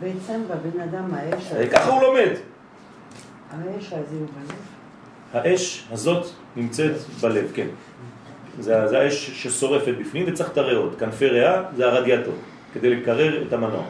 בעצם 0.01 0.43
בבן 0.49 0.81
אדם 0.81 1.15
האש, 1.15 1.47
הזה- 1.51 1.69
ככה 1.73 1.91
הוא 1.91 2.03
לומד. 2.03 2.31
האש 3.51 3.87
הזה 3.93 4.17
הוא 4.19 4.27
בלב. 4.27 4.57
האש 5.45 5.87
הזאת 5.93 6.27
נמצאת 6.57 6.93
בלב, 7.21 7.51
כן. 7.55 7.67
זה, 8.61 8.89
זה 8.89 8.99
האש 9.01 9.31
ששורפת 9.31 9.95
בפנים 10.01 10.25
וצריך 10.29 10.51
את 10.53 10.59
הריאות. 10.59 10.99
כנפי 10.99 11.27
ריאה 11.27 11.63
זה 11.77 11.87
הרדיאטור, 11.87 12.35
כדי 12.75 12.95
לקרר 12.97 13.43
את 13.49 13.53
המנוע. 13.53 13.83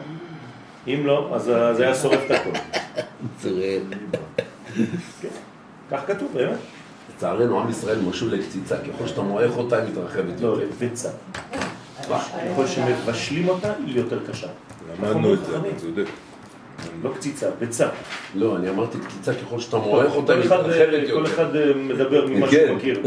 אם 0.87 1.01
לא, 1.05 1.31
אז 1.35 1.43
זה 1.77 1.83
היה 1.85 1.95
שורף 1.95 2.19
את 2.25 2.31
הכל. 2.31 2.49
תראה, 3.41 3.77
כך 5.91 6.01
כתוב, 6.07 6.31
באמת. 6.33 6.57
לצערנו 7.17 7.59
עם 7.59 7.69
ישראל 7.69 7.99
משול 8.09 8.31
לקציצה, 8.31 8.75
ככל 8.77 9.07
שאתה 9.07 9.21
מועך 9.21 9.57
אותה 9.57 9.77
היא 9.77 9.91
מתרחבת 9.91 10.41
לא, 10.41 10.47
יותר. 10.47 10.63
לבצע. 10.83 11.09
ככל 12.51 12.67
שמבשלים 12.67 13.49
אותה, 13.49 13.73
היא 13.85 13.97
יותר 13.97 14.19
קשה. 14.31 14.47
למדנו 14.99 15.33
את 15.33 15.39
זה, 15.45 15.57
אתה 15.57 15.79
צודק. 15.79 16.05
לא 17.03 17.09
קציצה, 17.15 17.47
ביצה. 17.59 17.87
לא, 18.35 18.55
אני 18.55 18.69
אמרתי 18.69 18.97
קציצה, 19.07 19.33
ככל 19.33 19.59
שאתה 19.59 19.77
מועך 19.77 20.15
אותה 20.15 20.33
כל 20.33 20.39
היא 20.39 20.45
מתרחבת 20.45 21.09
כל 21.13 21.19
יותר. 21.19 21.23
אחד 21.23 21.55
אה, 21.55 21.73
מדבר 21.73 22.27
ממה 22.27 22.47
כן. 22.47 22.63
שהוא 22.65 22.77
מכיר. 22.77 23.01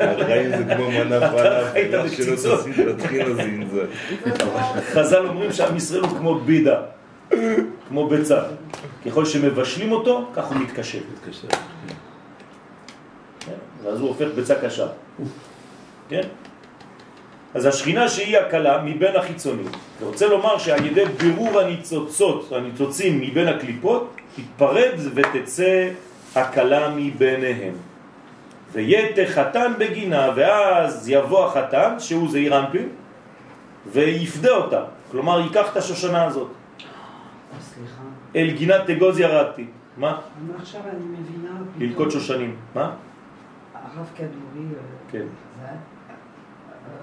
החיים 0.00 0.50
זה 0.50 0.74
כמו 0.76 0.90
מנה 0.90 1.30
היית 1.72 1.94
ומה 1.94 2.08
שלא 2.36 2.54
את 2.82 2.88
הטחינה 2.88 3.34
זה 3.34 3.42
עם 3.42 3.68
זה. 3.72 3.84
חז"ל 4.92 5.26
אומרים 5.26 5.52
שעם 5.52 5.76
ישראל 5.76 6.00
הוא 6.00 6.18
כמו 6.18 6.40
בידה, 6.40 6.80
כמו 7.88 8.08
ביצה. 8.08 8.40
ככל 9.06 9.24
שמבשלים 9.24 9.92
אותו, 9.92 10.30
כך 10.34 10.44
הוא 10.44 10.56
מתקשר. 10.56 10.98
מתקשר. 11.12 11.48
ואז 13.82 14.00
הוא 14.00 14.08
הופך 14.08 14.26
ביצה 14.34 14.54
קשה. 14.54 14.86
כן? 16.08 16.22
אז 17.54 17.66
השכינה 17.66 18.08
שהיא 18.08 18.38
הקלה 18.38 18.82
מבין 18.82 19.16
החיצונים. 19.16 19.66
אני 19.98 20.06
רוצה 20.06 20.26
לומר 20.26 20.58
שעל 20.58 20.86
ידי 20.86 21.04
בירור 21.04 21.60
הניצוצות, 21.60 22.52
הניצוצים 22.52 23.20
מבין 23.20 23.48
הקליפות, 23.48 24.16
תתפרד 24.36 24.94
ותצא 25.14 25.90
הקלה 26.34 26.88
מביניהם. 26.96 27.74
ויתה 28.72 29.22
חתן 29.26 29.72
בגינה, 29.78 30.28
ואז 30.36 31.08
יבוא 31.08 31.46
החתן, 31.46 31.94
שהוא 31.98 32.30
זעיר 32.30 32.58
אנפין, 32.58 32.88
ויפדה 33.92 34.50
אותה. 34.50 34.82
כלומר, 35.10 35.40
ייקח 35.40 35.72
את 35.72 35.76
השושנה 35.76 36.24
הזאת. 36.24 36.48
סליחה. 37.60 38.02
אל 38.36 38.50
גינת 38.50 38.80
תגוז 38.86 39.18
ירדתי. 39.18 39.66
מה? 39.96 40.18
עכשיו 40.60 40.80
אני 40.84 41.04
מבינה... 41.04 41.50
ללקוט 41.78 42.10
שושנים. 42.10 42.56
מה? 42.74 42.90
הרב 43.96 44.06
כדורי, 44.16 44.30
אה, 44.74 44.80
כן. 45.10 45.26
היה- 45.62 45.76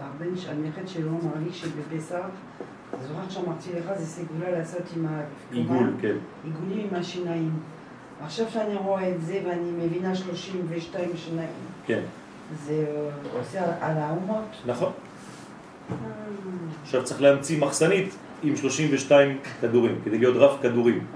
הבן, 0.01 0.25
הנכד 0.49 0.87
שלו 0.87 1.09
אמר 1.09 1.31
לי 1.45 1.53
שבפסח, 1.53 2.25
זוכר 3.07 3.29
שאמרתי 3.29 3.69
לך, 3.79 3.97
זה 3.97 4.05
סגולה 4.05 4.51
לעשות 4.51 4.81
עם 4.95 5.05
ה... 5.05 5.21
עיגול, 5.51 5.93
כן. 6.01 6.15
עיגולים 6.43 6.87
עם 6.91 6.99
השיניים. 6.99 7.51
עכשיו 8.21 8.45
שאני 8.49 8.75
רואה 8.75 9.09
את 9.15 9.21
זה 9.21 9.41
ואני 9.47 9.71
מבינה 9.85 10.15
32 10.15 11.09
שיניים, 11.15 11.49
כן. 11.85 12.01
זה 12.65 12.85
אה, 12.87 13.09
עושה 13.39 13.63
על- 13.81 13.97
האומות. 13.97 14.45
נכון. 14.65 14.91
עכשיו 16.83 17.03
צריך 17.03 17.21
להמציא 17.21 17.61
מחסנית 17.61 18.15
עם 18.43 18.55
32 18.55 19.37
כדורים, 19.61 19.95
כדי 20.05 20.17
להיות 20.17 20.35
רף 20.35 20.61
כדורים. 20.61 21.05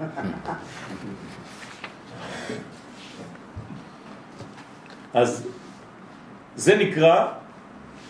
אז 5.14 5.46
זה 6.60 6.76
נקרא 6.76 7.26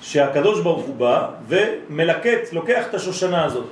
שהקדוש 0.03 0.61
ברוך 0.61 0.87
הוא 0.87 0.95
בא 0.97 1.29
ומלקט, 1.49 2.53
לוקח 2.53 2.87
את 2.89 2.95
השושנה 2.95 3.45
הזאת. 3.45 3.67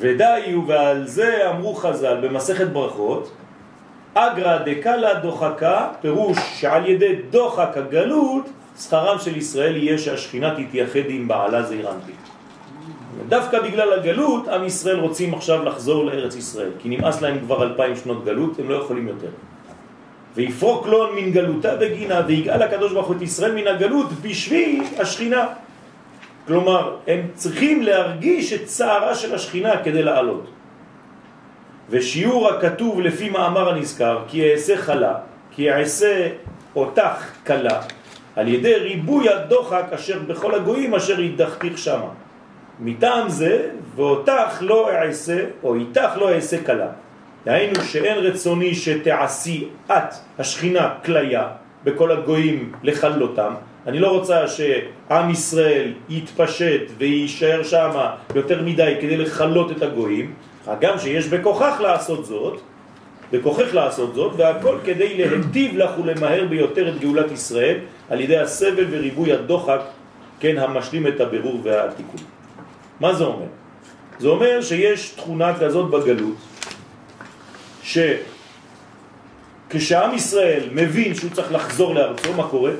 הוא, 0.00 0.64
ועל 0.66 1.06
זה 1.06 1.50
אמרו 1.50 1.74
חז"ל 1.74 2.16
במסכת 2.22 2.66
ברכות, 2.66 3.32
אגרא 4.14 4.58
דקלה 4.58 5.14
דוחקה, 5.14 5.88
פירוש 6.00 6.38
שעל 6.60 6.86
ידי 6.86 7.16
דוחק 7.30 7.76
הגלות, 7.76 8.44
שכרם 8.80 9.18
של 9.18 9.36
ישראל 9.36 9.76
יהיה 9.76 9.98
שהשכינה 9.98 10.54
תתייחד 10.54 11.08
עם 11.08 11.28
בעלה 11.28 11.62
זעירנטי. 11.62 12.12
דווקא 13.28 13.60
בגלל 13.60 13.92
הגלות, 13.92 14.48
עם 14.48 14.64
ישראל 14.64 15.00
רוצים 15.00 15.34
עכשיו 15.34 15.64
לחזור 15.64 16.04
לארץ 16.04 16.36
ישראל, 16.36 16.70
כי 16.78 16.88
נמאס 16.88 17.20
להם 17.22 17.38
כבר 17.40 17.62
אלפיים 17.62 17.96
שנות 17.96 18.24
גלות, 18.24 18.58
הם 18.58 18.68
לא 18.68 18.74
יכולים 18.74 19.08
יותר. 19.08 19.30
ויפרוק 20.36 20.86
לון 20.86 21.16
מן 21.16 21.30
גלותה 21.30 21.76
בגינה, 21.76 22.22
ויגאל 22.26 22.62
הקדוש 22.62 22.92
ברוך 22.92 23.06
הוא 23.06 23.16
את 23.16 23.22
ישראל 23.22 23.54
מן 23.54 23.66
הגלות 23.66 24.12
בשביל 24.22 24.84
השכינה. 24.98 25.46
כלומר, 26.46 26.96
הם 27.06 27.20
צריכים 27.34 27.82
להרגיש 27.82 28.52
את 28.52 28.64
צערה 28.64 29.14
של 29.14 29.34
השכינה 29.34 29.82
כדי 29.84 30.02
לעלות. 30.02 30.50
ושיעור 31.90 32.48
הכתוב 32.48 33.00
לפי 33.00 33.30
מאמר 33.30 33.68
הנזכר, 33.68 34.18
כי 34.28 34.52
אעשה 34.52 34.76
חלה, 34.76 35.14
כי 35.50 35.72
אעשה 35.72 36.28
אותך 36.76 37.32
קלה, 37.44 37.80
על 38.36 38.48
ידי 38.48 38.74
ריבוי 38.74 39.28
הדוחק 39.28 39.84
אשר 39.94 40.18
בכל 40.18 40.54
הגויים 40.54 40.94
אשר 40.94 41.20
ידחתיך 41.20 41.78
שמה. 41.78 42.08
מטעם 42.80 43.28
זה, 43.28 43.68
ואותך 43.96 44.58
לא 44.60 44.90
אעשה, 44.90 45.44
או 45.62 45.74
איתך 45.74 46.10
לא 46.16 46.34
אעשה 46.34 46.62
קלה. 46.64 46.88
דהיינו 47.48 47.84
שאין 47.84 48.18
רצוני 48.18 48.74
שתעשי 48.74 49.64
את, 49.86 50.14
השכינה, 50.38 50.94
כליה, 51.04 51.48
בכל 51.84 52.12
הגויים 52.12 52.72
לכלותם. 52.82 53.54
אני 53.86 53.98
לא 53.98 54.10
רוצה 54.10 54.48
שעם 54.48 55.30
ישראל 55.30 55.92
יתפשט 56.08 56.82
ויישאר 56.98 57.62
שם 57.62 57.90
יותר 58.34 58.62
מדי 58.62 58.94
כדי 59.00 59.16
לכלות 59.16 59.70
את 59.72 59.82
הגויים, 59.82 60.34
גם 60.80 60.98
שיש 60.98 61.28
בכוחך 61.28 61.80
לעשות 61.80 62.26
זאת, 62.26 62.60
בכוחך 63.32 63.74
לעשות 63.74 64.14
זאת, 64.14 64.32
והכל 64.36 64.78
כדי 64.84 65.24
להטיב 65.24 65.76
לך 65.76 65.90
ולמהר 65.98 66.44
ביותר 66.48 66.88
את 66.88 67.00
גאולת 67.00 67.32
ישראל 67.32 67.76
על 68.10 68.20
ידי 68.20 68.38
הסבל 68.38 68.84
וריבוי 68.90 69.32
הדוחק, 69.32 69.80
כן, 70.40 70.58
המשלים 70.58 71.06
את 71.06 71.20
הבירור 71.20 71.60
והתיקון. 71.62 72.20
מה 73.00 73.14
זה 73.14 73.24
אומר? 73.24 73.46
זה 74.18 74.28
אומר 74.28 74.62
שיש 74.62 75.10
תכונה 75.10 75.58
כזאת 75.58 75.90
בגלות, 75.90 76.36
שכשעם 79.68 80.14
ישראל 80.14 80.68
מבין 80.72 81.14
שהוא 81.14 81.30
צריך 81.30 81.52
לחזור 81.52 81.94
לארצו, 81.94 82.32
מה 82.32 82.48
קורה? 82.48 82.72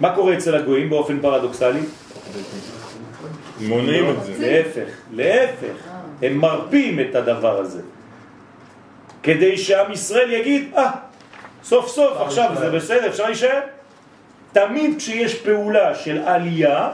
מה 0.00 0.14
קורה 0.14 0.34
אצל 0.34 0.54
הגויים 0.54 0.90
באופן 0.90 1.20
פרדוקסלי? 1.20 1.80
מונעים 3.60 4.10
את 4.10 4.24
זה. 4.24 4.32
להפך, 4.38 4.88
להפך, 5.12 5.74
הם 6.22 6.36
מרפים 6.36 7.00
את 7.00 7.14
הדבר 7.14 7.58
הזה. 7.58 7.82
כדי 9.22 9.58
שעם 9.58 9.92
ישראל 9.92 10.32
יגיד, 10.32 10.74
אה, 10.76 10.90
סוף 11.64 11.88
סוף, 11.88 12.20
עכשיו 12.20 12.50
זה 12.58 12.70
בסדר, 12.70 13.08
אפשר 13.08 13.26
להישאר? 13.26 13.60
תמיד 14.52 14.98
כשיש 14.98 15.34
פעולה 15.34 15.94
של 15.94 16.18
עלייה, 16.18 16.90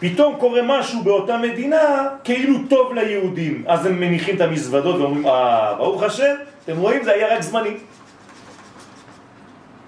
פתאום 0.00 0.36
קורה 0.38 0.60
משהו 0.64 1.02
באותה 1.02 1.36
מדינה 1.36 2.08
כאילו 2.24 2.54
טוב 2.68 2.92
ליהודים. 2.94 3.64
אז 3.66 3.86
הם 3.86 4.00
מניחים 4.00 4.36
את 4.36 4.40
המזוודות 4.40 4.96
ואומרים, 4.96 5.26
אה, 5.26 5.74
ברוך 5.74 6.02
השם, 6.02 6.34
אתם 6.64 6.76
רואים, 6.78 7.04
זה 7.04 7.12
היה 7.12 7.34
רק 7.34 7.42
זמני. 7.42 7.76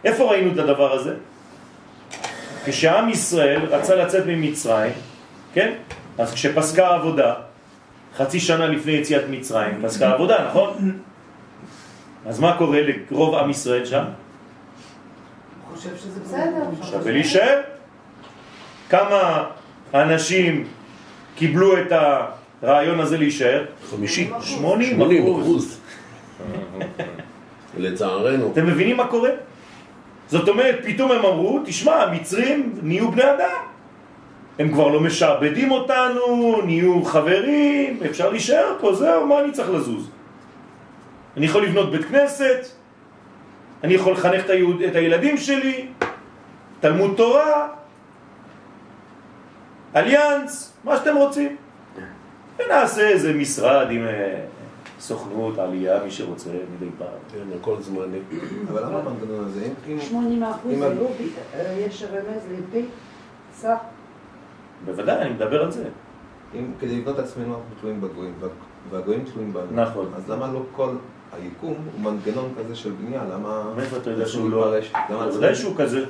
איפה 0.05 0.25
ראינו 0.31 0.53
את 0.53 0.59
הדבר 0.59 0.93
הזה? 0.93 1.15
כשעם 2.65 3.09
ישראל 3.09 3.61
רצה 3.65 3.95
לצאת 3.95 4.27
ממצרים, 4.27 4.93
כן? 5.55 5.73
אז 6.19 6.35
כשפסקה 6.35 6.89
עבודה, 6.89 7.35
חצי 8.17 8.41
שנה 8.41 8.67
לפני 8.67 8.93
יציאת 8.93 9.25
מצרים, 9.31 9.81
פסקה 9.83 10.13
עבודה, 10.13 10.47
נכון? 10.49 10.99
אז 12.27 12.41
מה 12.41 12.57
קורה 12.59 12.81
לרוב 12.83 13.35
עם 13.35 13.51
ישראל 13.51 13.85
שם? 13.85 14.05
חושב 15.81 15.97
שזה 15.97 16.21
בסדר. 16.21 16.91
שווה 16.91 17.13
להישאר. 17.13 17.61
כמה 18.89 19.45
אנשים 19.95 20.65
קיבלו 21.35 21.79
את 21.79 21.93
הרעיון 22.63 23.01
הזה 23.01 23.19
להישאר? 23.19 23.65
חמישי. 23.91 24.31
80 24.41 24.97
80 24.97 25.23
אחוז. 25.23 25.43
אחוז. 25.43 25.81
לצערנו. 27.79 28.51
אתם 28.53 28.67
מבינים 28.67 28.97
מה 28.97 29.07
קורה? 29.07 29.31
זאת 30.29 30.49
אומרת, 30.49 30.79
פתאום 30.85 31.13
הם 31.13 31.25
אמרו, 31.25 31.61
תשמע, 31.65 31.95
המצרים 31.95 32.75
נהיו 32.83 33.11
בני 33.11 33.23
אדם. 33.23 33.65
הם 34.59 34.73
כבר 34.73 34.89
לא 34.89 35.01
משעבדים 35.01 35.71
אותנו, 35.71 36.57
נהיו 36.65 37.05
חברים, 37.05 37.99
אפשר 38.11 38.31
להישאר 38.31 38.77
פה, 38.81 38.95
זהו, 38.95 39.27
מה 39.27 39.41
אני 39.41 39.53
צריך 39.53 39.71
לזוז? 39.71 40.11
אני 41.37 41.47
יכול 41.47 41.65
לבנות 41.65 41.91
בית 41.91 42.05
כנסת, 42.05 42.67
אני 43.85 43.95
יכול 43.95 44.13
לחנך 44.13 44.45
את, 44.45 44.51
היהוד, 44.51 44.83
את 44.83 44.97
הילדים 44.97 45.37
שלי, 45.37 45.87
תלמוד 46.81 47.15
תורה, 47.17 47.69
אליאנס, 49.97 50.73
מה 50.85 50.97
שאתם 50.97 51.17
רוצים. 51.17 51.57
ונעשה 52.59 53.09
איזה 53.09 53.33
משרד 53.33 53.87
עם 53.91 54.05
אה, 54.07 54.41
סוכנות, 55.01 55.59
עלייה, 55.59 56.05
מי 56.05 56.11
שרוצה, 56.11 56.51
מדי 56.77 56.91
פעם. 56.99 57.09
כן, 57.33 57.57
הכל 57.61 57.77
זמני. 57.81 58.19
אבל 58.73 58.83
למה 58.85 58.99
המנגנון 58.99 59.45
הזה? 59.45 59.65
אם- 59.65 59.93
אם- 59.93 60.01
80 60.01 60.43
אחוז 60.45 60.73
אם- 60.73 60.83
היו, 60.83 61.07
אה, 61.55 61.85
יש 61.87 62.03
רמז 62.03 62.43
לפי 62.59 62.85
סך. 63.57 63.77
בוודאי, 64.85 65.23
אני 65.23 65.31
מדבר 65.31 65.63
על 65.63 65.71
זה. 65.71 65.85
אם 66.55 66.73
כדי 66.81 66.97
לבנות 67.01 67.19
את 67.21 67.25
עצמנו 67.25 67.47
אנחנו 67.55 67.65
תלויים 67.81 68.01
בגויים, 68.01 68.33
וה- 68.41 68.49
והגויים 68.91 69.25
תלויים 69.33 69.53
בנו. 69.53 69.67
נכון. 69.83 70.11
אז 70.17 70.31
למה 70.31 70.53
לא 70.53 70.63
כל 70.73 70.91
היקום 71.43 71.75
הוא 71.93 72.13
מנגנון 72.13 72.53
כזה 72.59 72.75
של 72.77 72.91
בנייה? 72.91 73.23
למה... 73.35 73.73
מאיפה 73.77 73.97
אתה 73.97 74.11
יודע 74.11 74.27
שהוא 74.27 74.51
לא... 74.51 74.75
למה 75.11 75.27
בוודאי 75.27 75.55
זה- 75.55 75.61
שהוא 75.61 75.75
כזה. 75.79 76.05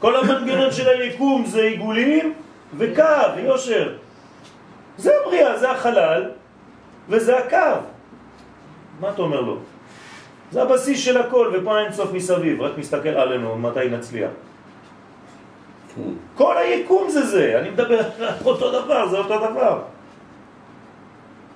כל 0.00 0.16
המנגנון 0.16 0.70
של 0.72 0.88
היקום 0.88 1.44
זה 1.46 1.60
עיגולים 1.62 2.32
וקו 2.78 3.02
ויושר. 3.36 3.96
זה 4.98 5.12
הבריאה, 5.22 5.58
זה 5.58 5.70
החלל 5.70 6.30
וזה 7.08 7.38
הקו. 7.38 7.80
מה 9.00 9.10
אתה 9.10 9.22
אומר 9.22 9.40
לו? 9.40 9.58
זה 10.50 10.62
הבסיס 10.62 11.00
של 11.00 11.16
הכל, 11.16 11.52
ופה 11.54 11.78
אין 11.78 11.92
סוף 11.92 12.12
מסביב, 12.12 12.62
רק 12.62 12.78
מסתכל 12.78 13.08
עלינו 13.08 13.58
מתי 13.58 13.88
נצליח. 13.90 14.30
כל 16.34 16.56
היקום 16.56 17.10
זה 17.10 17.26
זה, 17.26 17.58
אני 17.58 17.70
מדבר 17.70 17.98
על 17.98 18.34
אותו 18.44 18.82
דבר, 18.82 19.08
זה 19.08 19.18
אותו 19.18 19.38
דבר. 19.50 19.82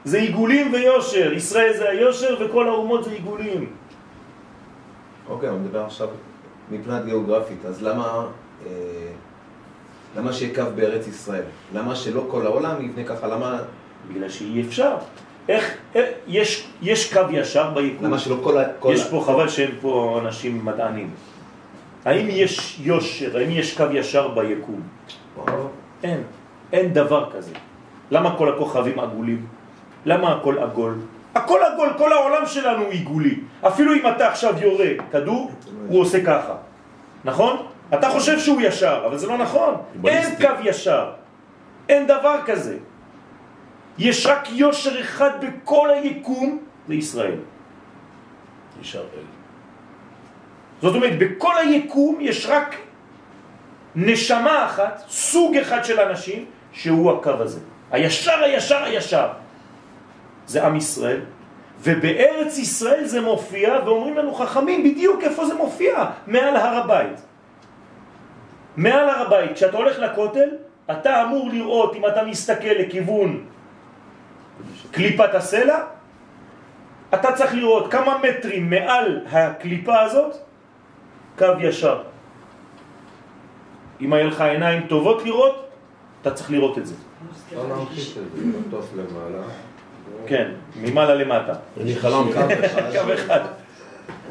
זה 0.05 0.19
עיגולים 0.19 0.73
ויושר, 0.73 1.33
ישראל 1.33 1.73
זה 1.77 1.89
היושר 1.89 2.37
וכל 2.41 2.69
האומות 2.69 3.05
זה 3.05 3.11
עיגולים. 3.11 3.73
אוקיי, 5.29 5.49
אני 5.49 5.59
מדבר 5.59 5.85
עכשיו 5.85 6.09
מבחינת 6.71 7.05
גיאוגרפית, 7.05 7.65
אז 7.65 7.83
למה... 7.83 8.27
אה, 8.67 8.71
למה 10.17 10.33
שיהיה 10.33 10.55
קו 10.55 10.63
בארץ 10.77 11.07
ישראל? 11.09 11.43
למה 11.75 11.95
שלא 11.97 12.25
כל 12.31 12.47
העולם 12.47 12.85
יבנה 12.85 13.05
ככה? 13.05 13.27
למה, 13.27 13.59
בגלל 14.09 14.29
שאי 14.29 14.63
אפשר. 14.69 14.97
איך, 15.49 15.75
איך 15.95 16.07
יש, 16.27 16.69
יש 16.83 17.13
קו 17.15 17.21
ישר 17.31 17.71
ביקום? 17.71 18.07
למה 18.07 18.19
שלא 18.19 18.37
כל 18.45 18.59
ה... 18.59 18.65
כל 18.79 18.91
יש 18.95 19.01
ה- 19.01 19.11
פה, 19.11 19.23
חבל 19.27 19.49
שאין 19.49 19.71
פה 19.81 20.21
אנשים 20.25 20.65
מדענים. 20.65 21.11
האם 22.05 22.27
יש 22.31 22.81
יושר, 22.81 23.37
האם 23.39 23.51
יש 23.51 23.77
קו 23.77 23.85
ישר 23.93 24.29
ביקום? 24.29 24.81
אין, 26.03 26.23
אין 26.73 26.93
דבר 26.93 27.31
כזה. 27.37 27.51
למה 28.11 28.37
כל 28.39 28.49
הכוכבים 28.55 28.99
עגולים? 29.01 29.47
למה 30.07 30.33
הכל 30.33 30.59
עגול? 30.59 30.95
הכל 31.35 31.59
עגול, 31.73 31.89
כל 31.99 32.13
העולם 32.13 32.47
שלנו 32.47 32.85
עיגולי. 32.85 33.35
אפילו 33.67 33.95
אם 33.95 34.03
אתה 34.17 34.29
עכשיו 34.29 34.55
יורה 34.63 34.89
כדור, 35.13 35.51
הוא 35.89 36.01
עושה 36.01 36.25
ככה. 36.25 36.55
נכון? 37.25 37.57
אתה 37.95 38.11
חושב 38.11 38.39
שהוא 38.39 38.61
ישר, 38.61 39.03
אבל 39.07 39.19
זה 39.19 39.27
לא 39.27 39.39
נכון. 39.39 39.75
אין. 40.07 40.37
קו 40.37 40.49
ישר. 40.65 41.11
אין 41.89 42.07
דבר 42.07 42.41
כזה. 42.47 42.77
יש 43.99 44.27
רק 44.27 44.49
יושר 44.53 45.01
אחד 45.01 45.31
בכל 45.45 45.91
היקום, 45.91 46.59
זה 46.89 46.95
ישראל. 46.95 47.39
נשאר 48.81 49.01
אל. 49.01 49.23
זאת 50.83 50.95
אומרת, 50.95 51.19
בכל 51.19 51.59
היקום 51.59 52.19
יש 52.21 52.47
רק 52.47 52.77
נשמה 53.97 54.67
אחת, 54.67 55.03
סוג 55.09 55.57
אחד 55.57 55.85
של 55.85 56.01
אנשים, 56.01 56.45
שהוא 56.73 57.13
הקו 57.13 57.31
הזה. 57.31 57.61
הישר, 57.91 58.45
הישר, 58.45 58.85
הישר. 58.85 59.29
זה 60.47 60.67
עם 60.67 60.77
ישראל. 60.77 61.21
ובארץ 61.81 62.59
ישראל 62.59 63.05
זה 63.05 63.21
מופיע, 63.21 63.79
ואומרים 63.85 64.17
לנו 64.17 64.35
חכמים 64.35 64.85
בדיוק 64.85 65.23
איפה 65.23 65.47
זה 65.47 65.55
מופיע, 65.55 66.05
מעל 66.27 66.57
הר 66.57 66.77
הבית. 66.77 67.21
מעל 68.77 69.09
הר 69.09 69.27
הבית, 69.27 69.53
כשאתה 69.55 69.77
הולך 69.77 69.99
לכותל, 69.99 70.49
אתה 70.91 71.23
אמור 71.23 71.51
לראות, 71.53 71.95
אם 71.95 72.07
אתה 72.07 72.25
מסתכל 72.25 72.69
לכיוון 72.69 73.45
קליפת 74.91 75.35
הסלע, 75.35 75.79
אתה 77.15 77.33
צריך 77.33 77.55
לראות 77.55 77.93
כמה 77.93 78.19
מטרים 78.19 78.71
מעל 78.71 79.21
הקליפה 79.33 80.01
הזאת, 80.01 80.37
קו 81.39 81.47
ישר. 81.61 82.03
אם 84.01 84.13
היה 84.13 84.25
לך 84.25 84.41
עיניים 84.41 84.87
טובות 84.87 85.25
לראות, 85.25 85.69
אתה 86.23 86.31
צריך 86.31 86.51
לראות 86.51 86.79
את 86.79 86.87
זה. 86.87 86.95
לא. 89.33 89.43
כן, 90.27 90.51
ממעלה 90.81 91.15
למטה. 91.15 91.53
אני 91.81 91.97
חלמתי. 91.97 92.33
קו 92.93 93.15
אחד. 93.15 93.41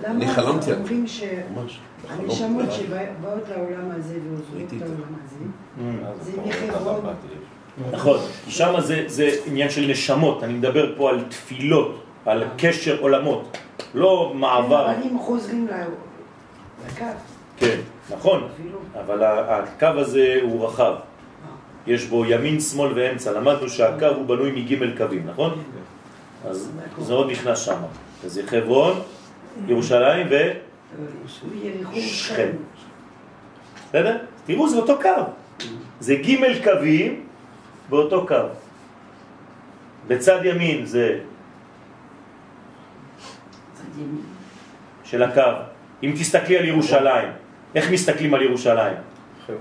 למה 0.03 0.13
אני 0.13 0.27
חלמתי 0.27 0.55
על 0.55 0.61
זה. 0.61 0.75
אומרים 0.75 1.07
ש... 1.07 1.23
ממש. 1.55 1.79
הנשמות 2.09 2.71
שבאות 2.71 3.49
לעולם 3.49 3.91
הזה 3.91 4.17
ועוזרות 4.27 4.73
את. 4.77 4.81
העולם 4.81 5.15
הזה, 5.25 5.45
אז 6.07 6.25
זה 6.25 7.01
באתי. 7.03 7.27
נכון, 7.91 8.19
שם 8.47 8.73
זה, 8.79 9.03
זה 9.07 9.29
עניין 9.45 9.69
של 9.69 9.85
נשמות, 9.87 10.43
אני 10.43 10.53
מדבר 10.53 10.93
פה 10.97 11.09
על 11.09 11.23
תפילות, 11.29 12.03
על 12.25 12.43
קשר 12.57 13.01
עולמות, 13.01 13.57
לא 13.93 14.31
מעבר. 14.35 14.85
אבל 14.85 15.01
אם 15.11 15.19
חוזרים 15.19 15.67
לקו, 15.67 17.05
כן, 17.57 17.79
נכון, 18.09 18.47
אבל 18.99 19.23
הקו 19.23 19.85
הזה 19.85 20.39
הוא 20.41 20.65
רחב. 20.65 20.93
יש 21.87 22.05
בו 22.05 22.25
ימין, 22.25 22.59
שמאל 22.59 22.91
ואמצע. 22.95 23.31
למדנו 23.31 23.69
שהקו 23.69 24.05
הוא 24.05 24.25
בנוי 24.25 24.51
מג' 24.51 24.97
קווים, 24.97 25.27
נכון? 25.27 25.63
אז 26.49 26.71
זה 26.99 27.13
עוד 27.13 27.31
נכנס 27.31 27.59
שם. 27.59 27.77
אז 28.25 28.33
זה 28.33 28.41
חברון, 28.47 28.99
ירושלים 29.67 30.27
ו... 30.29 30.33
אה, 30.33 30.51
יריחו 31.63 31.99
שכם. 31.99 32.49
בסדר? 33.89 34.17
תראו, 34.45 34.69
זה 34.69 34.77
אותו 34.77 34.99
קו. 35.01 35.09
זה 35.99 36.15
ג' 36.15 36.63
קווים 36.63 37.25
באותו 37.89 38.27
קו. 38.27 38.35
בצד 40.07 40.39
ימין 40.43 40.85
זה 40.85 41.19
צד 43.73 43.99
ימין. 43.99 44.21
של 45.03 45.23
הקו. 45.23 45.41
אם 46.03 46.13
תסתכלי 46.19 46.57
על 46.57 46.65
ירושלים, 46.65 47.29
איך 47.75 47.91
מסתכלים 47.91 48.33
על 48.33 48.41
ירושלים? 48.41 48.95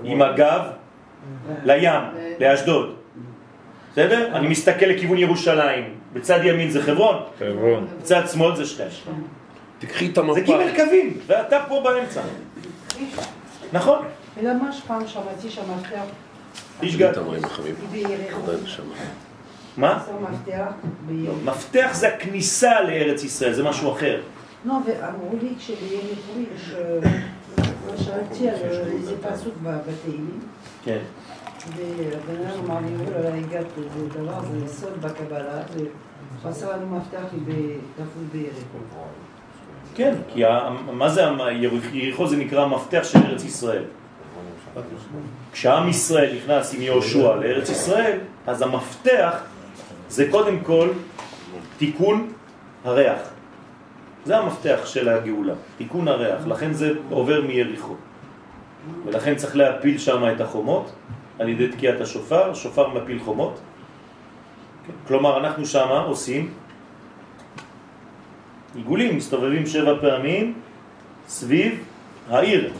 עם 0.03 0.21
הגב 0.21 0.61
לים, 1.63 2.01
לאשדוד. 2.39 2.95
בסדר? 3.91 4.35
אני 4.35 4.47
מסתכל 4.47 4.85
לכיוון 4.85 5.17
ירושלים. 5.17 5.83
בצד 6.13 6.39
ימין 6.43 6.69
זה 6.69 6.83
חברון, 6.83 7.15
חברון. 7.39 7.87
בצד 7.99 8.21
שמאל 8.27 8.55
זה 8.55 8.65
שכם. 8.65 8.87
תקחי 9.87 10.09
את 10.11 10.17
זה 10.17 10.21
המפה. 10.21 10.41
ג' 10.41 10.75
קווים, 10.75 11.17
ואתה 11.27 11.59
פה 11.67 11.81
באמצע. 11.83 12.21
נכון? 13.73 13.99
ולמה 14.37 14.71
שפעם 14.71 15.07
שמעתי 15.07 15.49
שהמפתח 15.49 16.03
איש 16.81 16.95
תקחי 16.95 16.95
גד. 16.95 17.13
מה? 19.77 20.03
מפתח. 20.21 20.71
מפתח 21.45 21.89
זה 21.93 22.07
הכניסה 22.07 22.81
לארץ 22.81 23.23
ישראל, 23.23 23.53
זה 23.53 23.63
משהו 23.63 23.91
אחר. 23.91 24.21
לא, 24.65 24.73
ואמרו 24.85 25.37
לי 25.41 25.53
שביריחו 25.59 26.31
יש... 26.55 26.71
אה, 26.73 27.09
שאלתי 27.97 28.49
על 28.49 28.55
איזה 28.55 29.15
פסוק 29.21 29.53
בתהילים, 29.63 30.39
כן. 30.83 30.99
והבן 31.75 32.45
אדם 32.45 32.65
אמר 32.65 32.79
לי, 32.79 32.95
אולי 32.95 33.39
הגעת 33.39 33.65
לזה 33.77 34.09
דבר, 34.09 34.39
זה 34.59 34.67
סוד 34.67 35.01
בקבלה, 35.01 35.61
וחסר 36.41 36.71
לנו 36.71 36.97
מפתח 36.97 37.23
ביריחו. 38.31 38.77
כן, 39.95 40.13
כי 40.33 40.43
מה 40.91 41.09
זה 41.09 41.21
יריחו 41.91 42.27
זה 42.27 42.37
נקרא 42.37 42.63
המפתח 42.63 43.03
של 43.03 43.19
ארץ 43.19 43.43
ישראל. 43.43 43.83
כשעם 45.51 45.89
ישראל 45.89 46.35
נכנס 46.35 46.73
עם 46.73 46.81
יהושע 46.81 47.35
לארץ 47.35 47.69
ישראל, 47.69 48.17
אז 48.47 48.61
המפתח 48.61 49.43
זה 50.09 50.27
קודם 50.31 50.59
כל 50.59 50.89
תיקון 51.77 52.33
הריח. 52.83 53.19
זה 54.25 54.37
המפתח 54.37 54.79
של 54.85 55.09
הגאולה, 55.09 55.53
תיקון 55.77 56.07
הריח, 56.07 56.47
לכן 56.47 56.73
זה 56.73 56.93
עובר 57.09 57.41
מיריחו. 57.41 57.95
ולכן 59.05 59.35
צריך 59.35 59.55
להפיל 59.55 59.97
שם 59.97 60.23
את 60.35 60.41
החומות 60.41 60.91
על 61.39 61.49
ידי 61.49 61.67
תקיעת 61.67 62.01
השופר, 62.01 62.53
שופר 62.53 62.87
מפיל 62.87 63.19
חומות. 63.19 63.59
כלומר, 65.07 65.37
אנחנו 65.37 65.65
שם 65.65 65.87
עושים 66.05 66.51
עיגולים, 68.75 69.17
מסתובבים 69.17 69.65
שבע 69.65 69.93
פעמים 70.01 70.53
סביב 71.27 71.83
העיר. 72.29 72.73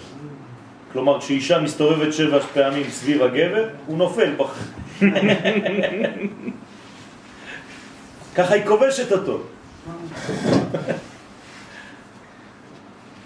כלומר, 0.91 1.20
כשאישה 1.20 1.62
מסתובבת 1.62 2.14
שבע 2.14 2.39
פעמים 2.39 2.89
סביב 2.89 3.22
הגבר, 3.22 3.68
הוא 3.86 3.98
נופל. 3.98 4.34
ככה 8.36 8.54
היא 8.54 8.66
כובשת 8.66 9.12
אותו. 9.12 9.41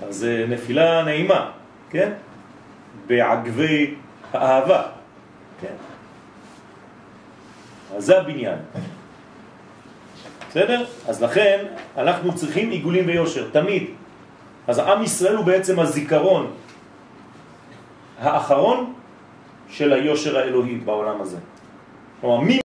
אז 0.08 0.16
זה 0.16 0.46
נפילה 0.50 1.04
נעימה, 1.04 1.52
כן? 1.90 2.12
בעגבי 3.08 3.96
האהבה, 4.34 4.84
כן? 5.62 5.74
אז 7.96 8.06
זה 8.06 8.20
הבניין. 8.20 8.58
בסדר? 10.50 10.86
אז 11.08 11.24
לכן 11.24 11.66
אנחנו 11.98 12.36
צריכים 12.36 12.70
עיגולים 12.70 13.08
ויושר, 13.08 13.50
תמיד. 13.52 13.84
אז 14.68 14.80
עם 14.80 15.04
ישראל 15.04 15.36
הוא 15.36 15.46
בעצם 15.46 15.80
הזיכרון 15.80 16.52
האחרון 18.20 18.94
של 19.70 19.94
היושר 19.94 20.38
האלוהי 20.38 20.76
בעולם 20.76 21.22
הזה. 21.22 21.38
כלומר, 22.22 22.40
מי 22.42 22.60